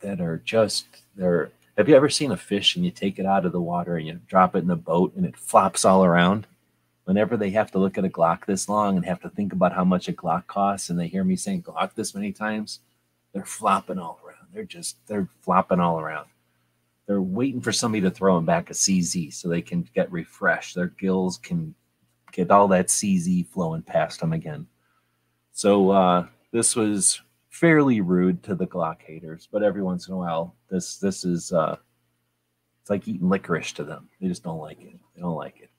that 0.00 0.20
are 0.20 0.42
just 0.44 0.84
they're 1.16 1.52
have 1.78 1.88
you 1.88 1.96
ever 1.96 2.10
seen 2.10 2.32
a 2.32 2.36
fish 2.36 2.76
and 2.76 2.84
you 2.84 2.90
take 2.90 3.18
it 3.18 3.24
out 3.24 3.46
of 3.46 3.52
the 3.52 3.60
water 3.62 3.96
and 3.96 4.06
you 4.06 4.20
drop 4.26 4.54
it 4.54 4.58
in 4.58 4.66
the 4.66 4.76
boat 4.76 5.14
and 5.16 5.24
it 5.24 5.38
flops 5.38 5.86
all 5.86 6.04
around? 6.04 6.46
Whenever 7.04 7.38
they 7.38 7.50
have 7.50 7.70
to 7.70 7.78
look 7.78 7.96
at 7.96 8.04
a 8.04 8.10
Glock 8.10 8.44
this 8.44 8.68
long 8.68 8.96
and 8.96 9.06
have 9.06 9.22
to 9.22 9.30
think 9.30 9.54
about 9.54 9.72
how 9.72 9.84
much 9.84 10.06
a 10.06 10.12
Glock 10.12 10.46
costs 10.48 10.90
and 10.90 11.00
they 11.00 11.06
hear 11.06 11.24
me 11.24 11.36
saying 11.36 11.62
Glock 11.62 11.94
this 11.94 12.14
many 12.14 12.30
times, 12.30 12.80
they're 13.32 13.46
flopping 13.46 13.98
all 13.98 14.20
around. 14.22 14.48
They're 14.52 14.64
just 14.64 14.98
they're 15.06 15.28
flopping 15.40 15.80
all 15.80 15.98
around. 15.98 16.26
They're 17.06 17.22
waiting 17.22 17.60
for 17.60 17.72
somebody 17.72 18.02
to 18.02 18.10
throw 18.10 18.34
them 18.34 18.44
back 18.44 18.70
a 18.70 18.72
CZ 18.72 19.32
so 19.32 19.48
they 19.48 19.62
can 19.62 19.88
get 19.94 20.10
refreshed. 20.10 20.74
Their 20.74 20.88
gills 20.88 21.38
can 21.38 21.74
get 22.32 22.50
all 22.50 22.68
that 22.68 22.88
CZ 22.88 23.46
flowing 23.48 23.82
past 23.82 24.20
them 24.20 24.32
again. 24.32 24.66
So 25.52 25.90
uh, 25.90 26.26
this 26.52 26.74
was 26.74 27.20
fairly 27.48 28.00
rude 28.00 28.42
to 28.42 28.54
the 28.54 28.66
Glock 28.66 29.00
haters, 29.02 29.48
but 29.50 29.62
every 29.62 29.82
once 29.82 30.08
in 30.08 30.14
a 30.14 30.16
while, 30.16 30.54
this 30.68 30.98
this 30.98 31.24
is 31.24 31.52
uh, 31.52 31.76
it's 32.82 32.90
like 32.90 33.08
eating 33.08 33.28
licorice 33.28 33.72
to 33.72 33.84
them. 33.84 34.08
They 34.20 34.28
just 34.28 34.42
don't 34.42 34.58
like 34.58 34.80
it. 34.82 34.98
They 35.14 35.22
don't 35.22 35.34
like 35.34 35.60
it. 35.60 35.70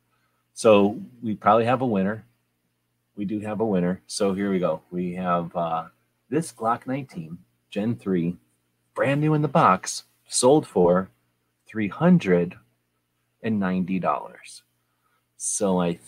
So 0.53 0.99
we 1.21 1.35
probably 1.35 1.65
have 1.65 1.81
a 1.81 1.85
winner. 1.85 2.25
We 3.15 3.25
do 3.25 3.39
have 3.41 3.59
a 3.59 3.65
winner. 3.65 4.01
So 4.07 4.33
here 4.33 4.51
we 4.51 4.59
go. 4.59 4.81
We 4.91 5.13
have 5.15 5.55
uh, 5.55 5.85
this 6.29 6.51
Glock 6.51 6.87
19 6.87 7.37
Gen 7.69 7.95
3, 7.95 8.35
brand 8.95 9.21
new 9.21 9.33
in 9.33 9.41
the 9.41 9.47
box, 9.47 10.03
sold 10.27 10.65
for 10.65 11.09
$390. 11.73 12.53
So 15.37 15.79
I, 15.79 15.91
th- 15.91 16.01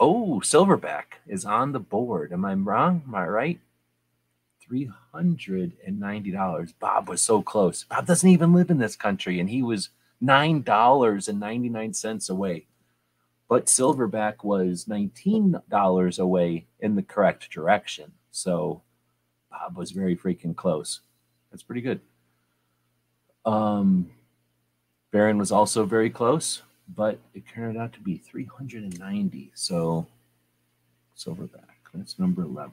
oh, 0.00 0.40
Silverback 0.42 1.04
is 1.26 1.44
on 1.44 1.72
the 1.72 1.80
board. 1.80 2.32
Am 2.32 2.44
I 2.44 2.54
wrong? 2.54 3.02
Am 3.06 3.14
I 3.14 3.26
right? 3.26 3.60
$390. 4.70 6.74
Bob 6.80 7.08
was 7.08 7.22
so 7.22 7.42
close. 7.42 7.84
Bob 7.84 8.06
doesn't 8.06 8.28
even 8.28 8.52
live 8.52 8.70
in 8.70 8.78
this 8.78 8.96
country, 8.96 9.38
and 9.40 9.50
he 9.50 9.62
was 9.62 9.90
$9.99 10.22 12.30
away. 12.30 12.66
But 13.48 13.66
Silverback 13.66 14.42
was 14.42 14.86
$19 14.86 16.18
away 16.18 16.66
in 16.80 16.96
the 16.96 17.02
correct 17.02 17.48
direction. 17.50 18.12
So 18.32 18.82
Bob 19.50 19.76
was 19.76 19.92
very 19.92 20.16
freaking 20.16 20.56
close. 20.56 21.00
That's 21.50 21.62
pretty 21.62 21.80
good. 21.80 22.00
Um, 23.44 24.10
Baron 25.16 25.38
was 25.38 25.50
also 25.50 25.86
very 25.86 26.10
close. 26.10 26.60
but 26.94 27.18
it 27.32 27.42
turned 27.48 27.78
out 27.78 27.94
to 27.94 28.00
be 28.00 28.18
390. 28.18 29.50
So 29.54 30.06
silverback, 31.16 31.78
that's 31.94 32.18
number 32.18 32.42
11. 32.42 32.72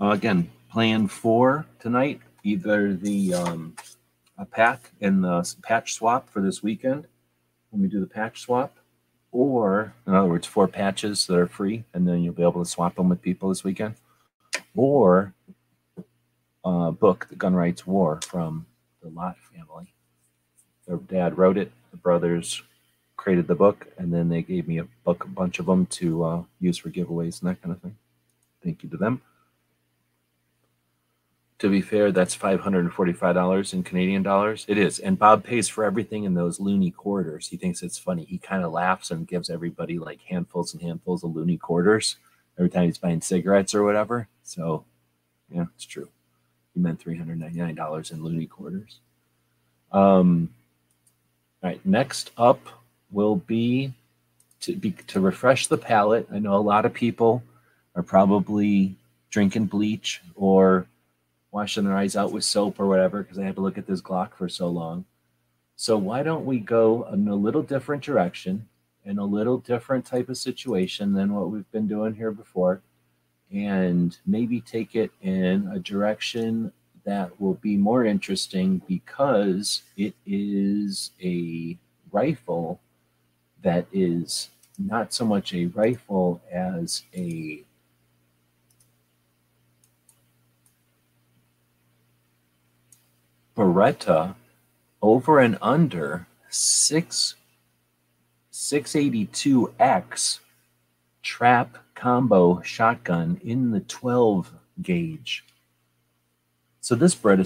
Uh, 0.00 0.10
again, 0.10 0.52
plan 0.70 1.08
four 1.08 1.66
tonight, 1.80 2.20
either 2.44 2.94
the 2.94 3.34
um, 3.34 3.74
a 4.38 4.44
pack 4.44 4.92
and 5.00 5.24
the 5.24 5.52
patch 5.62 5.94
swap 5.94 6.30
for 6.30 6.40
this 6.40 6.62
weekend 6.62 7.08
when 7.70 7.82
we 7.82 7.88
do 7.88 7.98
the 7.98 8.06
patch 8.06 8.42
swap, 8.42 8.76
or 9.32 9.94
in 10.06 10.14
other 10.14 10.28
words, 10.28 10.46
four 10.46 10.68
patches 10.68 11.26
that 11.26 11.36
are 11.36 11.48
free, 11.48 11.82
and 11.92 12.06
then 12.06 12.22
you'll 12.22 12.32
be 12.32 12.42
able 12.44 12.62
to 12.64 12.70
swap 12.70 12.94
them 12.94 13.08
with 13.08 13.20
people 13.20 13.48
this 13.48 13.64
weekend, 13.64 13.96
or 14.76 15.33
uh, 16.64 16.90
book, 16.90 17.26
The 17.28 17.36
Gun 17.36 17.54
Rights 17.54 17.86
War 17.86 18.20
from 18.22 18.66
the 19.02 19.08
Lott 19.08 19.36
family. 19.52 19.92
Their 20.86 20.96
dad 20.96 21.38
wrote 21.38 21.58
it, 21.58 21.72
the 21.90 21.96
brothers 21.96 22.62
created 23.16 23.46
the 23.46 23.54
book, 23.54 23.86
and 23.98 24.12
then 24.12 24.28
they 24.28 24.42
gave 24.42 24.68
me 24.68 24.78
a 24.78 24.86
book, 25.04 25.24
a 25.24 25.28
bunch 25.28 25.58
of 25.58 25.66
them 25.66 25.86
to 25.86 26.24
uh, 26.24 26.42
use 26.60 26.78
for 26.78 26.90
giveaways 26.90 27.40
and 27.40 27.50
that 27.50 27.62
kind 27.62 27.74
of 27.74 27.80
thing. 27.80 27.96
Thank 28.62 28.82
you 28.82 28.88
to 28.90 28.96
them. 28.96 29.22
To 31.60 31.70
be 31.70 31.80
fair, 31.80 32.10
that's 32.12 32.36
$545 32.36 33.72
in 33.72 33.82
Canadian 33.84 34.22
dollars. 34.22 34.66
It 34.68 34.76
is. 34.76 34.98
And 34.98 35.18
Bob 35.18 35.44
pays 35.44 35.68
for 35.68 35.84
everything 35.84 36.24
in 36.24 36.34
those 36.34 36.58
loonie 36.58 36.94
quarters. 36.94 37.48
He 37.48 37.56
thinks 37.56 37.82
it's 37.82 37.96
funny. 37.96 38.24
He 38.24 38.38
kind 38.38 38.64
of 38.64 38.72
laughs 38.72 39.10
and 39.10 39.26
gives 39.26 39.48
everybody 39.48 39.98
like 39.98 40.20
handfuls 40.22 40.74
and 40.74 40.82
handfuls 40.82 41.22
of 41.22 41.30
loonie 41.30 41.60
quarters 41.60 42.16
every 42.58 42.70
time 42.70 42.84
he's 42.84 42.98
buying 42.98 43.20
cigarettes 43.20 43.74
or 43.74 43.84
whatever. 43.84 44.28
So, 44.42 44.84
yeah, 45.48 45.66
it's 45.74 45.86
true. 45.86 46.08
He 46.74 46.80
meant 46.80 47.04
$399 47.04 48.12
in 48.12 48.18
loonie 48.20 48.50
quarters. 48.50 49.00
Um, 49.92 50.50
all 51.62 51.70
right, 51.70 51.80
next 51.86 52.32
up 52.36 52.60
will 53.10 53.36
be 53.36 53.94
to 54.60 54.74
be 54.74 54.92
to 55.06 55.20
refresh 55.20 55.68
the 55.68 55.78
palate. 55.78 56.28
I 56.32 56.38
know 56.38 56.56
a 56.56 56.58
lot 56.58 56.84
of 56.84 56.92
people 56.92 57.42
are 57.94 58.02
probably 58.02 58.96
drinking 59.30 59.66
bleach 59.66 60.20
or 60.34 60.86
washing 61.52 61.84
their 61.84 61.96
eyes 61.96 62.16
out 62.16 62.32
with 62.32 62.44
soap 62.44 62.80
or 62.80 62.86
whatever 62.86 63.22
because 63.22 63.38
I 63.38 63.44
had 63.44 63.54
to 63.54 63.60
look 63.60 63.78
at 63.78 63.86
this 63.86 64.00
Glock 64.00 64.34
for 64.34 64.48
so 64.48 64.68
long. 64.68 65.04
So 65.76 65.96
why 65.96 66.22
don't 66.22 66.44
we 66.44 66.58
go 66.58 67.06
in 67.12 67.28
a 67.28 67.34
little 67.34 67.62
different 67.62 68.02
direction, 68.02 68.68
in 69.04 69.18
a 69.18 69.24
little 69.24 69.58
different 69.58 70.06
type 70.06 70.28
of 70.28 70.36
situation 70.36 71.12
than 71.12 71.34
what 71.34 71.50
we've 71.50 71.70
been 71.70 71.86
doing 71.86 72.14
here 72.14 72.32
before, 72.32 72.80
and 73.54 74.18
maybe 74.26 74.60
take 74.60 74.96
it 74.96 75.12
in 75.22 75.70
a 75.72 75.78
direction 75.78 76.72
that 77.04 77.40
will 77.40 77.54
be 77.54 77.76
more 77.76 78.04
interesting 78.04 78.82
because 78.88 79.82
it 79.96 80.14
is 80.26 81.12
a 81.22 81.78
rifle 82.10 82.80
that 83.62 83.86
is 83.92 84.50
not 84.78 85.12
so 85.12 85.24
much 85.24 85.54
a 85.54 85.66
rifle 85.66 86.42
as 86.52 87.02
a 87.14 87.62
Beretta 93.56 94.34
over 95.00 95.38
and 95.38 95.56
under 95.62 96.26
six 96.50 97.36
682X 98.52 100.40
trap 101.24 101.78
combo 101.94 102.60
shotgun 102.60 103.40
in 103.42 103.70
the 103.70 103.80
12 103.80 104.52
gauge. 104.82 105.44
So 106.80 106.94
this 106.94 107.14
Beretta 107.14 107.40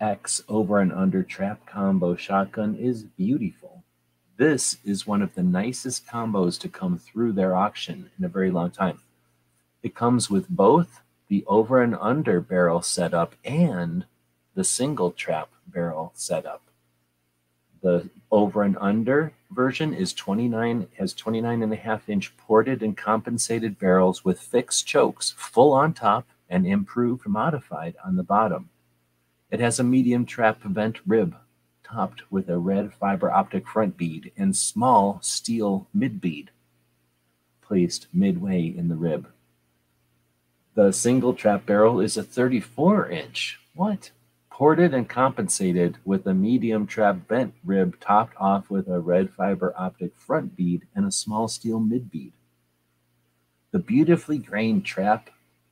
682X 0.00 0.44
over 0.48 0.80
and 0.80 0.90
under 0.90 1.22
trap 1.22 1.66
combo 1.66 2.16
shotgun 2.16 2.74
is 2.74 3.04
beautiful. 3.04 3.84
This 4.38 4.78
is 4.82 5.06
one 5.06 5.20
of 5.20 5.34
the 5.34 5.42
nicest 5.42 6.06
combos 6.06 6.58
to 6.60 6.68
come 6.68 6.98
through 6.98 7.32
their 7.32 7.54
auction 7.54 8.10
in 8.18 8.24
a 8.24 8.30
very 8.30 8.50
long 8.50 8.70
time. 8.70 9.00
It 9.82 9.94
comes 9.94 10.30
with 10.30 10.48
both 10.48 11.02
the 11.28 11.44
over 11.46 11.82
and 11.82 11.94
under 12.00 12.40
barrel 12.40 12.80
setup 12.80 13.34
and 13.44 14.06
the 14.54 14.64
single 14.64 15.12
trap 15.12 15.50
barrel 15.66 16.12
setup. 16.14 16.62
The 17.82 18.08
over 18.34 18.64
and 18.64 18.76
under 18.80 19.32
version 19.52 19.94
is 19.94 20.12
29 20.12 20.88
has 20.98 21.14
29 21.14 21.62
and 21.62 21.72
a 21.72 21.76
half 21.76 22.08
inch 22.08 22.36
ported 22.36 22.82
and 22.82 22.96
compensated 22.96 23.78
barrels 23.78 24.24
with 24.24 24.40
fixed 24.40 24.84
chokes, 24.84 25.32
full 25.38 25.72
on 25.72 25.94
top 25.94 26.26
and 26.50 26.66
improved 26.66 27.28
modified 27.28 27.94
on 28.04 28.16
the 28.16 28.24
bottom. 28.24 28.68
It 29.52 29.60
has 29.60 29.78
a 29.78 29.84
medium 29.84 30.26
trap 30.26 30.60
vent 30.64 30.98
rib 31.06 31.36
topped 31.84 32.22
with 32.28 32.48
a 32.48 32.58
red 32.58 32.92
fiber 32.92 33.30
optic 33.30 33.68
front 33.68 33.96
bead 33.96 34.32
and 34.36 34.56
small 34.56 35.20
steel 35.22 35.86
mid 35.94 36.20
bead 36.20 36.50
placed 37.62 38.08
midway 38.12 38.66
in 38.66 38.88
the 38.88 38.96
rib. 38.96 39.28
The 40.74 40.90
single 40.90 41.34
trap 41.34 41.66
barrel 41.66 42.00
is 42.00 42.16
a 42.16 42.24
34 42.24 43.10
inch. 43.10 43.60
What? 43.76 44.10
Ported 44.54 44.94
and 44.94 45.08
compensated 45.08 45.98
with 46.04 46.24
a 46.28 46.32
medium 46.32 46.86
trap 46.86 47.16
vent 47.28 47.52
rib 47.64 47.98
topped 47.98 48.36
off 48.36 48.70
with 48.70 48.86
a 48.86 49.00
red 49.00 49.28
fiber 49.28 49.74
optic 49.76 50.14
front 50.14 50.54
bead 50.54 50.80
and 50.94 51.04
a 51.04 51.10
small 51.10 51.48
steel 51.48 51.80
mid 51.80 52.08
bead. 52.08 52.32
The 53.72 53.80
beautifully 53.80 54.38
grained 54.38 54.84
trap 54.84 55.28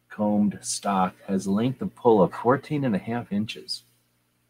combed 0.08 0.58
stock 0.62 1.14
has 1.28 1.46
a 1.46 1.52
length 1.52 1.80
of 1.80 1.94
pull 1.94 2.20
of 2.20 2.34
14 2.34 2.84
and 2.84 2.96
a 2.96 2.98
half 2.98 3.30
inches, 3.30 3.84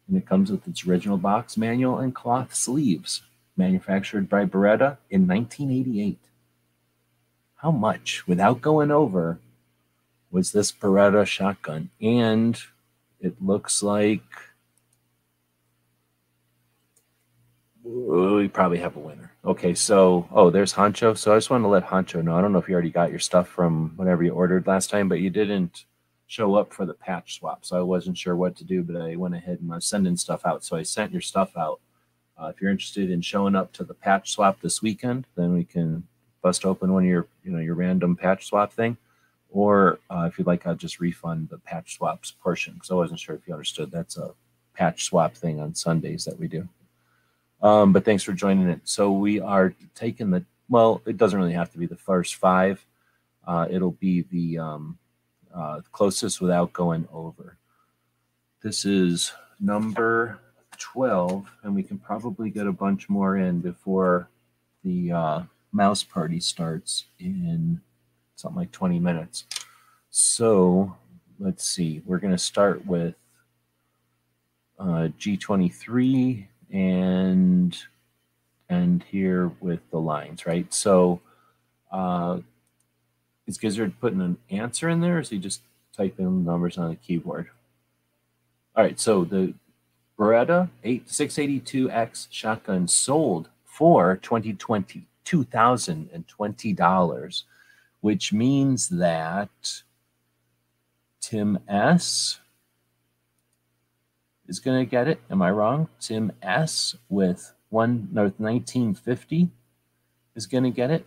and 0.07 0.17
it 0.17 0.25
comes 0.25 0.49
with 0.49 0.67
its 0.67 0.83
original 0.87 1.17
box 1.19 1.55
manual 1.55 1.99
and 1.99 2.15
cloth 2.15 2.55
sleeves, 2.55 3.21
manufactured 3.55 4.29
by 4.29 4.45
Beretta 4.45 4.97
in 5.11 5.27
1988. 5.27 6.17
How 7.57 7.69
much, 7.69 8.25
without 8.25 8.61
going 8.61 8.89
over, 8.89 9.37
was 10.31 10.53
this 10.53 10.71
Beretta 10.71 11.23
shotgun? 11.27 11.91
And 12.01 12.59
it 13.23 13.41
looks 13.41 13.81
like 13.81 14.21
we 17.83 18.47
probably 18.49 18.77
have 18.79 18.95
a 18.95 18.99
winner. 18.99 19.31
Okay, 19.45 19.73
so 19.73 20.27
oh, 20.31 20.49
there's 20.49 20.73
Honcho. 20.73 21.17
So 21.17 21.33
I 21.33 21.37
just 21.37 21.49
want 21.49 21.63
to 21.63 21.69
let 21.69 21.85
Honcho 21.85 22.23
know. 22.23 22.35
I 22.35 22.41
don't 22.41 22.51
know 22.51 22.59
if 22.59 22.67
you 22.67 22.73
already 22.73 22.89
got 22.89 23.09
your 23.09 23.19
stuff 23.19 23.47
from 23.47 23.93
whatever 23.95 24.23
you 24.23 24.31
ordered 24.31 24.67
last 24.67 24.89
time, 24.89 25.09
but 25.09 25.19
you 25.21 25.29
didn't 25.29 25.85
show 26.27 26.55
up 26.55 26.73
for 26.73 26.85
the 26.85 26.93
patch 26.93 27.39
swap. 27.39 27.65
So 27.65 27.77
I 27.77 27.81
wasn't 27.81 28.17
sure 28.17 28.35
what 28.35 28.55
to 28.57 28.63
do, 28.63 28.83
but 28.83 29.01
I 29.01 29.15
went 29.15 29.35
ahead 29.35 29.59
and 29.61 29.71
I 29.71 29.75
was 29.75 29.85
sending 29.85 30.17
stuff 30.17 30.45
out. 30.45 30.63
So 30.63 30.75
I 30.75 30.83
sent 30.83 31.11
your 31.11 31.21
stuff 31.21 31.55
out. 31.57 31.79
Uh, 32.37 32.47
if 32.47 32.61
you're 32.61 32.71
interested 32.71 33.09
in 33.09 33.21
showing 33.21 33.55
up 33.55 33.71
to 33.73 33.83
the 33.83 33.93
patch 33.93 34.31
swap 34.31 34.59
this 34.59 34.81
weekend, 34.81 35.27
then 35.35 35.53
we 35.53 35.63
can 35.63 36.03
bust 36.41 36.65
open 36.65 36.91
one 36.91 37.03
of 37.03 37.09
your, 37.09 37.27
you 37.43 37.51
know, 37.51 37.59
your 37.59 37.75
random 37.75 38.15
patch 38.15 38.47
swap 38.47 38.73
thing. 38.73 38.97
Or 39.53 39.99
uh, 40.09 40.27
if 40.29 40.39
you'd 40.39 40.47
like, 40.47 40.65
I'll 40.65 40.75
just 40.75 40.99
refund 40.99 41.49
the 41.49 41.59
patch 41.59 41.95
swaps 41.95 42.31
portion 42.31 42.73
because 42.73 42.89
I 42.89 42.95
wasn't 42.95 43.19
sure 43.19 43.35
if 43.35 43.47
you 43.47 43.53
understood. 43.53 43.91
That's 43.91 44.17
a 44.17 44.31
patch 44.73 45.03
swap 45.05 45.35
thing 45.35 45.59
on 45.59 45.75
Sundays 45.75 46.25
that 46.25 46.39
we 46.39 46.47
do. 46.47 46.67
Um, 47.61 47.93
but 47.93 48.03
thanks 48.03 48.23
for 48.23 48.33
joining 48.33 48.67
it. 48.67 48.81
So 48.83 49.11
we 49.11 49.39
are 49.39 49.75
taking 49.93 50.31
the, 50.31 50.43
well, 50.69 51.03
it 51.05 51.17
doesn't 51.17 51.39
really 51.39 51.53
have 51.53 51.71
to 51.71 51.77
be 51.77 51.85
the 51.85 51.95
first 51.95 52.35
five. 52.35 52.83
Uh, 53.45 53.67
it'll 53.69 53.91
be 53.91 54.23
the 54.23 54.57
um, 54.57 54.97
uh, 55.53 55.81
closest 55.91 56.41
without 56.41 56.73
going 56.73 57.07
over. 57.13 57.57
This 58.63 58.85
is 58.85 59.33
number 59.59 60.39
12, 60.79 61.45
and 61.61 61.75
we 61.75 61.83
can 61.83 61.99
probably 61.99 62.49
get 62.49 62.65
a 62.65 62.71
bunch 62.71 63.07
more 63.07 63.37
in 63.37 63.59
before 63.59 64.29
the 64.83 65.11
uh, 65.11 65.41
mouse 65.71 66.03
party 66.03 66.39
starts 66.39 67.05
in 67.19 67.81
something 68.35 68.59
like 68.59 68.71
20 68.71 68.99
minutes. 68.99 69.45
So 70.09 70.95
let's 71.39 71.65
see, 71.65 72.01
we're 72.05 72.19
going 72.19 72.33
to 72.33 72.37
start 72.37 72.85
with 72.85 73.15
uh, 74.79 75.09
G23 75.19 76.47
and 76.71 77.77
and 78.69 79.03
here 79.03 79.51
with 79.59 79.79
the 79.91 79.99
lines, 79.99 80.45
right? 80.45 80.73
So 80.73 81.19
uh, 81.91 82.39
is 83.45 83.57
Gizzard 83.57 83.99
putting 83.99 84.21
an 84.21 84.37
answer 84.49 84.89
in 84.89 85.01
there, 85.01 85.17
or 85.17 85.19
is 85.19 85.29
he 85.29 85.37
just 85.37 85.61
typing 85.95 86.43
numbers 86.43 86.77
on 86.77 86.89
the 86.89 86.95
keyboard? 86.95 87.49
All 88.75 88.83
right, 88.83 88.99
so 88.99 89.25
the 89.25 89.53
Beretta 90.17 90.69
8, 90.83 91.07
682X 91.07 92.27
shotgun 92.31 92.87
sold 92.87 93.49
for 93.63 94.17
2020, 94.17 95.05
$2,020 95.25 97.43
which 98.03 98.33
means 98.33 98.89
that 98.89 99.81
Tim 101.21 101.57
S 101.69 102.41
is 104.45 104.59
going 104.59 104.85
to 104.85 104.89
get 104.89 105.07
it. 105.07 105.21
Am 105.31 105.41
I 105.41 105.51
wrong? 105.51 105.87
Tim 106.01 106.33
S 106.41 106.97
with 107.07 107.53
one 107.69 108.09
no, 108.11 108.23
1950 108.23 109.47
is 110.35 110.45
going 110.47 110.65
to 110.65 110.69
get 110.69 110.91
it. 110.91 111.05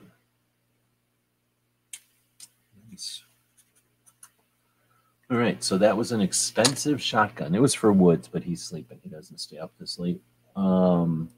All 5.30 5.36
right, 5.36 5.62
so 5.62 5.76
that 5.76 5.99
was 5.99 6.12
an 6.12 6.22
expensive 6.22 7.03
shotgun. 7.03 7.55
It 7.55 7.61
was 7.61 7.74
for 7.74 7.92
Woods, 7.92 8.26
but 8.26 8.42
he's 8.42 8.62
sleeping. 8.62 9.01
He 9.03 9.11
doesn't 9.11 9.38
stay 9.38 9.59
up 9.59 9.76
to 9.76 9.86
sleep. 9.86 10.22
Um, 10.55 11.28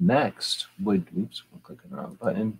next, 0.00 0.68
would 0.82 1.08
oops, 1.18 1.42
we're 1.52 1.58
clicking 1.58 1.90
the 1.90 1.96
wrong 1.98 2.16
button. 2.18 2.58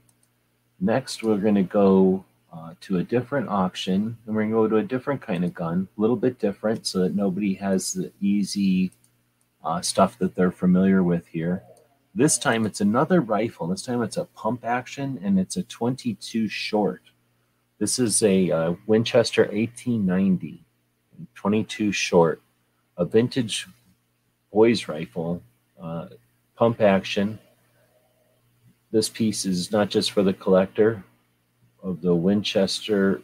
Next, 0.78 1.22
we're 1.22 1.38
going 1.38 1.54
to 1.54 1.62
go 1.62 2.26
uh, 2.54 2.74
to 2.80 2.98
a 2.98 3.02
different 3.02 3.48
auction, 3.48 4.16
and 4.26 4.34
we're 4.34 4.42
going 4.42 4.50
to 4.50 4.56
go 4.56 4.68
to 4.68 4.76
a 4.76 4.82
different 4.82 5.20
kind 5.20 5.44
of 5.44 5.52
gun, 5.54 5.88
a 5.96 6.00
little 6.00 6.16
bit 6.16 6.38
different, 6.38 6.86
so 6.86 7.00
that 7.00 7.14
nobody 7.14 7.54
has 7.54 7.92
the 7.92 8.12
easy 8.20 8.92
uh, 9.64 9.80
stuff 9.80 10.18
that 10.18 10.34
they're 10.34 10.52
familiar 10.52 11.02
with 11.02 11.26
here. 11.26 11.64
This 12.14 12.38
time, 12.38 12.64
it's 12.64 12.80
another 12.80 13.20
rifle. 13.20 13.66
This 13.66 13.82
time, 13.82 14.02
it's 14.02 14.16
a 14.16 14.26
pump 14.26 14.64
action, 14.64 15.18
and 15.22 15.40
it's 15.40 15.56
a 15.56 15.64
22 15.64 16.48
short. 16.48 17.02
This 17.78 17.98
is 17.98 18.22
a 18.22 18.50
uh, 18.50 18.74
Winchester 18.86 19.42
1890, 19.42 20.64
22 21.34 21.90
short, 21.90 22.40
a 22.96 23.04
vintage 23.04 23.66
boys 24.52 24.86
rifle, 24.86 25.42
uh, 25.82 26.06
pump 26.54 26.80
action. 26.80 27.40
This 28.92 29.08
piece 29.08 29.44
is 29.44 29.72
not 29.72 29.90
just 29.90 30.12
for 30.12 30.22
the 30.22 30.32
collector 30.32 31.02
of 31.84 32.00
the 32.00 32.14
Winchester, 32.14 33.20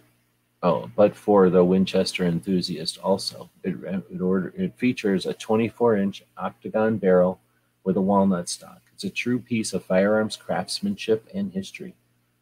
oh, 0.62 0.90
but 0.94 1.16
for 1.16 1.48
the 1.48 1.64
Winchester 1.64 2.24
enthusiast 2.24 2.98
also. 2.98 3.50
It, 3.64 3.76
it, 4.10 4.20
order, 4.20 4.52
it 4.56 4.76
features 4.76 5.26
a 5.26 5.32
24 5.32 5.96
inch 5.96 6.22
octagon 6.36 6.98
barrel 6.98 7.40
with 7.82 7.96
a 7.96 8.00
walnut 8.00 8.48
stock. 8.48 8.82
It's 8.92 9.04
a 9.04 9.10
true 9.10 9.38
piece 9.38 9.72
of 9.72 9.84
firearms 9.84 10.36
craftsmanship 10.36 11.26
and 11.34 11.52
history. 11.52 11.94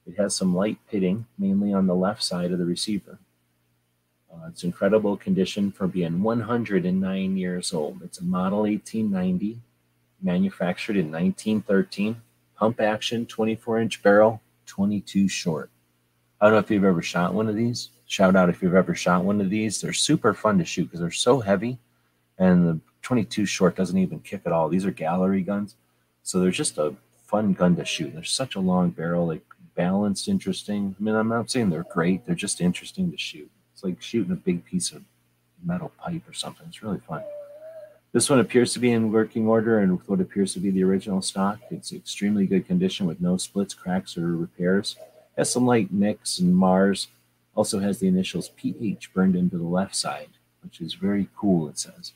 It 0.07 0.17
has 0.19 0.35
some 0.35 0.55
light 0.55 0.79
pitting, 0.91 1.27
mainly 1.39 1.73
on 1.73 1.87
the 1.87 1.95
left 1.95 2.23
side 2.23 2.51
of 2.51 2.59
the 2.59 2.65
receiver. 2.65 3.21
Uh, 4.33 4.49
it's 4.49 4.65
incredible 4.65 5.17
condition 5.17 5.71
for 5.71 5.87
being 5.87 6.23
109 6.23 7.37
years 7.37 7.73
old. 7.73 8.03
It's 8.03 8.19
a 8.19 8.25
model 8.25 8.63
1890, 8.63 9.61
manufactured 10.21 10.97
in 10.97 11.13
1913. 11.13 12.21
Pump 12.57 12.81
action, 12.81 13.25
24 13.25 13.81
inch 13.81 14.03
barrel, 14.03 14.41
22 14.67 15.29
short. 15.29 15.71
I 16.41 16.47
don't 16.47 16.55
know 16.55 16.59
if 16.59 16.71
you've 16.71 16.85
ever 16.85 17.03
shot 17.03 17.35
one 17.35 17.49
of 17.49 17.57
these. 17.57 17.91
Shout 18.07 18.37
out 18.37 18.49
if 18.49 18.63
you've 18.63 18.75
ever 18.75 18.95
shot 18.95 19.25
one 19.25 19.41
of 19.41 19.51
these. 19.51 19.81
They're 19.81 19.93
super 19.93 20.33
fun 20.33 20.59
to 20.59 20.65
shoot 20.65 20.85
because 20.85 21.01
they're 21.01 21.11
so 21.11 21.41
heavy, 21.41 21.79
and 22.39 22.67
the 22.67 22.81
22 23.03 23.45
short 23.45 23.77
doesn't 23.77 23.99
even 23.99 24.21
kick 24.21 24.43
at 24.47 24.53
all. 24.53 24.69
These 24.69 24.87
are 24.87 24.91
gallery 24.91 25.43
guns, 25.43 25.75
so 26.23 26.39
they're 26.39 26.51
just 26.51 26.79
a 26.79 26.95
fun 27.27 27.53
gun 27.53 27.77
to 27.77 27.85
shoot. 27.85 28.15
They're 28.15 28.25
such 28.25 28.55
a 28.55 28.61
long 28.61 28.91
barrel. 28.91 29.27
Like 29.27 29.43
balanced, 29.75 30.29
interesting. 30.29 30.97
I 30.99 31.03
mean, 31.03 31.15
I'm 31.15 31.29
not 31.29 31.51
saying 31.51 31.71
they're 31.71 31.85
great, 31.85 32.27
they're 32.27 32.35
just 32.35 32.61
interesting 32.61 33.11
to 33.11 33.19
shoot. 33.19 33.51
It's 33.73 33.85
like 33.85 34.03
shooting 34.03 34.33
a 34.33 34.37
big 34.37 34.65
piece 34.65 34.93
of 34.93 35.03
metal 35.65 35.93
pipe 35.99 36.29
or 36.29 36.33
something. 36.33 36.67
It's 36.69 36.83
really 36.83 36.99
fun. 36.99 37.23
This 38.13 38.31
one 38.31 38.41
appears 38.41 38.73
to 38.73 38.79
be 38.79 38.91
in 38.91 39.13
working 39.13 39.47
order 39.47 39.79
and 39.79 39.97
with 39.97 40.09
what 40.09 40.21
appears 40.21 40.55
to 40.55 40.61
be 40.61 40.71
the 40.71 40.83
original 40.83 41.21
stock. 41.21 41.61
It's 41.71 41.93
extremely 41.93 42.47
good 42.47 42.67
condition 42.67 43.07
with 43.07 43.21
no 43.21 43.37
splits, 43.37 43.75
cracks, 43.75 44.17
or 44.17 44.35
repairs. 44.35 44.97
Has 45.39 45.51
some 45.51 45.65
light 45.65 45.93
nicks 45.93 46.41
and 46.41 46.55
Mars. 46.55 47.09
Also 47.55 47.79
has 47.79 47.99
the 47.99 48.09
initials 48.09 48.51
PH 48.51 49.15
burned 49.15 49.37
into 49.37 49.57
the 49.57 49.65
left 49.65 49.97
side, 49.97 50.29
which 50.63 50.81
is 50.81 50.95
very 50.95 51.29
cool, 51.37 51.69
it 51.69 51.79
says. 51.79 52.13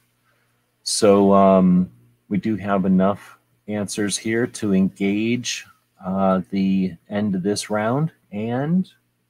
So 0.82 1.32
um, 1.32 1.90
we 2.28 2.38
do 2.38 2.56
have 2.56 2.84
enough 2.84 3.38
answers 3.68 4.18
here 4.18 4.46
to 4.48 4.74
engage 4.74 5.64
uh, 6.04 6.42
the 6.50 6.94
end 7.08 7.34
of 7.34 7.42
this 7.42 7.70
round. 7.70 8.10
And 8.32 8.86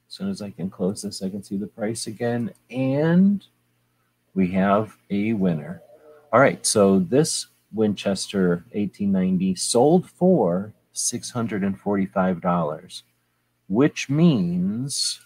as 0.08 0.14
soon 0.14 0.30
as 0.30 0.40
I 0.40 0.50
can 0.50 0.70
close 0.70 1.02
this, 1.02 1.22
I 1.22 1.28
can 1.28 1.42
see 1.42 1.56
the 1.56 1.66
price 1.66 2.06
again. 2.06 2.52
And 2.70 3.44
we 4.34 4.50
have 4.52 4.96
a 5.10 5.34
winner. 5.34 5.82
All 6.32 6.40
right, 6.40 6.64
so 6.64 6.98
this 6.98 7.48
Winchester 7.74 8.64
1890 8.72 9.54
sold 9.56 10.08
for 10.08 10.72
$645, 10.94 13.02
which 13.72 14.10
means, 14.10 15.20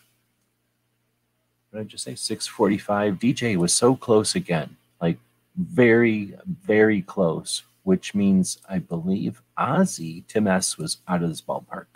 what 1.71 1.81
did 1.81 1.87
I 1.87 1.89
just 1.89 2.05
say? 2.05 2.15
645. 2.15 3.15
DJ 3.15 3.57
was 3.57 3.73
so 3.73 3.97
close 3.97 4.35
again, 4.35 4.77
like 5.01 5.19
very, 5.57 6.35
very 6.47 7.03
close 7.03 7.63
which 7.87 8.17
means 8.17 8.59
I 8.69 8.81
believe 8.81 9.41
Ozzy, 9.57 10.27
Tim 10.27 10.49
S. 10.49 10.77
was 10.77 10.99
out 11.07 11.23
of 11.23 11.29
this 11.29 11.41
ballpark. 11.41 11.87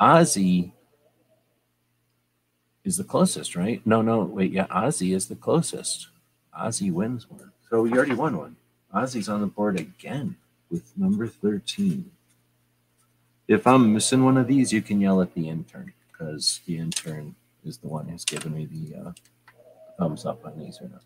Ozzy 0.00 0.72
is 2.82 2.96
the 2.96 3.04
closest, 3.04 3.54
right? 3.54 3.80
No, 3.86 4.02
no, 4.02 4.24
wait, 4.24 4.50
yeah, 4.50 4.66
Ozzy 4.66 5.14
is 5.14 5.28
the 5.28 5.36
closest. 5.36 6.08
Ozzy 6.58 6.90
wins 6.90 7.30
one. 7.30 7.52
So 7.70 7.82
we 7.82 7.92
already 7.92 8.14
won 8.14 8.36
one. 8.36 8.56
Ozzy's 8.92 9.28
on 9.28 9.40
the 9.40 9.46
board 9.46 9.78
again 9.78 10.34
with 10.72 10.92
number 10.98 11.28
13. 11.28 12.10
If 13.50 13.66
I'm 13.66 13.92
missing 13.92 14.24
one 14.24 14.36
of 14.36 14.46
these, 14.46 14.72
you 14.72 14.80
can 14.80 15.00
yell 15.00 15.20
at 15.20 15.34
the 15.34 15.48
intern 15.48 15.92
because 16.06 16.60
the 16.66 16.78
intern 16.78 17.34
is 17.64 17.78
the 17.78 17.88
one 17.88 18.06
who's 18.06 18.24
giving 18.24 18.54
me 18.54 18.66
the 18.66 18.96
uh, 18.96 19.12
thumbs 19.98 20.24
up 20.24 20.46
on 20.46 20.56
these 20.56 20.80
or 20.80 20.88
not. 20.88 21.02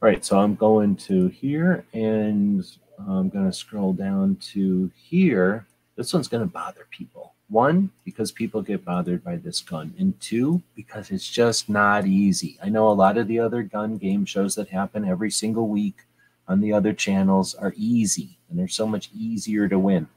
All 0.00 0.08
right, 0.08 0.24
so 0.24 0.40
I'm 0.40 0.54
going 0.54 0.96
to 0.96 1.28
here 1.28 1.84
and 1.92 2.64
I'm 3.06 3.28
going 3.28 3.44
to 3.44 3.52
scroll 3.52 3.92
down 3.92 4.36
to 4.52 4.90
here. 4.96 5.66
This 5.94 6.14
one's 6.14 6.26
going 6.26 6.42
to 6.42 6.50
bother 6.50 6.86
people. 6.90 7.34
One, 7.50 7.90
because 8.02 8.32
people 8.32 8.62
get 8.62 8.82
bothered 8.82 9.22
by 9.22 9.36
this 9.36 9.60
gun. 9.60 9.92
And 9.98 10.18
two, 10.22 10.62
because 10.74 11.10
it's 11.10 11.28
just 11.28 11.68
not 11.68 12.06
easy. 12.06 12.58
I 12.62 12.70
know 12.70 12.88
a 12.88 12.94
lot 12.94 13.18
of 13.18 13.28
the 13.28 13.40
other 13.40 13.62
gun 13.62 13.98
game 13.98 14.24
shows 14.24 14.54
that 14.54 14.70
happen 14.70 15.06
every 15.06 15.30
single 15.30 15.68
week 15.68 16.06
on 16.48 16.62
the 16.62 16.72
other 16.72 16.94
channels 16.94 17.54
are 17.54 17.74
easy 17.76 18.38
and 18.48 18.58
they're 18.58 18.68
so 18.68 18.86
much 18.86 19.10
easier 19.14 19.68
to 19.68 19.78
win. 19.78 20.08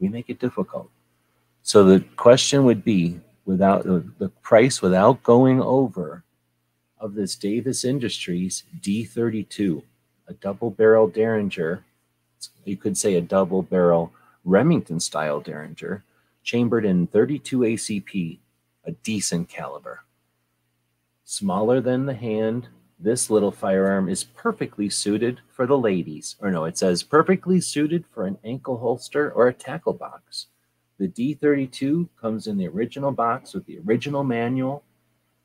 We 0.00 0.08
make 0.08 0.30
it 0.30 0.40
difficult. 0.40 0.90
So 1.62 1.84
the 1.84 2.00
question 2.16 2.64
would 2.64 2.82
be 2.82 3.20
without 3.44 3.84
the 3.84 4.30
price 4.42 4.80
without 4.82 5.22
going 5.22 5.60
over 5.60 6.24
of 6.98 7.14
this 7.14 7.36
Davis 7.36 7.84
Industries 7.84 8.64
D32, 8.80 9.82
a 10.26 10.32
double 10.34 10.70
barrel 10.70 11.08
Derringer 11.08 11.84
you 12.64 12.76
could 12.76 12.96
say 12.96 13.14
a 13.14 13.20
double 13.20 13.62
barrel 13.62 14.12
Remington 14.44 15.00
style 15.00 15.40
Derringer, 15.40 16.04
chambered 16.42 16.84
in 16.84 17.06
32 17.06 17.58
ACP, 17.58 18.38
a 18.84 18.92
decent 18.92 19.48
caliber. 19.48 20.04
Smaller 21.24 21.80
than 21.80 22.06
the 22.06 22.14
hand, 22.14 22.68
this 23.00 23.30
little 23.30 23.50
firearm 23.50 24.08
is 24.08 24.24
perfectly 24.24 24.88
suited 24.88 25.40
for 25.48 25.66
the 25.66 25.78
ladies. 25.78 26.36
Or 26.40 26.50
no, 26.50 26.64
it 26.64 26.76
says 26.76 27.02
perfectly 27.02 27.60
suited 27.60 28.04
for 28.12 28.26
an 28.26 28.38
ankle 28.44 28.78
holster 28.78 29.30
or 29.32 29.48
a 29.48 29.54
tackle 29.54 29.94
box. 29.94 30.46
The 30.98 31.08
D32 31.08 32.08
comes 32.20 32.46
in 32.46 32.58
the 32.58 32.68
original 32.68 33.12
box 33.12 33.54
with 33.54 33.64
the 33.66 33.78
original 33.78 34.22
manual. 34.22 34.84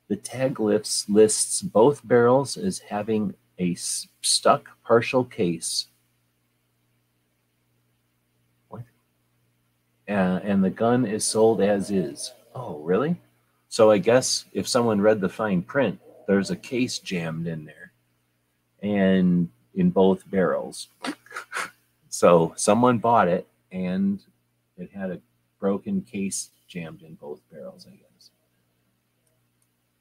The 0.08 0.16
tag 0.16 0.60
lists 0.60 1.08
lists 1.08 1.62
both 1.62 2.06
barrels 2.06 2.56
as 2.56 2.78
having 2.78 3.34
a 3.58 3.74
stuck 4.20 4.68
partial 4.84 5.24
case 5.24 5.86
and, 10.08 10.38
uh, 10.38 10.40
and 10.42 10.64
the 10.64 10.70
gun 10.70 11.04
is 11.04 11.24
sold 11.24 11.60
as 11.60 11.90
is. 11.90 12.32
Oh, 12.54 12.78
really? 12.78 13.20
So 13.68 13.90
I 13.90 13.98
guess 13.98 14.44
if 14.52 14.68
someone 14.68 15.00
read 15.00 15.20
the 15.20 15.28
fine 15.28 15.62
print, 15.62 15.98
there's 16.26 16.50
a 16.50 16.56
case 16.56 16.98
jammed 16.98 17.46
in 17.46 17.64
there 17.64 17.92
and 18.82 19.48
in 19.74 19.90
both 19.90 20.28
barrels. 20.30 20.88
so 22.08 22.52
someone 22.56 22.98
bought 22.98 23.28
it 23.28 23.46
and 23.72 24.20
it 24.76 24.90
had 24.92 25.10
a 25.10 25.20
broken 25.58 26.02
case 26.02 26.50
jammed 26.68 27.02
in 27.02 27.14
both 27.14 27.40
barrels, 27.50 27.86
I 27.86 27.96
guess. 27.96 28.30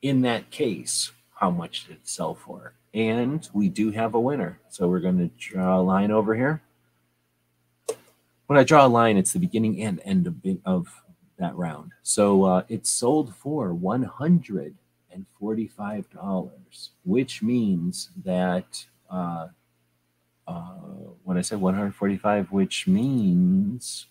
In 0.02 0.22
that 0.22 0.50
case, 0.52 1.12
how 1.36 1.50
much 1.50 1.88
did 1.88 1.98
it 1.98 2.08
sell 2.08 2.36
for? 2.36 2.74
And 2.94 3.48
we 3.54 3.70
do 3.70 3.92
have 3.92 4.14
a 4.14 4.20
winner. 4.20 4.60
So 4.70 4.88
we're 4.88 5.00
going 5.00 5.18
to 5.18 5.30
draw 5.38 5.80
a 5.80 5.82
line 5.82 6.12
over 6.12 6.36
here 6.36 6.62
when 8.48 8.60
I 8.60 8.64
draw 8.64 8.86
a 8.86 8.88
line, 8.88 9.18
it's 9.18 9.34
the 9.34 9.40
beginning 9.40 9.82
and 9.82 10.00
end 10.06 10.28
of, 10.28 10.36
of 10.66 11.02
that 11.38 11.56
round. 11.56 11.94
So 12.04 12.44
uh, 12.44 12.64
it's 12.70 12.90
sold 12.90 13.34
for 13.36 13.74
$145, 15.42 16.90
which 17.04 17.42
means 17.42 18.10
that 18.24 18.86
uh, 19.10 19.48
uh, 20.48 20.62
when 21.24 21.38
I 21.38 21.42
said 21.42 21.62
145, 21.62 22.52
which 22.52 22.88
means 22.88 24.08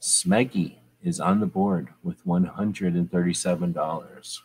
Smeggy 0.00 0.76
is 1.02 1.20
on 1.20 1.40
the 1.40 1.46
board 1.46 1.88
with 2.02 2.24
$137. 2.26 4.40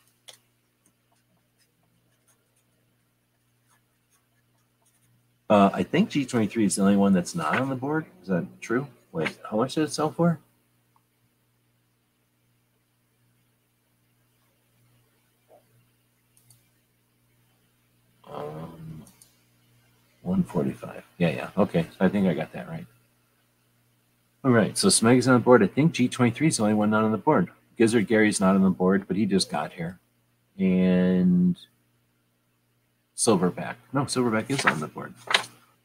Uh, 5.50 5.70
I 5.74 5.84
think 5.84 6.10
G23 6.10 6.66
is 6.66 6.76
the 6.76 6.82
only 6.82 6.98
one 6.98 7.14
that's 7.14 7.34
not 7.34 7.60
on 7.60 7.70
the 7.70 7.76
board. 7.76 8.06
Is 8.22 8.28
that 8.28 8.46
true? 8.60 8.88
Wait, 9.14 9.38
how 9.50 9.58
much 9.58 9.76
did 9.76 9.86
it 9.86 9.92
sell 9.92 10.12
for? 10.12 10.40
145. 20.46 21.04
Yeah, 21.18 21.30
yeah. 21.30 21.50
Okay. 21.58 21.88
I 22.00 22.08
think 22.08 22.28
I 22.28 22.34
got 22.34 22.52
that 22.54 22.70
right. 22.70 22.86
All 24.44 24.52
right. 24.52 24.78
So 24.78 24.88
Smeg's 24.88 25.28
on 25.28 25.34
the 25.34 25.40
board. 25.40 25.64
I 25.64 25.68
think 25.68 25.94
G23 25.94 26.48
is 26.48 26.58
the 26.58 26.64
only 26.64 26.76
one 26.76 26.90
not 26.90 27.04
on 27.04 27.12
the 27.12 27.18
board. 27.18 27.50
Gizzard 27.78 28.08
Gary's 28.08 28.40
not 28.40 28.56
on 28.56 28.64
the 28.64 28.70
board, 28.70 29.08
but 29.08 29.18
he 29.18 29.26
just 29.26 29.50
got 29.50 29.74
here. 29.74 30.00
And 30.58 31.58
Silverback. 33.16 33.76
No, 33.94 34.04
Silverback 34.04 34.50
is 34.50 34.64
on 34.66 34.80
the 34.80 34.88
board. 34.88 35.14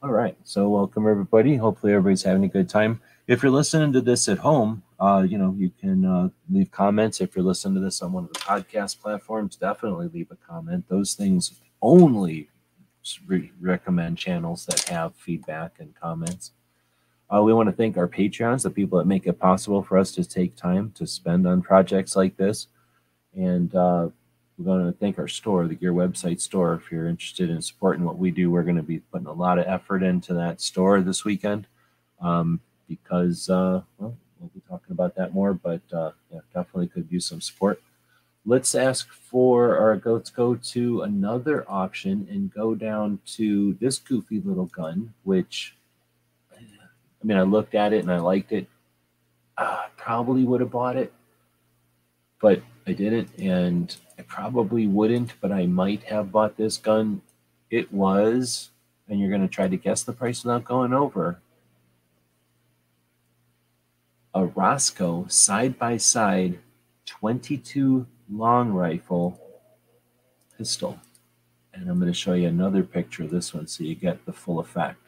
All 0.02 0.12
right. 0.12 0.36
So 0.44 0.68
welcome 0.68 1.08
everybody. 1.08 1.56
Hopefully 1.56 1.92
everybody's 1.92 2.22
having 2.22 2.44
a 2.44 2.48
good 2.48 2.68
time. 2.68 3.00
If 3.26 3.42
you're 3.42 3.52
listening 3.52 3.92
to 3.94 4.00
this 4.00 4.28
at 4.28 4.38
home, 4.38 4.82
uh, 5.00 5.24
you 5.28 5.38
know, 5.38 5.54
you 5.56 5.70
can 5.80 6.04
uh, 6.04 6.28
leave 6.50 6.70
comments. 6.70 7.20
If 7.20 7.34
you're 7.34 7.44
listening 7.44 7.74
to 7.76 7.80
this 7.80 8.02
on 8.02 8.12
one 8.12 8.24
of 8.24 8.32
the 8.32 8.40
podcast 8.40 9.00
platforms, 9.00 9.56
definitely 9.56 10.08
leave 10.08 10.30
a 10.30 10.36
comment. 10.36 10.84
Those 10.88 11.14
things 11.14 11.60
only 11.80 12.48
re- 13.26 13.52
recommend 13.60 14.18
channels 14.18 14.66
that 14.66 14.80
have 14.88 15.14
feedback 15.14 15.72
and 15.78 15.94
comments. 15.94 16.52
Uh, 17.32 17.42
we 17.42 17.52
want 17.52 17.68
to 17.68 17.74
thank 17.74 17.96
our 17.96 18.06
patrons, 18.06 18.62
the 18.62 18.70
people 18.70 18.98
that 18.98 19.06
make 19.06 19.26
it 19.26 19.38
possible 19.38 19.82
for 19.82 19.96
us 19.96 20.12
to 20.12 20.24
take 20.24 20.54
time 20.54 20.92
to 20.94 21.06
spend 21.06 21.46
on 21.46 21.62
projects 21.62 22.14
like 22.14 22.36
this. 22.36 22.66
And 23.34 23.74
uh, 23.74 24.08
we're 24.58 24.64
going 24.64 24.92
to 24.92 24.98
thank 24.98 25.18
our 25.18 25.28
store, 25.28 25.66
the 25.66 25.74
Gear 25.74 25.94
website 25.94 26.40
store. 26.40 26.74
If 26.74 26.92
you're 26.92 27.08
interested 27.08 27.48
in 27.48 27.62
supporting 27.62 28.04
what 28.04 28.18
we 28.18 28.30
do, 28.30 28.50
we're 28.50 28.62
going 28.62 28.76
to 28.76 28.82
be 28.82 28.98
putting 28.98 29.26
a 29.26 29.32
lot 29.32 29.58
of 29.58 29.66
effort 29.66 30.02
into 30.02 30.34
that 30.34 30.60
store 30.60 31.00
this 31.00 31.24
weekend 31.24 31.66
um, 32.20 32.60
because, 32.86 33.48
uh, 33.48 33.80
well, 33.98 34.14
we'll 34.38 34.50
be 34.54 34.62
talking 34.68 34.92
about 34.92 35.14
that 35.14 35.32
more, 35.32 35.54
but 35.54 35.80
uh, 35.92 36.10
yeah, 36.30 36.40
definitely 36.52 36.88
could 36.88 37.10
use 37.10 37.26
some 37.26 37.40
support 37.40 37.80
let's 38.44 38.74
ask 38.74 39.08
for 39.12 39.76
or 39.76 40.00
let's 40.04 40.30
go 40.30 40.54
to 40.56 41.02
another 41.02 41.64
option 41.68 42.26
and 42.30 42.52
go 42.52 42.74
down 42.74 43.20
to 43.24 43.74
this 43.74 43.98
goofy 43.98 44.40
little 44.40 44.66
gun 44.66 45.14
which 45.22 45.76
i 46.52 47.24
mean 47.24 47.36
i 47.36 47.42
looked 47.42 47.74
at 47.74 47.92
it 47.92 48.02
and 48.02 48.12
i 48.12 48.18
liked 48.18 48.52
it. 48.52 48.66
Uh, 49.56 49.82
probably 49.96 50.44
would 50.44 50.60
have 50.60 50.70
bought 50.70 50.96
it 50.96 51.12
but 52.40 52.60
i 52.86 52.92
didn't 52.92 53.28
and 53.38 53.96
i 54.18 54.22
probably 54.22 54.86
wouldn't 54.86 55.32
but 55.40 55.52
i 55.52 55.66
might 55.66 56.02
have 56.04 56.32
bought 56.32 56.56
this 56.56 56.76
gun. 56.76 57.22
It 57.70 57.92
was 57.92 58.70
and 59.08 59.20
you're 59.20 59.30
going 59.30 59.42
to 59.42 59.48
try 59.48 59.68
to 59.68 59.76
guess 59.76 60.02
the 60.02 60.12
price 60.12 60.42
without 60.42 60.64
going 60.64 60.92
over 60.92 61.40
a 64.34 64.46
roscoe 64.46 65.26
side 65.28 65.78
by 65.78 65.96
side 65.96 66.58
22 67.06 68.06
long 68.32 68.70
rifle 68.70 69.40
pistol. 70.56 70.98
And 71.74 71.88
I'm 71.88 71.98
going 71.98 72.12
to 72.12 72.18
show 72.18 72.34
you 72.34 72.48
another 72.48 72.82
picture 72.82 73.24
of 73.24 73.30
this 73.30 73.54
one 73.54 73.66
so 73.66 73.84
you 73.84 73.94
get 73.94 74.24
the 74.26 74.32
full 74.32 74.58
effect. 74.58 74.98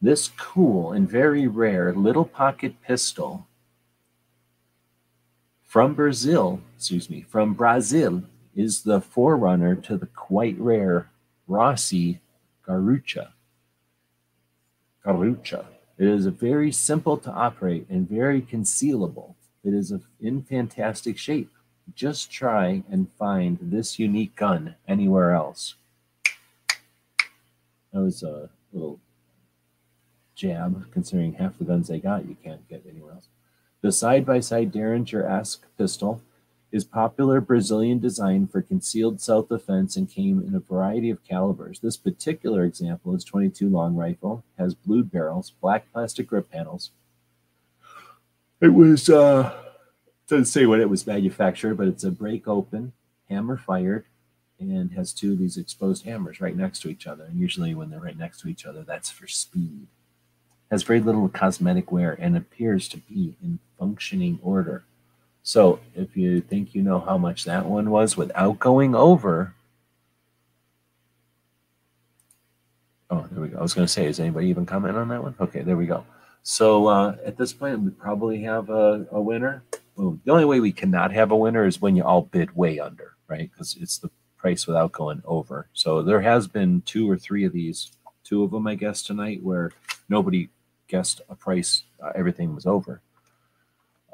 This 0.00 0.28
cool 0.36 0.92
and 0.92 1.08
very 1.08 1.46
rare 1.46 1.92
little 1.92 2.24
pocket 2.24 2.80
pistol 2.82 3.46
from 5.64 5.94
Brazil, 5.94 6.62
excuse 6.76 7.10
me, 7.10 7.20
from 7.28 7.52
Brazil 7.52 8.22
is 8.56 8.82
the 8.82 9.00
forerunner 9.00 9.74
to 9.74 9.96
the 9.98 10.06
quite 10.06 10.58
rare 10.58 11.10
Rossi 11.46 12.20
Garrucha. 12.66 13.32
Garrucha. 15.04 15.66
It 15.98 16.06
is 16.06 16.26
very 16.26 16.72
simple 16.72 17.18
to 17.18 17.30
operate 17.30 17.86
and 17.90 18.08
very 18.08 18.40
concealable. 18.40 19.34
It 19.62 19.74
is 19.74 19.92
in 20.20 20.42
fantastic 20.42 21.18
shape. 21.18 21.50
Just 21.94 22.30
try 22.30 22.82
and 22.90 23.10
find 23.18 23.58
this 23.60 23.98
unique 23.98 24.36
gun 24.36 24.74
anywhere 24.86 25.32
else. 25.32 25.74
That 27.92 28.00
was 28.00 28.22
a 28.22 28.50
little 28.72 29.00
jab, 30.34 30.90
considering 30.92 31.34
half 31.34 31.58
the 31.58 31.64
guns 31.64 31.88
they 31.88 31.98
got 31.98 32.28
you 32.28 32.36
can't 32.42 32.68
get 32.68 32.84
anywhere 32.88 33.12
else. 33.12 33.28
The 33.80 33.92
side 33.92 34.26
by 34.26 34.40
side 34.40 34.72
Derringer 34.72 35.26
esque 35.26 35.64
pistol 35.76 36.20
is 36.70 36.84
popular 36.84 37.40
Brazilian 37.40 37.98
design 37.98 38.46
for 38.46 38.60
concealed 38.60 39.20
self 39.20 39.48
defense 39.48 39.96
and 39.96 40.10
came 40.10 40.42
in 40.46 40.54
a 40.54 40.60
variety 40.60 41.10
of 41.10 41.24
calibers. 41.24 41.80
This 41.80 41.96
particular 41.96 42.64
example 42.64 43.14
is 43.14 43.24
22 43.24 43.68
long 43.68 43.96
rifle, 43.96 44.44
has 44.58 44.74
blued 44.74 45.10
barrels, 45.10 45.52
black 45.60 45.90
plastic 45.92 46.26
grip 46.26 46.50
panels. 46.50 46.90
It 48.60 48.74
was 48.74 49.08
uh, 49.08 49.54
doesn't 50.28 50.44
say 50.44 50.66
when 50.66 50.80
it 50.80 50.90
was 50.90 51.06
manufactured, 51.06 51.76
but 51.76 51.88
it's 51.88 52.04
a 52.04 52.10
break 52.10 52.46
open, 52.46 52.92
hammer 53.28 53.56
fired, 53.56 54.04
and 54.60 54.92
has 54.92 55.12
two 55.12 55.32
of 55.32 55.38
these 55.38 55.56
exposed 55.56 56.04
hammers 56.04 56.40
right 56.40 56.56
next 56.56 56.80
to 56.80 56.88
each 56.88 57.06
other. 57.06 57.24
And 57.24 57.40
usually, 57.40 57.74
when 57.74 57.90
they're 57.90 58.00
right 58.00 58.18
next 58.18 58.40
to 58.42 58.48
each 58.48 58.66
other, 58.66 58.82
that's 58.82 59.10
for 59.10 59.26
speed. 59.26 59.86
Has 60.70 60.82
very 60.82 61.00
little 61.00 61.28
cosmetic 61.28 61.90
wear 61.90 62.12
and 62.20 62.36
appears 62.36 62.88
to 62.90 62.98
be 62.98 63.36
in 63.42 63.58
functioning 63.78 64.38
order. 64.42 64.84
So, 65.42 65.80
if 65.94 66.14
you 66.14 66.42
think 66.42 66.74
you 66.74 66.82
know 66.82 67.00
how 67.00 67.16
much 67.16 67.44
that 67.44 67.64
one 67.64 67.90
was 67.90 68.16
without 68.16 68.58
going 68.58 68.94
over, 68.94 69.54
oh, 73.08 73.26
there 73.30 73.40
we 73.40 73.48
go. 73.48 73.58
I 73.58 73.62
was 73.62 73.72
going 73.72 73.86
to 73.86 73.92
say, 73.92 74.04
is 74.04 74.20
anybody 74.20 74.48
even 74.48 74.66
comment 74.66 74.96
on 74.96 75.08
that 75.08 75.22
one? 75.22 75.34
Okay, 75.40 75.62
there 75.62 75.76
we 75.76 75.86
go. 75.86 76.04
So, 76.42 76.86
uh, 76.88 77.16
at 77.24 77.38
this 77.38 77.54
point, 77.54 77.80
we 77.80 77.90
probably 77.90 78.42
have 78.42 78.68
a, 78.68 79.06
a 79.10 79.22
winner. 79.22 79.62
Boom. 79.98 80.20
The 80.24 80.30
only 80.30 80.44
way 80.44 80.60
we 80.60 80.70
cannot 80.70 81.12
have 81.12 81.32
a 81.32 81.36
winner 81.36 81.66
is 81.66 81.80
when 81.80 81.96
you 81.96 82.04
all 82.04 82.22
bid 82.22 82.54
way 82.54 82.78
under, 82.78 83.16
right? 83.26 83.50
Because 83.50 83.76
it's 83.80 83.98
the 83.98 84.08
price 84.36 84.64
without 84.64 84.92
going 84.92 85.20
over. 85.24 85.68
So 85.72 86.02
there 86.02 86.20
has 86.20 86.46
been 86.46 86.82
two 86.82 87.10
or 87.10 87.18
three 87.18 87.44
of 87.44 87.52
these, 87.52 87.90
two 88.22 88.44
of 88.44 88.52
them, 88.52 88.68
I 88.68 88.76
guess, 88.76 89.02
tonight 89.02 89.42
where 89.42 89.72
nobody 90.08 90.50
guessed 90.86 91.20
a 91.28 91.34
price. 91.34 91.82
Uh, 92.00 92.12
everything 92.14 92.54
was 92.54 92.64
over. 92.64 93.02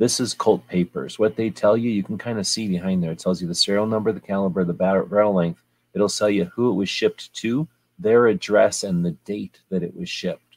This 0.00 0.18
is 0.18 0.32
Colt 0.32 0.66
Papers. 0.66 1.18
What 1.18 1.36
they 1.36 1.50
tell 1.50 1.76
you, 1.76 1.90
you 1.90 2.02
can 2.02 2.16
kind 2.16 2.38
of 2.38 2.46
see 2.46 2.66
behind 2.66 3.02
there. 3.02 3.10
It 3.10 3.18
tells 3.18 3.42
you 3.42 3.46
the 3.46 3.54
serial 3.54 3.84
number, 3.86 4.12
the 4.12 4.18
caliber, 4.18 4.64
the 4.64 4.72
barrel 4.72 5.34
length. 5.34 5.62
It'll 5.92 6.08
tell 6.08 6.30
you 6.30 6.46
who 6.46 6.70
it 6.70 6.74
was 6.74 6.88
shipped 6.88 7.30
to, 7.34 7.68
their 7.98 8.28
address, 8.28 8.82
and 8.82 9.04
the 9.04 9.10
date 9.10 9.60
that 9.68 9.82
it 9.82 9.94
was 9.94 10.08
shipped. 10.08 10.56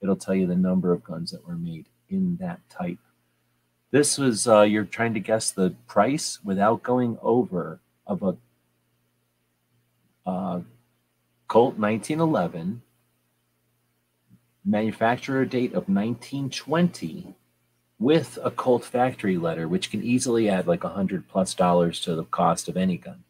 It'll 0.00 0.14
tell 0.14 0.36
you 0.36 0.46
the 0.46 0.54
number 0.54 0.92
of 0.92 1.02
guns 1.02 1.32
that 1.32 1.44
were 1.44 1.56
made 1.56 1.88
in 2.10 2.36
that 2.36 2.60
type. 2.70 3.00
This 3.90 4.18
was, 4.18 4.46
uh, 4.46 4.60
you're 4.60 4.84
trying 4.84 5.14
to 5.14 5.20
guess 5.20 5.50
the 5.50 5.74
price 5.88 6.38
without 6.44 6.84
going 6.84 7.18
over 7.22 7.80
of 8.06 8.22
a 8.22 8.36
uh, 10.30 10.60
Colt 11.48 11.76
1911, 11.76 12.82
manufacturer 14.64 15.44
date 15.44 15.72
of 15.72 15.88
1920 15.88 17.34
with 17.98 18.38
a 18.42 18.50
Colt 18.50 18.84
factory 18.84 19.38
letter, 19.38 19.66
which 19.66 19.90
can 19.90 20.02
easily 20.02 20.48
add 20.48 20.66
like 20.66 20.84
a 20.84 20.90
hundred 20.90 21.28
plus 21.28 21.54
dollars 21.54 22.00
to 22.00 22.14
the 22.14 22.24
cost 22.24 22.68
of 22.68 22.76
any 22.76 22.96
gun. 22.96 23.24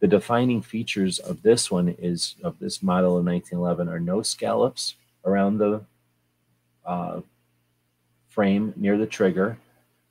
The 0.00 0.06
defining 0.06 0.62
features 0.62 1.18
of 1.18 1.42
this 1.42 1.70
one 1.70 1.94
is 1.98 2.36
of 2.42 2.58
this 2.58 2.82
model 2.82 3.18
of 3.18 3.24
1911 3.24 3.88
are 3.88 4.00
no 4.00 4.22
scallops 4.22 4.94
around 5.24 5.58
the 5.58 5.84
uh, 6.86 7.20
frame 8.28 8.72
near 8.76 8.96
the 8.96 9.06
trigger. 9.06 9.58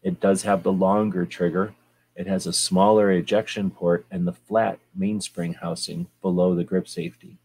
It 0.03 0.19
does 0.19 0.43
have 0.43 0.63
the 0.63 0.71
longer 0.71 1.25
trigger. 1.25 1.73
It 2.15 2.27
has 2.27 2.45
a 2.45 2.53
smaller 2.53 3.11
ejection 3.11 3.71
port 3.71 4.05
and 4.11 4.27
the 4.27 4.33
flat 4.33 4.79
mainspring 4.93 5.53
housing 5.53 6.07
below 6.21 6.53
the 6.53 6.63
grip 6.63 6.87
safety. 6.87 7.37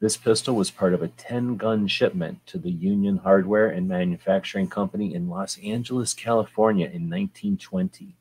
This 0.00 0.16
pistol 0.16 0.56
was 0.56 0.70
part 0.70 0.94
of 0.94 1.02
a 1.02 1.08
10 1.08 1.56
gun 1.56 1.86
shipment 1.86 2.46
to 2.46 2.56
the 2.56 2.70
Union 2.70 3.18
Hardware 3.18 3.68
and 3.68 3.86
Manufacturing 3.86 4.66
Company 4.66 5.14
in 5.14 5.28
Los 5.28 5.58
Angeles, 5.58 6.14
California 6.14 6.86
in 6.86 7.10
1920. 7.10 8.16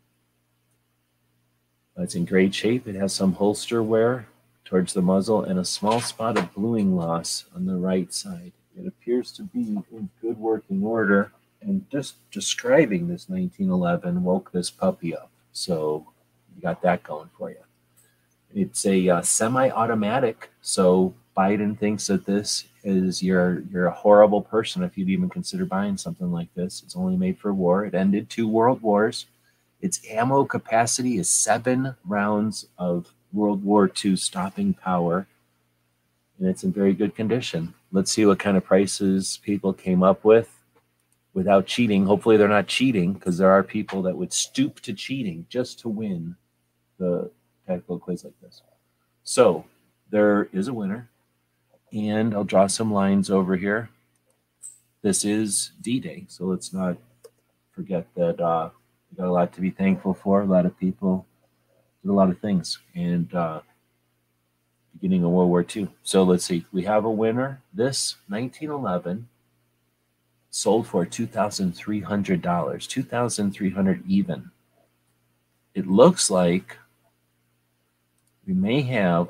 It's 1.97 2.15
in 2.15 2.25
great 2.25 2.53
shape. 2.53 2.85
It 2.85 2.95
has 2.95 3.13
some 3.13 3.33
holster 3.33 3.81
wear 3.81 4.27
towards 4.65 4.93
the 4.93 5.01
muzzle 5.01 5.41
and 5.41 5.57
a 5.57 5.65
small 5.65 6.01
spot 6.01 6.37
of 6.37 6.53
bluing 6.53 6.95
loss 6.95 7.45
on 7.55 7.65
the 7.65 7.77
right 7.77 8.13
side. 8.13 8.51
It 8.77 8.85
appears 8.85 9.31
to 9.33 9.43
be 9.43 9.61
in 9.91 10.09
good 10.21 10.37
working 10.37 10.83
order. 10.83 11.31
And 11.61 11.89
just 11.89 12.15
describing 12.31 13.07
this 13.07 13.27
1911 13.27 14.23
woke 14.23 14.51
this 14.51 14.69
puppy 14.69 15.15
up. 15.15 15.29
So 15.51 16.07
you 16.55 16.61
got 16.61 16.81
that 16.83 17.03
going 17.03 17.29
for 17.37 17.49
you. 17.49 17.57
It's 18.53 18.85
a 18.85 19.09
uh, 19.09 19.21
semi-automatic, 19.21 20.49
so 20.61 21.13
Biden 21.39 21.79
thinks 21.79 22.07
that 22.07 22.25
this 22.25 22.65
is 22.83 23.23
you're 23.23 23.61
you're 23.71 23.85
a 23.85 23.93
horrible 23.93 24.41
person 24.41 24.83
if 24.83 24.97
you'd 24.97 25.07
even 25.07 25.29
consider 25.29 25.63
buying 25.63 25.95
something 25.95 26.33
like 26.33 26.53
this. 26.53 26.83
It's 26.83 26.97
only 26.97 27.15
made 27.15 27.39
for 27.39 27.53
war. 27.53 27.85
It 27.85 27.95
ended 27.95 28.29
two 28.29 28.45
world 28.45 28.81
wars. 28.81 29.25
Its 29.79 30.01
ammo 30.09 30.43
capacity 30.43 31.17
is 31.17 31.29
seven 31.29 31.95
rounds 32.03 32.67
of 32.77 33.13
World 33.31 33.63
War 33.63 33.89
II 34.03 34.17
stopping 34.17 34.73
power, 34.73 35.27
and 36.37 36.49
it's 36.49 36.65
in 36.65 36.73
very 36.73 36.93
good 36.93 37.15
condition. 37.15 37.73
Let's 37.93 38.11
see 38.11 38.25
what 38.25 38.39
kind 38.39 38.57
of 38.57 38.65
prices 38.65 39.39
people 39.41 39.71
came 39.71 40.03
up 40.03 40.25
with 40.25 40.53
without 41.33 41.65
cheating. 41.65 42.05
Hopefully, 42.05 42.35
they're 42.35 42.49
not 42.49 42.67
cheating 42.67 43.13
because 43.13 43.37
there 43.37 43.51
are 43.51 43.63
people 43.63 44.01
that 44.01 44.17
would 44.17 44.33
stoop 44.33 44.81
to 44.81 44.93
cheating 44.93 45.45
just 45.47 45.79
to 45.79 45.87
win 45.87 46.35
the 46.97 47.31
tactical 47.65 47.97
quiz 47.97 48.25
like 48.25 48.37
this. 48.41 48.61
So, 49.23 49.63
there 50.09 50.49
is 50.51 50.67
a 50.67 50.73
winner, 50.73 51.09
and 51.93 52.33
I'll 52.33 52.43
draw 52.43 52.67
some 52.67 52.93
lines 52.93 53.29
over 53.29 53.55
here. 53.55 53.89
This 55.01 55.23
is 55.23 55.71
D 55.81 55.99
Day, 55.99 56.25
so 56.27 56.45
let's 56.45 56.73
not 56.73 56.97
forget 57.71 58.07
that 58.15 58.39
uh, 58.39 58.69
we 59.09 59.17
got 59.17 59.27
a 59.27 59.31
lot 59.31 59.53
to 59.53 59.61
be 59.61 59.71
thankful 59.71 60.13
for. 60.13 60.41
A 60.41 60.45
lot 60.45 60.65
of 60.65 60.77
people 60.77 61.25
did 62.01 62.11
a 62.11 62.13
lot 62.13 62.29
of 62.29 62.39
things, 62.39 62.79
and 62.95 63.33
uh, 63.33 63.61
beginning 64.93 65.23
of 65.23 65.31
World 65.31 65.49
War 65.49 65.65
II. 65.75 65.87
So 66.03 66.23
let's 66.23 66.45
see, 66.45 66.65
we 66.71 66.83
have 66.83 67.05
a 67.05 67.11
winner. 67.11 67.61
This 67.73 68.17
1911 68.27 69.29
sold 70.49 70.87
for 70.87 71.05
$2,300, 71.05 72.87
2,300 72.87 74.03
even. 74.07 74.51
It 75.73 75.87
looks 75.87 76.29
like 76.29 76.77
we 78.45 78.53
may 78.53 78.81
have 78.81 79.29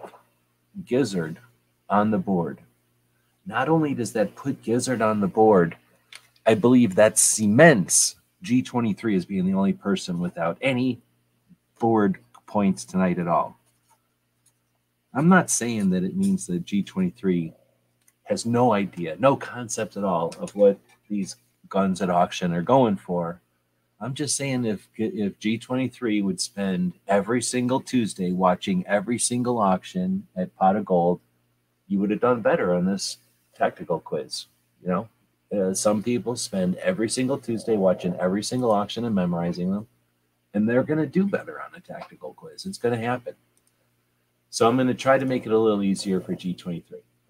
Gizzard 0.86 1.38
on 1.90 2.12
the 2.12 2.18
board. 2.18 2.60
Not 3.46 3.70
only 3.70 3.94
does 3.94 4.14
that 4.14 4.36
put 4.36 4.62
Gizzard 4.62 5.02
on 5.02 5.22
the 5.22 5.28
board, 5.28 5.76
I 6.46 6.54
believe 6.54 6.96
that 6.96 7.18
cements 7.18 8.16
G23 8.44 9.16
as 9.16 9.26
being 9.26 9.46
the 9.46 9.58
only 9.58 9.74
person 9.74 10.20
without 10.20 10.58
any 10.62 11.02
board 11.80 12.20
points 12.46 12.86
tonight 12.86 13.20
at 13.20 13.28
all. 13.28 13.58
I'm 15.14 15.30
not 15.30 15.50
saying 15.50 15.90
that 15.90 16.04
it 16.04 16.16
means 16.16 16.46
that 16.48 16.66
G23 16.66 17.54
has 18.24 18.46
no 18.46 18.74
idea, 18.74 19.16
no 19.20 19.36
concept 19.36 19.98
at 19.98 20.04
all 20.04 20.36
of 20.40 20.56
what 20.56 20.80
these 21.10 21.36
guns 21.68 22.02
at 22.02 22.10
auction 22.10 22.54
are 22.54 22.62
going 22.62 22.96
for. 22.96 23.42
I'm 24.00 24.14
just 24.14 24.38
saying 24.38 24.66
if 24.66 24.88
if 24.96 25.38
G23 25.40 26.24
would 26.24 26.40
spend 26.40 26.94
every 27.08 27.42
single 27.42 27.82
Tuesday 27.82 28.32
watching 28.32 28.86
every 28.88 29.20
single 29.20 29.58
auction 29.58 30.28
at 30.38 30.56
Pot 30.56 30.78
of 30.78 30.86
Gold, 30.86 31.20
you 31.90 32.00
would 32.00 32.12
have 32.12 32.22
done 32.22 32.42
better 32.42 32.74
on 32.74 32.86
this 32.86 33.18
tactical 33.54 34.00
quiz. 34.00 34.46
You 34.82 34.88
know, 34.88 35.10
uh, 35.54 35.74
some 35.74 36.02
people 36.02 36.38
spend 36.38 36.76
every 36.78 37.10
single 37.10 37.38
Tuesday 37.38 37.76
watching 37.76 38.16
every 38.16 38.44
single 38.44 38.72
auction 38.72 39.04
and 39.04 39.14
memorizing 39.14 39.72
them, 39.72 39.88
and 40.54 40.70
they're 40.70 40.84
going 40.84 41.00
to 41.00 41.06
do 41.06 41.26
better 41.26 41.60
on 41.62 41.76
a 41.76 41.82
tactical 41.82 42.34
quiz. 42.34 42.66
It's 42.66 42.78
going 42.78 42.98
to 42.98 43.06
happen. 43.06 43.34
So 44.50 44.68
I'm 44.68 44.78
going 44.78 44.88
to 44.88 44.94
try 44.94 45.18
to 45.18 45.26
make 45.26 45.46
it 45.46 45.52
a 45.52 45.60
little 45.60 45.84
easier 45.84 46.22
for 46.22 46.34
G23, 46.34 46.84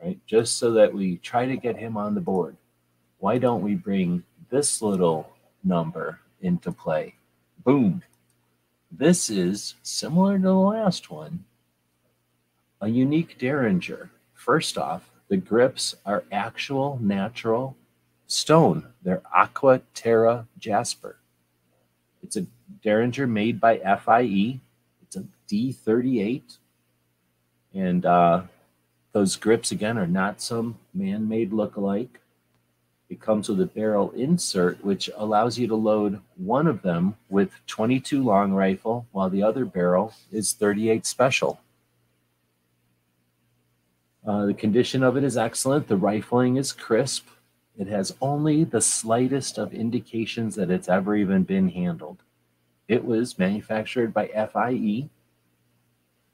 right? 0.04 0.20
Just 0.28 0.60
so 0.60 0.72
that 0.74 0.94
we 0.94 1.18
try 1.18 1.48
to 1.48 1.58
get 1.58 1.76
him 1.76 1.98
on 1.98 2.14
the 2.14 2.22
board 2.22 2.56
why 3.20 3.38
don't 3.38 3.62
we 3.62 3.76
bring 3.76 4.24
this 4.50 4.82
little 4.82 5.30
number 5.64 6.20
into 6.42 6.72
play? 6.72 7.16
Boom. 7.64 8.02
This 8.92 9.30
is 9.30 9.76
similar 9.84 10.38
to 10.38 10.44
the 10.44 10.54
last 10.54 11.12
one, 11.12 11.44
a 12.82 12.88
unique 12.88 13.38
Derringer. 13.38 14.10
First 14.40 14.78
off, 14.78 15.12
the 15.28 15.36
grips 15.36 15.96
are 16.06 16.24
actual 16.32 16.98
natural 17.02 17.76
stone. 18.26 18.88
They're 19.04 19.22
Aqua 19.36 19.82
Terra 19.94 20.48
Jasper. 20.58 21.18
It's 22.24 22.38
a 22.38 22.46
Derringer 22.82 23.28
made 23.28 23.60
by 23.60 23.80
FIE. 23.80 24.62
It's 25.02 25.18
a 25.18 25.26
D38. 25.52 26.58
And 27.74 28.06
uh, 28.06 28.44
those 29.12 29.36
grips, 29.36 29.72
again, 29.72 29.98
are 29.98 30.08
not 30.08 30.40
some 30.40 30.80
man 30.94 31.28
made 31.28 31.52
look-alike. 31.52 32.22
It 33.10 33.20
comes 33.20 33.50
with 33.50 33.60
a 33.60 33.66
barrel 33.66 34.12
insert, 34.12 34.86
which 34.86 35.10
allows 35.18 35.60
you 35.60 35.68
to 35.68 35.76
load 35.76 36.22
one 36.38 36.66
of 36.66 36.82
them 36.82 37.16
with 37.28 37.52
22 37.68 38.24
long 38.24 38.54
rifle, 38.54 39.06
while 39.12 39.30
the 39.30 39.44
other 39.44 39.66
barrel 39.66 40.14
is 40.32 40.54
38 40.54 41.06
special. 41.06 41.60
Uh, 44.26 44.46
the 44.46 44.54
condition 44.54 45.04
of 45.04 45.18
it 45.18 45.24
is 45.24 45.38
excellent. 45.38 45.88
The 45.88 45.98
rifling 45.98 46.58
is 46.58 46.72
crisp. 46.72 47.28
It 47.78 47.88
has 47.88 48.16
only 48.22 48.64
the 48.64 48.82
slightest 48.82 49.58
of 49.58 49.74
indications 49.74 50.56
that 50.56 50.70
it's 50.70 50.90
ever 50.90 51.16
even 51.16 51.44
been 51.44 51.70
handled. 51.70 52.18
It 52.88 53.06
was 53.06 53.40
manufactured 53.40 54.14
by 54.14 54.28
FIE. 54.28 55.10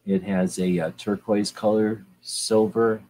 It 0.06 0.24
has 0.24 0.58
a, 0.58 0.78
a 0.78 0.88
uh, 0.88 0.92
turquoise 0.98 1.52
color 1.52 2.06
silver 2.22 3.02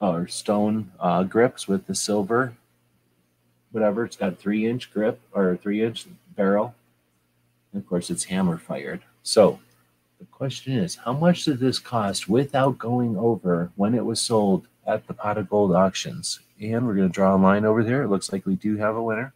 or 0.00 0.28
stone 0.28 0.92
uh, 1.00 1.22
grips 1.22 1.66
with 1.66 1.86
the 1.86 1.94
silver 1.94 2.54
whatever. 3.72 4.04
It's 4.04 4.16
got 4.16 4.38
three 4.38 4.66
inch 4.66 4.92
grip 4.92 5.20
or 5.32 5.56
three 5.56 5.82
inch 5.82 6.06
barrel. 6.36 6.74
And 7.72 7.82
of 7.82 7.88
course, 7.88 8.10
it's 8.10 8.24
hammer 8.24 8.58
fired. 8.58 9.02
So 9.22 9.60
the 10.20 10.26
question 10.26 10.74
is, 10.74 10.96
how 10.96 11.14
much 11.14 11.44
did 11.44 11.58
this 11.58 11.78
cost 11.78 12.28
without 12.28 12.76
going 12.76 13.16
over 13.16 13.72
when 13.76 13.94
it 13.94 14.04
was 14.04 14.20
sold 14.20 14.68
at 14.86 15.06
the 15.06 15.14
pot 15.14 15.38
of 15.38 15.48
gold 15.48 15.74
auctions? 15.74 16.40
And 16.60 16.86
we're 16.86 16.94
going 16.94 17.08
to 17.08 17.12
draw 17.12 17.34
a 17.34 17.38
line 17.38 17.64
over 17.64 17.82
there. 17.82 18.02
It 18.02 18.08
looks 18.08 18.30
like 18.30 18.44
we 18.44 18.56
do 18.56 18.76
have 18.76 18.96
a 18.96 19.02
winner. 19.02 19.32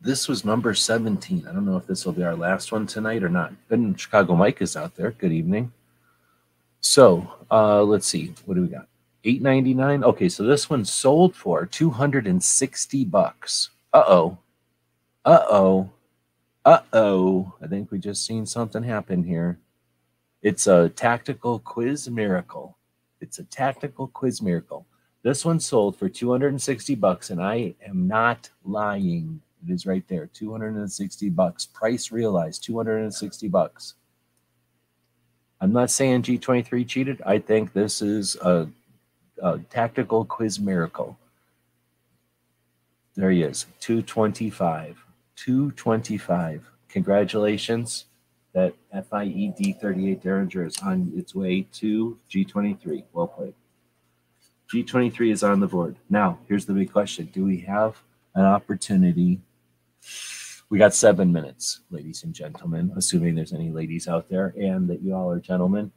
This 0.00 0.28
was 0.28 0.46
number 0.46 0.72
17. 0.72 1.46
I 1.46 1.52
don't 1.52 1.66
know 1.66 1.76
if 1.76 1.86
this 1.86 2.06
will 2.06 2.14
be 2.14 2.24
our 2.24 2.34
last 2.34 2.72
one 2.72 2.86
tonight 2.86 3.22
or 3.22 3.28
not. 3.28 3.52
But 3.68 4.00
Chicago 4.00 4.34
Mike 4.34 4.62
is 4.62 4.76
out 4.76 4.94
there. 4.96 5.10
Good 5.10 5.32
evening. 5.32 5.70
So 6.80 7.30
uh, 7.50 7.82
let's 7.82 8.06
see. 8.06 8.32
What 8.46 8.54
do 8.54 8.62
we 8.62 8.68
got? 8.68 8.88
899 9.26 10.04
okay 10.04 10.28
so 10.28 10.42
this 10.42 10.68
one 10.68 10.84
sold 10.84 11.34
for 11.34 11.64
260 11.64 13.04
bucks 13.06 13.70
uh-oh 13.94 14.36
uh-oh 15.24 15.88
uh-oh 16.64 17.52
i 17.62 17.66
think 17.66 17.90
we 17.90 17.98
just 17.98 18.24
seen 18.24 18.46
something 18.46 18.82
happen 18.82 19.22
here. 19.22 19.58
It's 20.42 20.66
a 20.66 20.90
tactical 20.90 21.58
quiz 21.58 22.10
miracle. 22.10 22.76
It's 23.20 23.38
a 23.38 23.44
tactical 23.44 24.08
quiz 24.08 24.42
miracle. 24.42 24.86
This 25.22 25.42
one 25.42 25.58
sold 25.58 25.96
for 25.96 26.10
260 26.10 26.94
bucks 26.96 27.30
and 27.30 27.42
i 27.42 27.74
am 27.86 28.06
not 28.06 28.50
lying. 28.62 29.40
It 29.66 29.72
is 29.72 29.86
right 29.86 30.06
there 30.06 30.26
260 30.26 31.30
bucks. 31.30 31.64
Price 31.64 32.12
realized 32.12 32.62
260 32.64 33.48
bucks. 33.48 33.94
I'm 35.62 35.72
not 35.72 35.90
saying 35.90 36.24
g23 36.24 36.86
cheated. 36.86 37.22
I 37.24 37.38
think 37.38 37.72
this 37.72 38.02
is 38.02 38.36
a 38.42 38.68
uh, 39.42 39.58
tactical 39.70 40.26
quiz 40.26 40.60
miracle. 40.60 41.18
There 43.16 43.30
he 43.30 43.42
is, 43.42 43.64
225. 43.80 45.03
225. 45.36 46.70
Congratulations. 46.88 48.06
That 48.52 48.74
FIE 48.92 49.52
D38 49.58 50.22
Derringer 50.22 50.64
is 50.64 50.78
on 50.78 51.12
its 51.16 51.34
way 51.34 51.62
to 51.72 52.16
G23. 52.30 53.02
Well 53.12 53.26
played. 53.26 53.54
G23 54.72 55.32
is 55.32 55.42
on 55.42 55.60
the 55.60 55.66
board. 55.66 55.96
Now, 56.08 56.38
here's 56.48 56.64
the 56.64 56.72
big 56.72 56.92
question 56.92 57.26
Do 57.32 57.44
we 57.44 57.60
have 57.60 57.96
an 58.34 58.44
opportunity? 58.44 59.40
We 60.70 60.78
got 60.78 60.94
seven 60.94 61.32
minutes, 61.32 61.80
ladies 61.90 62.24
and 62.24 62.34
gentlemen, 62.34 62.92
assuming 62.96 63.34
there's 63.34 63.52
any 63.52 63.70
ladies 63.70 64.08
out 64.08 64.28
there 64.28 64.54
and 64.56 64.88
that 64.88 65.02
you 65.02 65.14
all 65.14 65.30
are 65.30 65.38
gentlemen. 65.38 65.92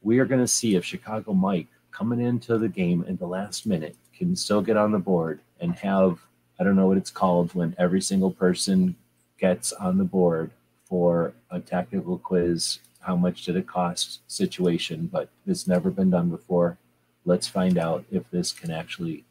We 0.00 0.18
are 0.18 0.24
going 0.24 0.40
to 0.40 0.48
see 0.48 0.74
if 0.74 0.84
Chicago 0.84 1.32
Mike 1.32 1.68
coming 1.90 2.20
into 2.20 2.58
the 2.58 2.68
game 2.68 3.04
in 3.06 3.16
the 3.16 3.26
last 3.26 3.66
minute 3.66 3.96
can 4.16 4.34
still 4.36 4.62
get 4.62 4.76
on 4.76 4.92
the 4.92 4.98
board 4.98 5.40
and 5.60 5.74
have 5.74 6.18
I 6.58 6.64
don't 6.64 6.76
know 6.76 6.86
what 6.86 6.96
it's 6.96 7.10
called 7.10 7.54
when 7.54 7.74
every 7.78 8.00
single 8.00 8.30
person 8.30 8.96
gets 9.38 9.72
on 9.72 9.98
the 9.98 10.04
board 10.04 10.50
for 10.84 11.34
a 11.50 11.60
tactical 11.60 12.18
quiz. 12.18 12.78
How 13.00 13.16
much 13.16 13.44
did 13.44 13.56
it 13.56 13.66
cost 13.66 14.20
situation, 14.28 15.08
but 15.12 15.28
it's 15.46 15.66
never 15.66 15.90
been 15.90 16.10
done 16.10 16.30
before. 16.30 16.78
Let's 17.24 17.48
find 17.48 17.76
out 17.76 18.04
if 18.10 18.30
this 18.30 18.52
can 18.52 18.70
actually 18.70 19.24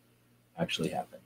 actually 0.58 0.90
happen. 0.90 1.20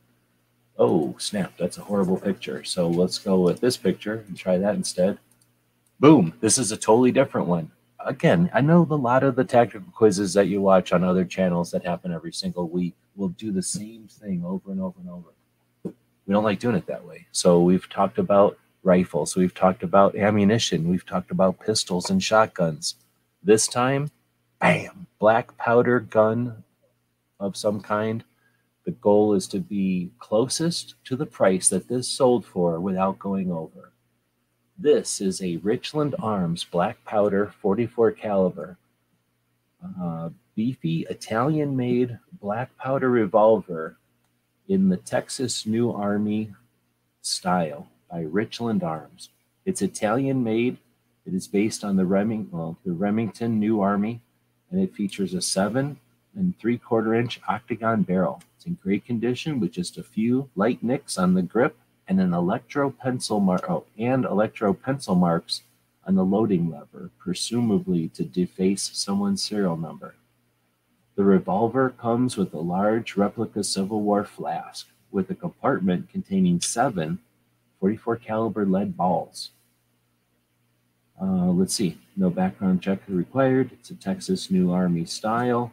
Oh, 0.78 1.16
snap, 1.18 1.54
that's 1.58 1.78
a 1.78 1.84
horrible 1.84 2.18
picture. 2.18 2.64
So 2.64 2.88
let's 2.88 3.18
go 3.18 3.40
with 3.40 3.62
this 3.62 3.78
picture 3.78 4.24
and 4.28 4.38
try 4.38 4.58
that 4.58 4.76
instead. 4.76 5.18
Boom, 6.00 6.34
this 6.42 6.58
is 6.58 6.72
a 6.72 6.78
totally 6.78 7.12
different 7.12 7.48
one. 7.48 7.72
Again, 8.06 8.50
I 8.54 8.62
know 8.62 8.86
a 8.90 8.96
lot 8.96 9.24
of 9.24 9.36
the 9.36 9.46
tactical 9.46 9.92
quizzes 9.94 10.34
that 10.34 10.48
you 10.48 10.62
watch 10.62 10.92
on 10.92 11.04
other 11.04 11.26
channels 11.26 11.72
that 11.72 11.86
happen 11.86 12.12
every 12.12 12.34
single 12.34 12.68
week 12.68 12.94
will 13.16 13.30
do 13.30 13.52
the 13.52 13.64
same 13.64 14.08
thing 14.08 14.44
over 14.46 14.72
and 14.72 14.82
over 14.82 15.00
and 15.00 15.10
over. 15.10 15.30
We 16.26 16.34
don't 16.34 16.44
like 16.44 16.60
doing 16.60 16.76
it 16.76 16.88
that 16.88 17.06
way. 17.06 17.28
So 17.32 17.62
we've 17.62 17.88
talked 17.90 18.18
about 18.18 18.58
rifles, 18.84 19.36
we've 19.36 19.54
talked 19.54 19.84
about 19.84 20.16
ammunition, 20.16 20.90
we've 20.90 21.06
talked 21.06 21.32
about 21.32 21.60
pistols 21.60 22.10
and 22.10 22.24
shotguns. 22.24 22.96
This 23.44 23.68
time, 23.68 24.12
bam, 24.60 25.08
black 25.20 25.58
powder 25.58 26.00
gun 26.00 26.64
of 27.40 27.58
some 27.58 27.82
kind. 27.82 28.24
The 28.86 28.92
goal 28.92 29.34
is 29.34 29.48
to 29.48 29.60
be 29.60 30.12
closest 30.20 30.96
to 31.06 31.16
the 31.16 31.26
price 31.26 31.70
that 31.70 31.88
this 31.88 32.08
sold 32.08 32.46
for 32.46 32.80
without 32.80 33.18
going 33.18 33.52
over. 33.52 33.92
This 34.78 35.22
is 35.22 35.42
a 35.42 35.58
Richland 35.58 36.16
Arms 36.20 36.64
black 36.64 37.04
powder 37.06 37.54
44 37.62 38.12
caliber, 38.12 38.78
uh, 40.02 40.30
beefy 40.56 41.06
Italian 41.10 41.76
made 41.76 42.18
black 42.40 42.76
powder 42.78 43.10
revolver 43.10 43.98
in 44.68 44.90
the 44.90 44.98
Texas 44.98 45.66
New 45.66 45.92
Army 45.92 46.52
style 47.22 47.88
by 48.10 48.22
Richland 48.22 48.84
Arms. 48.84 49.30
It's 49.66 49.82
Italian 49.82 50.44
made. 50.44 50.78
It 51.26 51.34
is 51.34 51.48
based 51.48 51.84
on 51.84 51.96
the 51.96 52.04
Reming, 52.04 52.50
well, 52.52 52.78
the 52.86 52.94
Remington 52.94 53.60
New 53.60 53.82
Army, 53.82 54.22
and 54.70 54.82
it 54.82 54.94
features 54.94 55.34
a 55.34 55.42
seven 55.42 55.98
and 56.36 56.58
three 56.60 56.78
quarter 56.78 57.16
inch 57.16 57.40
octagon 57.48 58.04
barrel. 58.04 58.42
It's 58.56 58.66
in 58.66 58.78
great 58.82 59.06
condition 59.06 59.60
with 59.60 59.72
just 59.72 59.98
a 59.98 60.04
few 60.04 60.50
light 60.56 60.84
nicks 60.84 61.18
on 61.18 61.34
the 61.34 61.42
grip 61.42 61.78
and 62.08 62.20
an 62.20 62.34
electro 62.34 62.92
pencil 62.92 63.40
mark 63.40 63.70
oh, 63.70 63.86
and 63.98 64.26
electro 64.26 64.74
pencil 64.74 65.16
marks 65.16 65.64
on 66.06 66.16
the 66.16 66.26
loading 66.26 66.70
lever, 66.70 67.10
presumably 67.18 68.10
to 68.10 68.24
deface 68.24 68.92
someone's 68.94 69.42
serial 69.42 69.78
number. 69.78 70.16
The 71.16 71.24
revolver 71.24 71.92
comes 71.92 72.36
with 72.36 72.54
a 72.54 72.60
large 72.60 73.16
replica 73.16 73.64
Civil 73.64 74.02
War 74.02 74.26
flask 74.26 74.88
with 75.12 75.30
a 75.30 75.36
compartment 75.36 76.10
containing 76.10 76.60
seven 76.60 77.20
44 77.80 78.18
caliber 78.18 78.66
lead 78.66 78.98
balls. 78.98 79.52
Uh, 81.22 81.48
let's 81.52 81.74
see, 81.74 81.98
no 82.18 82.30
background 82.30 82.82
check 82.82 83.00
required. 83.08 83.72
It's 83.72 83.90
a 83.92 83.96
Texas 83.96 84.52
New 84.52 84.72
Army 84.72 85.06
style, 85.06 85.72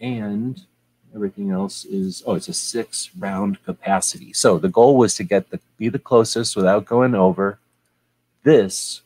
and 0.00 0.60
everything 1.14 1.50
else 1.52 1.84
is 1.84 2.24
oh, 2.26 2.34
it's 2.34 2.48
a 2.48 2.52
six 2.52 3.10
round 3.16 3.62
capacity. 3.64 4.32
So 4.32 4.58
the 4.58 4.68
goal 4.68 4.96
was 4.96 5.14
to 5.14 5.24
get 5.24 5.50
the 5.50 5.60
be 5.76 5.88
the 5.88 6.00
closest 6.00 6.56
without 6.56 6.86
going 6.86 7.14
over. 7.14 7.60
This, 8.42 9.02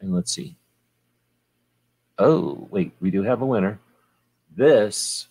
and 0.00 0.12
let's 0.12 0.32
see. 0.32 0.56
Oh, 2.18 2.66
wait, 2.70 2.92
we 3.00 3.12
do 3.12 3.22
have 3.22 3.42
a 3.42 3.46
winner. 3.46 3.78
This 4.56 5.27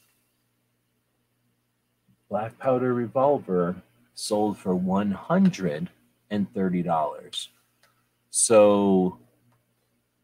black 2.29 2.57
powder 2.59 2.93
revolver 2.93 3.75
sold 4.13 4.57
for 4.57 4.75
one 4.75 5.11
hundred 5.11 5.89
and 6.29 6.53
thirty 6.53 6.81
dollars. 6.83 7.49
So, 8.29 9.19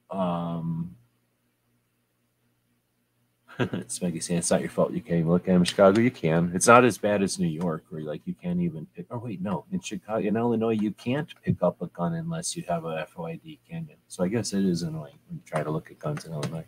um, 0.09 0.95
it's 3.59 4.01
Maggie 4.01 4.19
saying 4.19 4.39
it's 4.39 4.51
not 4.51 4.61
your 4.61 4.69
fault. 4.69 4.93
You 4.93 5.01
can't 5.01 5.19
even 5.19 5.29
look 5.29 5.43
at 5.43 5.53
them. 5.53 5.61
In 5.61 5.65
Chicago, 5.65 6.01
you 6.01 6.11
can. 6.11 6.51
It's 6.55 6.67
not 6.67 6.83
as 6.83 6.97
bad 6.97 7.21
as 7.21 7.39
New 7.39 7.47
York, 7.47 7.83
where 7.89 8.01
like 8.01 8.21
you 8.25 8.33
can't 8.33 8.61
even 8.61 8.87
pick. 8.95 9.05
Oh 9.11 9.19
wait, 9.19 9.41
no, 9.41 9.65
in 9.71 9.79
Chicago, 9.79 10.27
in 10.27 10.35
Illinois, 10.35 10.71
you 10.71 10.91
can't 10.91 11.29
pick 11.43 11.61
up 11.61 11.81
a 11.81 11.87
gun 11.87 12.13
unless 12.15 12.55
you 12.55 12.63
have 12.67 12.85
a 12.85 13.07
FOID, 13.15 13.59
can 13.69 13.87
you? 13.89 13.95
So 14.07 14.23
I 14.23 14.27
guess 14.27 14.53
it 14.53 14.65
is 14.65 14.81
annoying 14.81 15.19
when 15.27 15.37
you 15.37 15.41
try 15.45 15.63
to 15.63 15.71
look 15.71 15.91
at 15.91 15.99
guns 15.99 16.25
in 16.25 16.33
Illinois. 16.33 16.65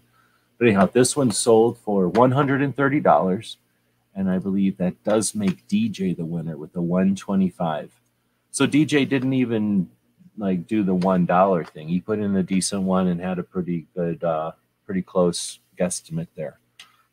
But 0.57 0.67
anyhow, 0.67 0.85
this 0.85 1.15
one 1.15 1.31
sold 1.31 1.77
for 1.79 2.07
one 2.07 2.31
hundred 2.31 2.61
and 2.61 2.75
thirty 2.75 2.99
dollars, 2.99 3.57
and 4.15 4.29
I 4.29 4.39
believe 4.39 4.77
that 4.77 5.03
does 5.03 5.35
make 5.35 5.67
DJ 5.67 6.15
the 6.15 6.25
winner 6.25 6.57
with 6.57 6.73
the 6.73 6.81
one 6.81 7.15
twenty 7.15 7.49
five. 7.49 7.91
So 8.51 8.65
DJ 8.65 9.07
didn't 9.07 9.33
even 9.33 9.89
like 10.37 10.67
do 10.67 10.83
the 10.83 10.95
one 10.95 11.25
dollar 11.25 11.63
thing. 11.63 11.87
He 11.87 11.99
put 11.99 12.19
in 12.19 12.35
a 12.35 12.43
decent 12.43 12.83
one 12.83 13.07
and 13.07 13.19
had 13.19 13.39
a 13.39 13.43
pretty 13.43 13.87
good, 13.95 14.23
uh, 14.23 14.51
pretty 14.85 15.01
close 15.01 15.59
guesstimate 15.77 16.27
there. 16.35 16.59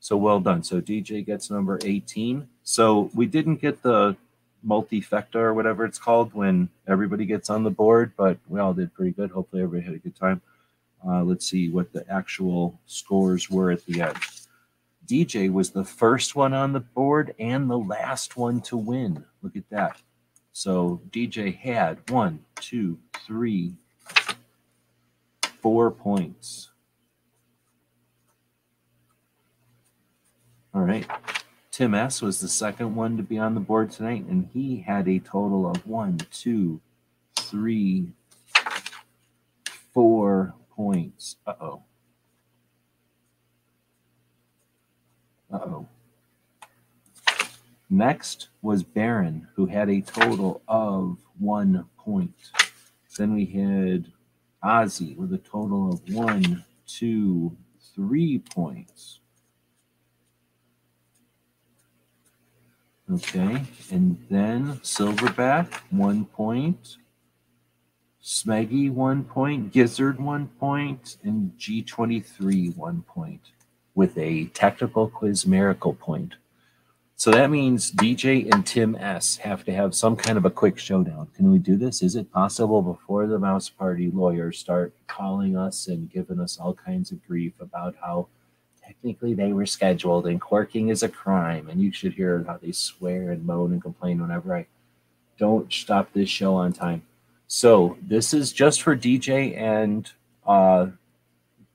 So 0.00 0.16
well 0.16 0.40
done. 0.40 0.62
So 0.64 0.80
DJ 0.80 1.24
gets 1.24 1.50
number 1.50 1.78
18. 1.84 2.48
So 2.64 3.10
we 3.14 3.26
didn't 3.26 3.60
get 3.60 3.82
the 3.82 4.16
multi-fecta 4.62 5.36
or 5.36 5.54
whatever 5.54 5.84
it's 5.84 5.98
called 5.98 6.32
when 6.34 6.68
everybody 6.88 7.26
gets 7.26 7.50
on 7.50 7.64
the 7.64 7.70
board, 7.70 8.12
but 8.16 8.38
we 8.48 8.60
all 8.60 8.74
did 8.74 8.94
pretty 8.94 9.12
good. 9.12 9.30
Hopefully 9.30 9.62
everybody 9.62 9.84
had 9.84 9.94
a 9.94 9.98
good 9.98 10.16
time. 10.16 10.40
Uh, 11.06 11.22
let's 11.22 11.46
see 11.46 11.68
what 11.68 11.92
the 11.92 12.08
actual 12.08 12.78
scores 12.86 13.50
were 13.50 13.70
at 13.70 13.84
the 13.86 14.02
end. 14.02 14.16
DJ 15.06 15.52
was 15.52 15.70
the 15.70 15.84
first 15.84 16.36
one 16.36 16.52
on 16.54 16.72
the 16.72 16.80
board 16.80 17.34
and 17.38 17.68
the 17.68 17.78
last 17.78 18.36
one 18.36 18.60
to 18.62 18.76
win. 18.76 19.24
Look 19.42 19.56
at 19.56 19.68
that. 19.70 20.00
So 20.52 21.00
DJ 21.10 21.56
had 21.56 22.08
one, 22.10 22.44
two, 22.56 22.98
three, 23.26 23.74
four 25.60 25.90
points. 25.90 26.70
All 30.74 30.82
right. 30.82 31.06
Tim 31.70 31.94
S 31.94 32.20
was 32.20 32.40
the 32.40 32.48
second 32.48 32.94
one 32.94 33.16
to 33.16 33.22
be 33.22 33.38
on 33.38 33.54
the 33.54 33.60
board 33.60 33.90
tonight, 33.90 34.24
and 34.26 34.48
he 34.52 34.80
had 34.80 35.08
a 35.08 35.18
total 35.18 35.66
of 35.66 35.86
one, 35.86 36.18
two, 36.30 36.80
three, 37.34 38.08
four 39.92 40.54
points. 40.76 41.36
Uh 41.46 41.54
oh. 41.60 41.82
Uh 45.52 45.58
oh. 45.58 45.88
Next 47.90 48.48
was 48.62 48.82
Baron, 48.82 49.48
who 49.54 49.66
had 49.66 49.90
a 49.90 50.00
total 50.00 50.62
of 50.66 51.18
one 51.38 51.84
point. 51.98 52.34
Then 53.18 53.34
we 53.34 53.44
had 53.44 54.10
Ozzy 54.64 55.14
with 55.16 55.32
a 55.34 55.38
total 55.38 55.92
of 55.92 56.00
one, 56.14 56.64
two, 56.86 57.54
three 57.94 58.38
points. 58.38 59.20
Okay, 63.12 63.62
and 63.90 64.16
then 64.30 64.78
Silverback, 64.78 65.70
one 65.90 66.24
point. 66.24 66.96
Smeggy, 68.22 68.90
one 68.90 69.24
point. 69.24 69.72
Gizzard, 69.72 70.18
one 70.18 70.46
point. 70.46 71.18
And 71.24 71.52
G23, 71.58 72.74
one 72.76 73.02
point. 73.02 73.42
With 73.94 74.16
a 74.16 74.47
technical 74.47 75.09
quiz 75.09 75.47
miracle 75.47 75.94
point. 75.94 76.35
So 77.23 77.31
that 77.31 77.51
means 77.51 77.93
DJ 77.93 78.52
and 78.52 78.66
Tim 78.66 78.97
S 78.97 79.36
have 79.36 79.64
to 79.66 79.73
have 79.73 79.94
some 79.94 80.16
kind 80.16 80.36
of 80.36 80.44
a 80.44 80.51
quick 80.51 80.77
showdown. 80.77 81.28
Can 81.36 81.52
we 81.52 81.59
do 81.59 81.77
this? 81.77 82.02
Is 82.02 82.16
it 82.16 82.32
possible 82.32 82.82
before 82.82 83.28
the 83.28 83.39
Mouse 83.39 83.69
Party 83.69 84.10
lawyers 84.10 84.59
start 84.59 84.93
calling 85.06 85.56
us 85.56 85.86
and 85.86 86.10
giving 86.10 86.40
us 86.40 86.59
all 86.59 86.74
kinds 86.74 87.12
of 87.12 87.24
grief 87.24 87.52
about 87.60 87.94
how 88.02 88.27
technically 88.85 89.35
they 89.35 89.52
were 89.52 89.66
scheduled 89.66 90.27
and 90.27 90.40
quirking 90.40 90.89
is 90.89 91.05
a 91.05 91.09
crime 91.09 91.69
and 91.69 91.81
you 91.81 91.93
should 91.93 92.12
hear 92.14 92.44
how 92.47 92.56
they 92.56 92.73
swear 92.73 93.31
and 93.31 93.47
moan 93.47 93.73
and 93.73 93.82
complain 93.82 94.20
whenever 94.20 94.56
I 94.56 94.66
don't 95.39 95.73
stop 95.73 96.12
this 96.12 96.28
show 96.28 96.55
on 96.56 96.73
time. 96.73 97.02
So 97.47 97.97
this 98.02 98.35
is 98.35 98.52
just 98.52 98.82
for 98.82 98.97
DJ 98.97 99.56
and 99.56 100.10
uh 100.44 100.86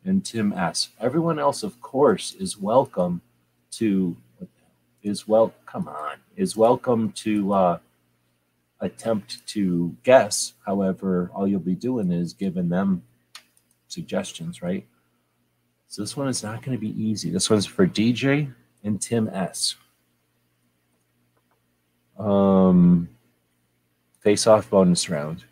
and 0.07 0.25
Tim 0.25 0.53
S. 0.53 0.89
Everyone 0.99 1.39
else, 1.39 1.63
of 1.63 1.79
course, 1.81 2.33
is 2.39 2.57
welcome 2.57 3.21
to 3.71 4.15
is 5.03 5.27
well 5.27 5.53
come 5.65 5.87
on 5.87 6.17
is 6.35 6.57
welcome 6.57 7.11
to 7.13 7.53
uh, 7.53 7.77
attempt 8.81 9.45
to 9.47 9.95
guess. 10.03 10.53
However, 10.65 11.31
all 11.33 11.47
you'll 11.47 11.59
be 11.59 11.75
doing 11.75 12.11
is 12.11 12.33
giving 12.33 12.69
them 12.69 13.03
suggestions, 13.87 14.61
right? 14.61 14.85
So 15.87 16.01
this 16.01 16.17
one 16.17 16.27
is 16.27 16.43
not 16.43 16.61
going 16.61 16.77
to 16.77 16.81
be 16.81 17.01
easy. 17.01 17.29
This 17.29 17.49
one's 17.49 17.65
for 17.65 17.87
DJ 17.87 18.53
and 18.83 19.01
Tim 19.01 19.29
S. 19.29 19.75
Um, 22.19 23.09
face 24.19 24.45
off 24.47 24.69
bonus 24.69 25.09
round. 25.09 25.45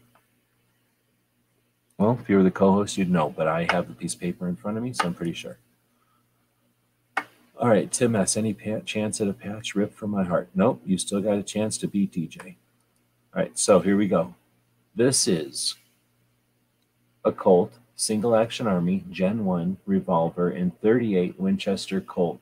Well, 1.97 2.17
if 2.22 2.30
you 2.30 2.38
were 2.38 2.43
the 2.43 2.51
co 2.51 2.73
host, 2.73 2.97
you'd 2.97 3.09
know, 3.09 3.34
but 3.35 3.47
I 3.47 3.67
have 3.72 3.88
the 3.88 3.93
piece 3.93 4.13
of 4.13 4.19
paper 4.19 4.47
in 4.47 4.55
front 4.55 4.77
of 4.77 4.84
me, 4.84 4.93
so 4.93 5.05
I'm 5.05 5.13
pretty 5.13 5.34
sure. 5.34 5.57
All 7.57 7.69
right, 7.69 7.89
Tim 7.89 8.15
S. 8.15 8.35
Any 8.35 8.53
chance 8.85 9.22
at 9.22 9.30
a 9.30 9.34
patch 9.34 9.76
ripped 9.76 9.95
from 9.95 10.11
my 10.11 10.26
heart? 10.26 10.49
Nope, 10.53 10.81
you 10.85 10.97
still 10.97 11.22
got 11.22 11.38
a 11.38 11.43
chance 11.43 11.77
to 11.77 11.88
beat 11.88 12.11
DJ. 12.11 12.55
All 13.34 13.41
right, 13.41 13.57
so 13.57 13.80
here 13.80 13.95
we 13.95 14.07
go. 14.07 14.35
This 14.93 15.27
is 15.27 15.76
a 17.23 17.31
Colt 17.31 17.73
single 17.95 18.35
action 18.35 18.67
army 18.67 19.05
Gen 19.09 19.45
1 19.45 19.77
revolver 19.85 20.49
and 20.49 20.80
38 20.81 21.39
Winchester 21.39 22.01
Colt. 22.01 22.39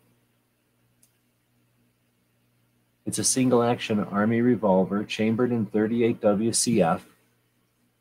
It's 3.06 3.20
a 3.20 3.24
single 3.24 3.62
action 3.62 4.00
army 4.00 4.42
revolver 4.42 5.04
chambered 5.04 5.52
in 5.52 5.66
38 5.68 6.22
WCF. 6.22 7.02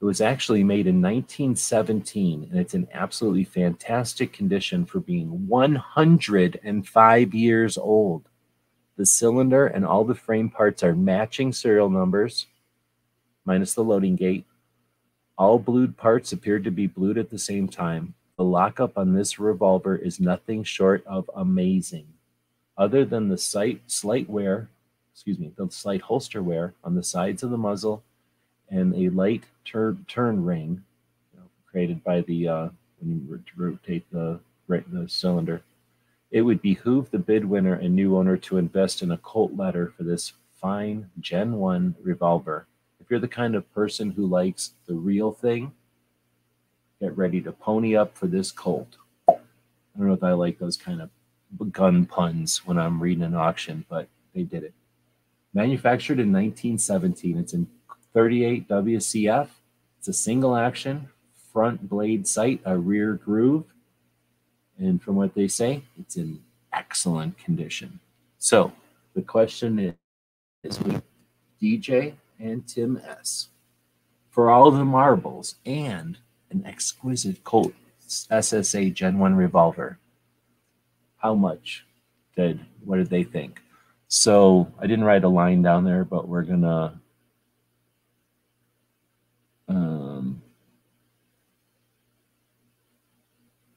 It 0.02 0.04
was 0.04 0.20
actually 0.20 0.64
made 0.64 0.88
in 0.88 1.00
1917 1.00 2.48
and 2.50 2.58
it's 2.58 2.74
in 2.74 2.88
absolutely 2.92 3.44
fantastic 3.44 4.32
condition 4.32 4.84
for 4.84 4.98
being 4.98 5.46
105 5.46 7.34
years 7.34 7.78
old. 7.78 8.28
The 8.96 9.06
cylinder 9.06 9.64
and 9.64 9.86
all 9.86 10.02
the 10.02 10.16
frame 10.16 10.50
parts 10.50 10.82
are 10.82 10.96
matching 10.96 11.52
serial 11.52 11.88
numbers, 11.88 12.48
minus 13.44 13.74
the 13.74 13.84
loading 13.84 14.16
gate. 14.16 14.44
All 15.38 15.60
blued 15.60 15.96
parts 15.96 16.32
appeared 16.32 16.64
to 16.64 16.72
be 16.72 16.88
blued 16.88 17.16
at 17.16 17.30
the 17.30 17.38
same 17.38 17.68
time. 17.68 18.14
The 18.36 18.42
lockup 18.42 18.98
on 18.98 19.14
this 19.14 19.38
revolver 19.38 19.94
is 19.94 20.18
nothing 20.18 20.64
short 20.64 21.06
of 21.06 21.30
amazing. 21.32 22.08
Other 22.76 23.04
than 23.04 23.28
the 23.28 23.38
slight, 23.38 23.82
slight 23.86 24.28
wear, 24.28 24.68
excuse 25.12 25.38
me, 25.38 25.52
the 25.54 25.70
slight 25.70 26.00
holster 26.00 26.42
wear 26.42 26.74
on 26.82 26.96
the 26.96 27.04
sides 27.04 27.44
of 27.44 27.50
the 27.50 27.56
muzzle 27.56 28.02
and 28.72 28.94
a 28.94 29.10
light 29.10 29.44
turn 29.64 30.04
turn 30.08 30.44
ring 30.44 30.82
you 31.32 31.38
know, 31.38 31.46
created 31.70 32.02
by 32.02 32.22
the 32.22 32.48
uh, 32.48 32.68
when 32.98 33.10
you 33.28 33.42
rotate 33.56 34.10
the 34.10 34.40
the 34.68 35.06
cylinder. 35.06 35.62
It 36.30 36.42
would 36.42 36.62
behoove 36.62 37.10
the 37.10 37.18
bid 37.18 37.44
winner 37.44 37.74
and 37.74 37.94
new 37.94 38.16
owner 38.16 38.38
to 38.38 38.56
invest 38.56 39.02
in 39.02 39.10
a 39.10 39.18
Colt 39.18 39.54
letter 39.54 39.92
for 39.94 40.02
this 40.02 40.32
fine 40.50 41.10
Gen 41.20 41.56
1 41.56 41.96
revolver. 42.02 42.66
If 43.00 43.10
you're 43.10 43.20
the 43.20 43.28
kind 43.28 43.54
of 43.54 43.70
person 43.74 44.12
who 44.12 44.26
likes 44.26 44.72
the 44.86 44.94
real 44.94 45.30
thing, 45.30 45.72
get 47.00 47.14
ready 47.18 47.42
to 47.42 47.52
pony 47.52 47.94
up 47.94 48.16
for 48.16 48.28
this 48.28 48.50
Colt. 48.50 48.96
I 49.28 49.34
don't 49.98 50.06
know 50.06 50.14
if 50.14 50.22
I 50.22 50.32
like 50.32 50.58
those 50.58 50.78
kind 50.78 51.02
of 51.02 51.10
gun 51.70 52.06
puns 52.06 52.64
when 52.64 52.78
I'm 52.78 53.02
reading 53.02 53.24
an 53.24 53.34
auction, 53.34 53.84
but 53.90 54.08
they 54.34 54.42
did 54.42 54.64
it. 54.64 54.72
Manufactured 55.52 56.18
in 56.18 56.32
1917, 56.32 57.36
it's 57.36 57.52
in 57.52 57.66
38 58.14 58.68
WCF. 58.68 59.48
It's 59.98 60.08
a 60.08 60.12
single 60.12 60.56
action, 60.56 61.08
front 61.52 61.88
blade 61.88 62.26
sight, 62.26 62.60
a 62.64 62.76
rear 62.76 63.14
groove. 63.14 63.64
And 64.78 65.02
from 65.02 65.16
what 65.16 65.34
they 65.34 65.48
say, 65.48 65.82
it's 65.98 66.16
in 66.16 66.40
excellent 66.72 67.38
condition. 67.38 68.00
So 68.38 68.72
the 69.14 69.22
question 69.22 69.78
is, 69.78 69.94
is 70.64 70.80
with 70.80 71.02
DJ 71.60 72.14
and 72.38 72.66
Tim 72.66 73.00
S. 73.06 73.48
For 74.30 74.50
all 74.50 74.70
the 74.70 74.84
marbles 74.84 75.56
and 75.66 76.18
an 76.50 76.64
exquisite 76.66 77.44
Colt 77.44 77.74
SSA 78.08 78.92
Gen 78.92 79.18
1 79.18 79.34
revolver, 79.34 79.98
how 81.16 81.34
much 81.34 81.84
did, 82.36 82.60
what 82.84 82.96
did 82.96 83.10
they 83.10 83.24
think? 83.24 83.60
So 84.08 84.70
I 84.78 84.86
didn't 84.86 85.04
write 85.04 85.24
a 85.24 85.28
line 85.28 85.62
down 85.62 85.84
there, 85.84 86.04
but 86.04 86.28
we're 86.28 86.42
gonna 86.42 86.84
um, 86.86 87.01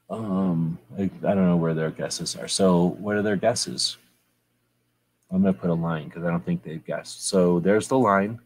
um, 0.09 0.77
I, 0.97 1.03
I 1.03 1.33
don't 1.33 1.47
know 1.47 1.57
where 1.57 1.73
their 1.73 1.91
guesses 1.91 2.35
are. 2.35 2.47
So 2.47 2.95
what 2.99 3.15
are 3.15 3.21
their 3.21 3.35
guesses? 3.35 3.97
I'm 5.31 5.41
gonna 5.41 5.53
put 5.53 5.69
a 5.69 5.73
line 5.73 6.05
because 6.05 6.23
I 6.23 6.29
don't 6.29 6.45
think 6.45 6.63
they've 6.63 6.85
guessed. 6.85 7.27
So 7.27 7.59
there's 7.59 7.87
the 7.87 7.97
line, 7.97 8.39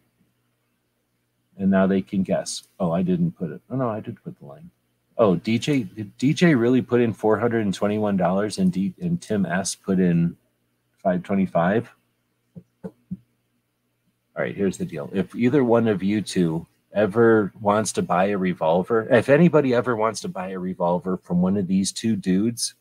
and 1.58 1.70
now 1.70 1.86
they 1.86 2.02
can 2.02 2.24
guess. 2.24 2.64
Oh, 2.80 2.92
I 2.92 3.02
didn't 3.02 3.32
put 3.32 3.52
it. 3.52 3.62
Oh 3.70 3.76
no, 3.76 3.90
I 3.90 4.00
did 4.00 4.24
put 4.24 4.40
the 4.40 4.46
line. 4.46 4.70
Oh, 5.18 5.36
DJ 5.36 5.94
did 5.94 6.18
DJ 6.18 6.58
really 6.58 6.82
put 6.82 7.02
in 7.02 7.14
four 7.14 7.38
hundred 7.38 7.66
and 7.66 7.74
twenty 7.74 7.98
one 7.98 8.16
dollars, 8.16 8.58
and 8.58 8.72
D 8.72 8.94
and 9.02 9.22
Tim 9.22 9.46
S 9.46 9.76
put 9.76 10.00
in 10.00 10.38
five 11.04 11.22
twenty 11.24 11.46
five. 11.46 11.90
All 12.84 12.94
right, 14.46 14.56
here's 14.56 14.78
the 14.78 14.86
deal. 14.86 15.10
If 15.14 15.36
either 15.36 15.66
one 15.66 15.90
of 15.90 16.02
you 16.02 16.22
two 16.22 16.66
ever 16.94 17.52
wants 17.60 17.92
to 17.94 18.02
buy 18.02 18.26
a 18.26 18.38
revolver, 18.38 19.08
if 19.12 19.30
anybody 19.30 19.74
ever 19.74 19.96
wants 19.96 20.22
to 20.22 20.28
buy 20.28 20.50
a 20.50 20.60
revolver 20.60 21.18
from 21.18 21.42
one 21.42 21.58
of 21.58 21.68
these 21.68 21.92
two 21.92 22.16
dudes, 22.16 22.76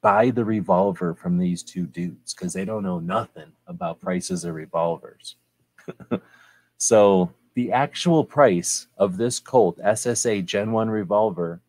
buy 0.00 0.30
the 0.30 0.44
revolver 0.44 1.14
from 1.14 1.38
these 1.38 1.62
two 1.62 1.86
dudes 1.86 2.34
because 2.34 2.52
they 2.52 2.64
don't 2.64 2.82
know 2.82 3.00
nothing 3.00 3.52
about 3.66 4.00
prices 4.00 4.44
of 4.44 4.54
revolvers. 4.54 5.36
so 6.78 7.30
the 7.54 7.72
actual 7.72 8.24
price 8.24 8.86
of 8.98 9.16
this 9.16 9.40
Colt 9.40 9.78
SSA 9.78 10.44
Gen 10.44 10.72
1 10.72 10.90
revolver 10.90 11.60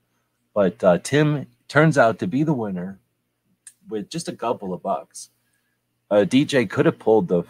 But 0.54 0.82
uh, 0.84 0.98
Tim 0.98 1.46
turns 1.68 1.98
out 1.98 2.18
to 2.18 2.26
be 2.26 2.42
the 2.42 2.52
winner 2.52 3.00
with 3.88 4.10
just 4.10 4.28
a 4.28 4.36
couple 4.36 4.74
of 4.74 4.82
bucks. 4.82 5.30
Uh, 6.10 6.24
DJ 6.24 6.68
could 6.68 6.86
have 6.86 6.98
pulled 6.98 7.28
the 7.28 7.44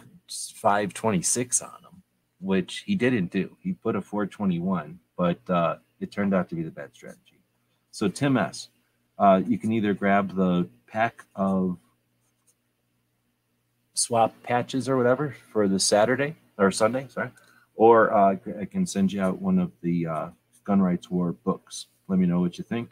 526 0.55 1.61
on 1.61 1.69
him, 1.69 2.03
which 2.39 2.83
he 2.85 2.95
didn't 2.95 3.31
do. 3.31 3.55
He 3.59 3.73
put 3.73 3.95
a 3.95 4.01
421, 4.01 4.99
but 5.17 5.49
uh, 5.49 5.77
it 5.99 6.11
turned 6.11 6.33
out 6.33 6.49
to 6.49 6.55
be 6.55 6.63
the 6.63 6.71
bad 6.71 6.93
strategy. 6.93 7.41
So, 7.91 8.07
Tim 8.07 8.37
S., 8.37 8.69
uh, 9.19 9.41
you 9.45 9.59
can 9.59 9.71
either 9.71 9.93
grab 9.93 10.35
the 10.35 10.67
pack 10.87 11.23
of 11.35 11.77
swap 13.93 14.33
patches 14.43 14.89
or 14.89 14.97
whatever 14.97 15.35
for 15.51 15.67
the 15.67 15.79
Saturday 15.79 16.35
or 16.57 16.71
Sunday, 16.71 17.07
sorry, 17.09 17.31
or 17.75 18.13
uh, 18.13 18.35
I 18.59 18.65
can 18.65 18.85
send 18.85 19.11
you 19.11 19.21
out 19.21 19.41
one 19.41 19.59
of 19.59 19.71
the 19.81 20.07
uh, 20.07 20.29
Gun 20.63 20.81
Rights 20.81 21.09
War 21.09 21.33
books. 21.33 21.87
Let 22.07 22.19
me 22.19 22.25
know 22.25 22.41
what 22.41 22.57
you 22.57 22.63
think. 22.63 22.89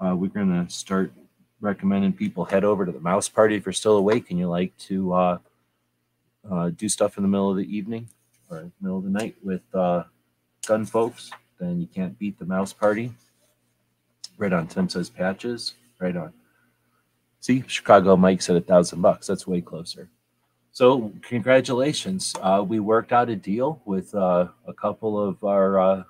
Uh, 0.00 0.14
we're 0.16 0.28
going 0.28 0.64
to 0.64 0.72
start 0.72 1.12
recommending 1.60 2.12
people 2.12 2.44
head 2.44 2.64
over 2.64 2.86
to 2.86 2.92
the 2.92 3.00
Mouse 3.00 3.28
Party 3.28 3.56
if 3.56 3.66
you're 3.66 3.72
still 3.72 3.96
awake 3.96 4.30
and 4.30 4.38
you 4.38 4.48
like 4.48 4.76
to 4.78 5.12
uh, 5.12 5.38
uh, 6.50 6.70
do 6.70 6.88
stuff 6.88 7.16
in 7.16 7.22
the 7.22 7.28
middle 7.28 7.50
of 7.50 7.56
the 7.56 7.76
evening 7.76 8.08
or 8.50 8.70
middle 8.80 8.98
of 8.98 9.04
the 9.04 9.10
night 9.10 9.36
with 9.42 9.62
uh, 9.74 10.04
gun 10.66 10.84
folks. 10.84 11.30
Then 11.58 11.80
you 11.80 11.86
can't 11.86 12.18
beat 12.18 12.38
the 12.38 12.46
Mouse 12.46 12.72
Party. 12.72 13.12
Right 14.36 14.52
on. 14.52 14.68
Tim 14.68 14.88
says 14.88 15.10
patches. 15.10 15.74
Right 16.00 16.16
on. 16.16 16.32
See, 17.40 17.64
Chicago 17.66 18.16
Mike 18.16 18.40
said 18.40 18.56
a 18.56 18.60
thousand 18.60 19.00
bucks. 19.00 19.26
That's 19.26 19.46
way 19.46 19.60
closer. 19.60 20.08
So 20.78 21.12
congratulations. 21.22 22.32
Uh, 22.40 22.64
we 22.64 22.78
worked 22.78 23.10
out 23.10 23.28
a 23.30 23.34
deal 23.34 23.82
with 23.84 24.14
uh, 24.14 24.46
a 24.64 24.72
couple 24.72 25.20
of 25.20 25.42
our 25.42 25.80
uh, 25.80 26.02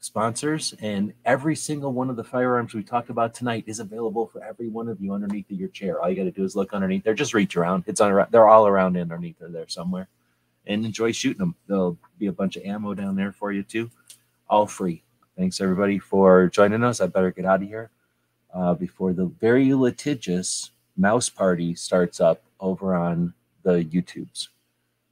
sponsors, 0.00 0.74
and 0.80 1.12
every 1.24 1.54
single 1.54 1.92
one 1.92 2.10
of 2.10 2.16
the 2.16 2.24
firearms 2.24 2.74
we 2.74 2.82
talked 2.82 3.10
about 3.10 3.32
tonight 3.32 3.62
is 3.68 3.78
available 3.78 4.26
for 4.26 4.42
every 4.42 4.66
one 4.66 4.88
of 4.88 5.00
you 5.00 5.14
underneath 5.14 5.44
your 5.50 5.68
chair. 5.68 6.02
All 6.02 6.10
you 6.10 6.16
got 6.16 6.24
to 6.24 6.32
do 6.32 6.42
is 6.42 6.56
look 6.56 6.72
underneath 6.72 7.04
there. 7.04 7.14
Just 7.14 7.32
reach 7.32 7.56
around. 7.56 7.84
It's 7.86 8.00
on. 8.00 8.26
They're 8.32 8.48
all 8.48 8.66
around 8.66 8.96
underneath 8.96 9.36
there 9.38 9.68
somewhere, 9.68 10.08
and 10.66 10.84
enjoy 10.84 11.12
shooting 11.12 11.38
them. 11.38 11.54
There'll 11.68 11.96
be 12.18 12.26
a 12.26 12.32
bunch 12.32 12.56
of 12.56 12.64
ammo 12.64 12.94
down 12.94 13.14
there 13.14 13.30
for 13.30 13.52
you 13.52 13.62
too, 13.62 13.88
all 14.50 14.66
free. 14.66 15.04
Thanks 15.36 15.60
everybody 15.60 16.00
for 16.00 16.48
joining 16.48 16.82
us. 16.82 17.00
I 17.00 17.06
better 17.06 17.30
get 17.30 17.44
out 17.44 17.62
of 17.62 17.68
here 17.68 17.92
uh, 18.52 18.74
before 18.74 19.12
the 19.12 19.26
very 19.26 19.72
litigious 19.74 20.72
mouse 20.96 21.28
party 21.28 21.76
starts 21.76 22.20
up 22.20 22.42
over 22.58 22.96
on 22.96 23.34
the 23.62 23.84
YouTubes. 23.84 24.48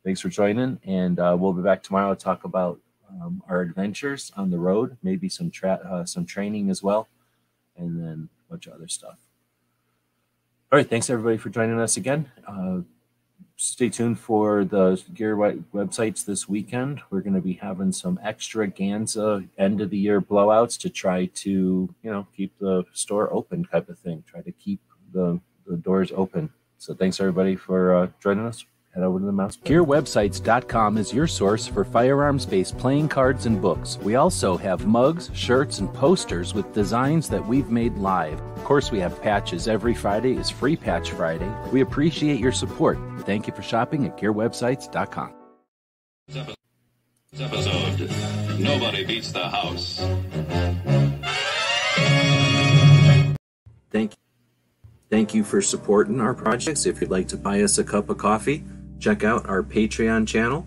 Thanks 0.04 0.20
for 0.20 0.28
joining, 0.28 0.78
and 0.84 1.18
uh, 1.18 1.36
we'll 1.38 1.52
be 1.52 1.62
back 1.62 1.82
tomorrow 1.82 2.14
to 2.14 2.20
talk 2.20 2.44
about 2.44 2.78
um, 3.10 3.42
our 3.48 3.60
adventures 3.60 4.32
on 4.36 4.50
the 4.50 4.58
road, 4.58 4.96
maybe 5.02 5.28
some 5.28 5.50
tra- 5.50 5.80
uh, 5.84 6.04
some 6.04 6.24
training 6.24 6.70
as 6.70 6.82
well, 6.82 7.08
and 7.76 8.00
then 8.00 8.28
a 8.46 8.50
bunch 8.50 8.66
of 8.66 8.74
other 8.74 8.88
stuff. 8.88 9.18
All 10.70 10.78
right, 10.78 10.88
thanks 10.88 11.10
everybody 11.10 11.36
for 11.36 11.48
joining 11.48 11.78
us 11.80 11.96
again. 11.96 12.30
Uh, 12.46 12.80
stay 13.56 13.88
tuned 13.88 14.18
for 14.18 14.64
the 14.64 15.02
Gear 15.14 15.36
websites 15.36 16.24
this 16.24 16.48
weekend. 16.48 17.00
We're 17.10 17.20
going 17.20 17.34
to 17.34 17.40
be 17.40 17.54
having 17.54 17.92
some 17.92 18.20
extra 18.22 18.68
Ganza 18.68 19.48
end 19.58 19.80
of 19.80 19.90
the 19.90 19.98
year 19.98 20.20
blowouts 20.20 20.78
to 20.80 20.90
try 20.90 21.26
to 21.26 21.50
you 22.02 22.10
know 22.10 22.26
keep 22.36 22.56
the 22.58 22.84
store 22.92 23.32
open 23.32 23.64
type 23.64 23.88
of 23.88 23.98
thing. 23.98 24.24
Try 24.26 24.42
to 24.42 24.52
keep 24.52 24.80
the 25.12 25.40
the 25.66 25.76
doors 25.76 26.12
open 26.14 26.50
so 26.78 26.94
thanks 26.94 27.20
everybody 27.20 27.56
for 27.56 27.94
uh, 27.94 28.08
joining 28.20 28.46
us. 28.46 28.64
head 28.94 29.02
over 29.04 29.18
to 29.18 29.24
the 29.24 29.32
mouse. 29.32 29.56
GearWebsites.com 29.58 30.98
is 30.98 31.12
your 31.12 31.26
source 31.26 31.66
for 31.66 31.84
firearms 31.84 32.46
based 32.46 32.78
playing 32.78 33.08
cards 33.08 33.46
and 33.46 33.60
books. 33.60 33.98
We 34.02 34.14
also 34.14 34.56
have 34.56 34.86
mugs, 34.86 35.30
shirts, 35.34 35.78
and 35.78 35.92
posters 35.92 36.54
with 36.54 36.72
designs 36.72 37.28
that 37.28 37.46
we've 37.46 37.70
made 37.70 37.94
live. 37.96 38.40
Of 38.40 38.64
course, 38.64 38.90
we 38.90 39.00
have 39.00 39.20
patches. 39.22 39.68
Every 39.68 39.94
Friday 39.94 40.36
is 40.36 40.50
Free 40.50 40.76
Patch 40.76 41.10
Friday. 41.12 41.50
We 41.72 41.80
appreciate 41.82 42.40
your 42.40 42.52
support. 42.52 42.98
Thank 43.20 43.46
you 43.46 43.52
for 43.54 43.62
shopping 43.62 44.06
at 44.06 44.16
GearWebsites.com. 44.16 45.32
This 46.28 47.40
episode 47.40 48.10
Nobody 48.58 49.04
Beats 49.04 49.32
the 49.32 49.48
House. 49.48 49.98
Thank 53.90 54.12
you. 54.12 54.25
Thank 55.08 55.34
you 55.34 55.44
for 55.44 55.62
supporting 55.62 56.20
our 56.20 56.34
projects. 56.34 56.84
If 56.84 57.00
you'd 57.00 57.10
like 57.10 57.28
to 57.28 57.36
buy 57.36 57.62
us 57.62 57.78
a 57.78 57.84
cup 57.84 58.10
of 58.10 58.18
coffee, 58.18 58.64
check 58.98 59.22
out 59.22 59.48
our 59.48 59.62
Patreon 59.62 60.26
channel. 60.26 60.66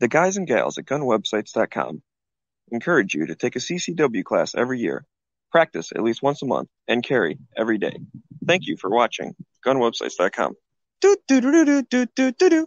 The 0.00 0.08
guys 0.08 0.36
and 0.36 0.46
gals 0.46 0.78
at 0.78 0.84
gunwebsites.com 0.84 2.02
encourage 2.70 3.14
you 3.14 3.26
to 3.26 3.34
take 3.34 3.56
a 3.56 3.58
CCW 3.58 4.22
class 4.24 4.54
every 4.54 4.78
year, 4.80 5.04
practice 5.50 5.92
at 5.94 6.02
least 6.02 6.22
once 6.22 6.42
a 6.42 6.46
month, 6.46 6.68
and 6.86 7.02
carry 7.02 7.38
every 7.56 7.78
day. 7.78 7.96
Thank 8.46 8.66
you 8.66 8.76
for 8.76 8.90
watching 8.90 9.34
gunwebsites.com. 9.66 10.54
Do 11.00 11.16
do 11.26 11.40
do 11.40 11.64
do 11.64 11.82
do 11.82 12.06
do 12.14 12.32
do 12.32 12.50
do. 12.50 12.66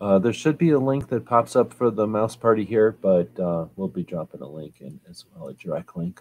Uh, 0.00 0.18
there 0.18 0.32
should 0.32 0.58
be 0.58 0.70
a 0.70 0.78
link 0.78 1.08
that 1.08 1.24
pops 1.24 1.56
up 1.56 1.72
for 1.72 1.90
the 1.90 2.06
mouse 2.06 2.36
party 2.36 2.64
here, 2.64 2.96
but 3.00 3.38
uh, 3.38 3.66
we'll 3.76 3.88
be 3.88 4.02
dropping 4.02 4.42
a 4.42 4.48
link 4.48 4.80
in 4.80 5.00
as 5.08 5.24
well, 5.34 5.48
a 5.48 5.54
direct 5.54 5.96
link. 5.96 6.20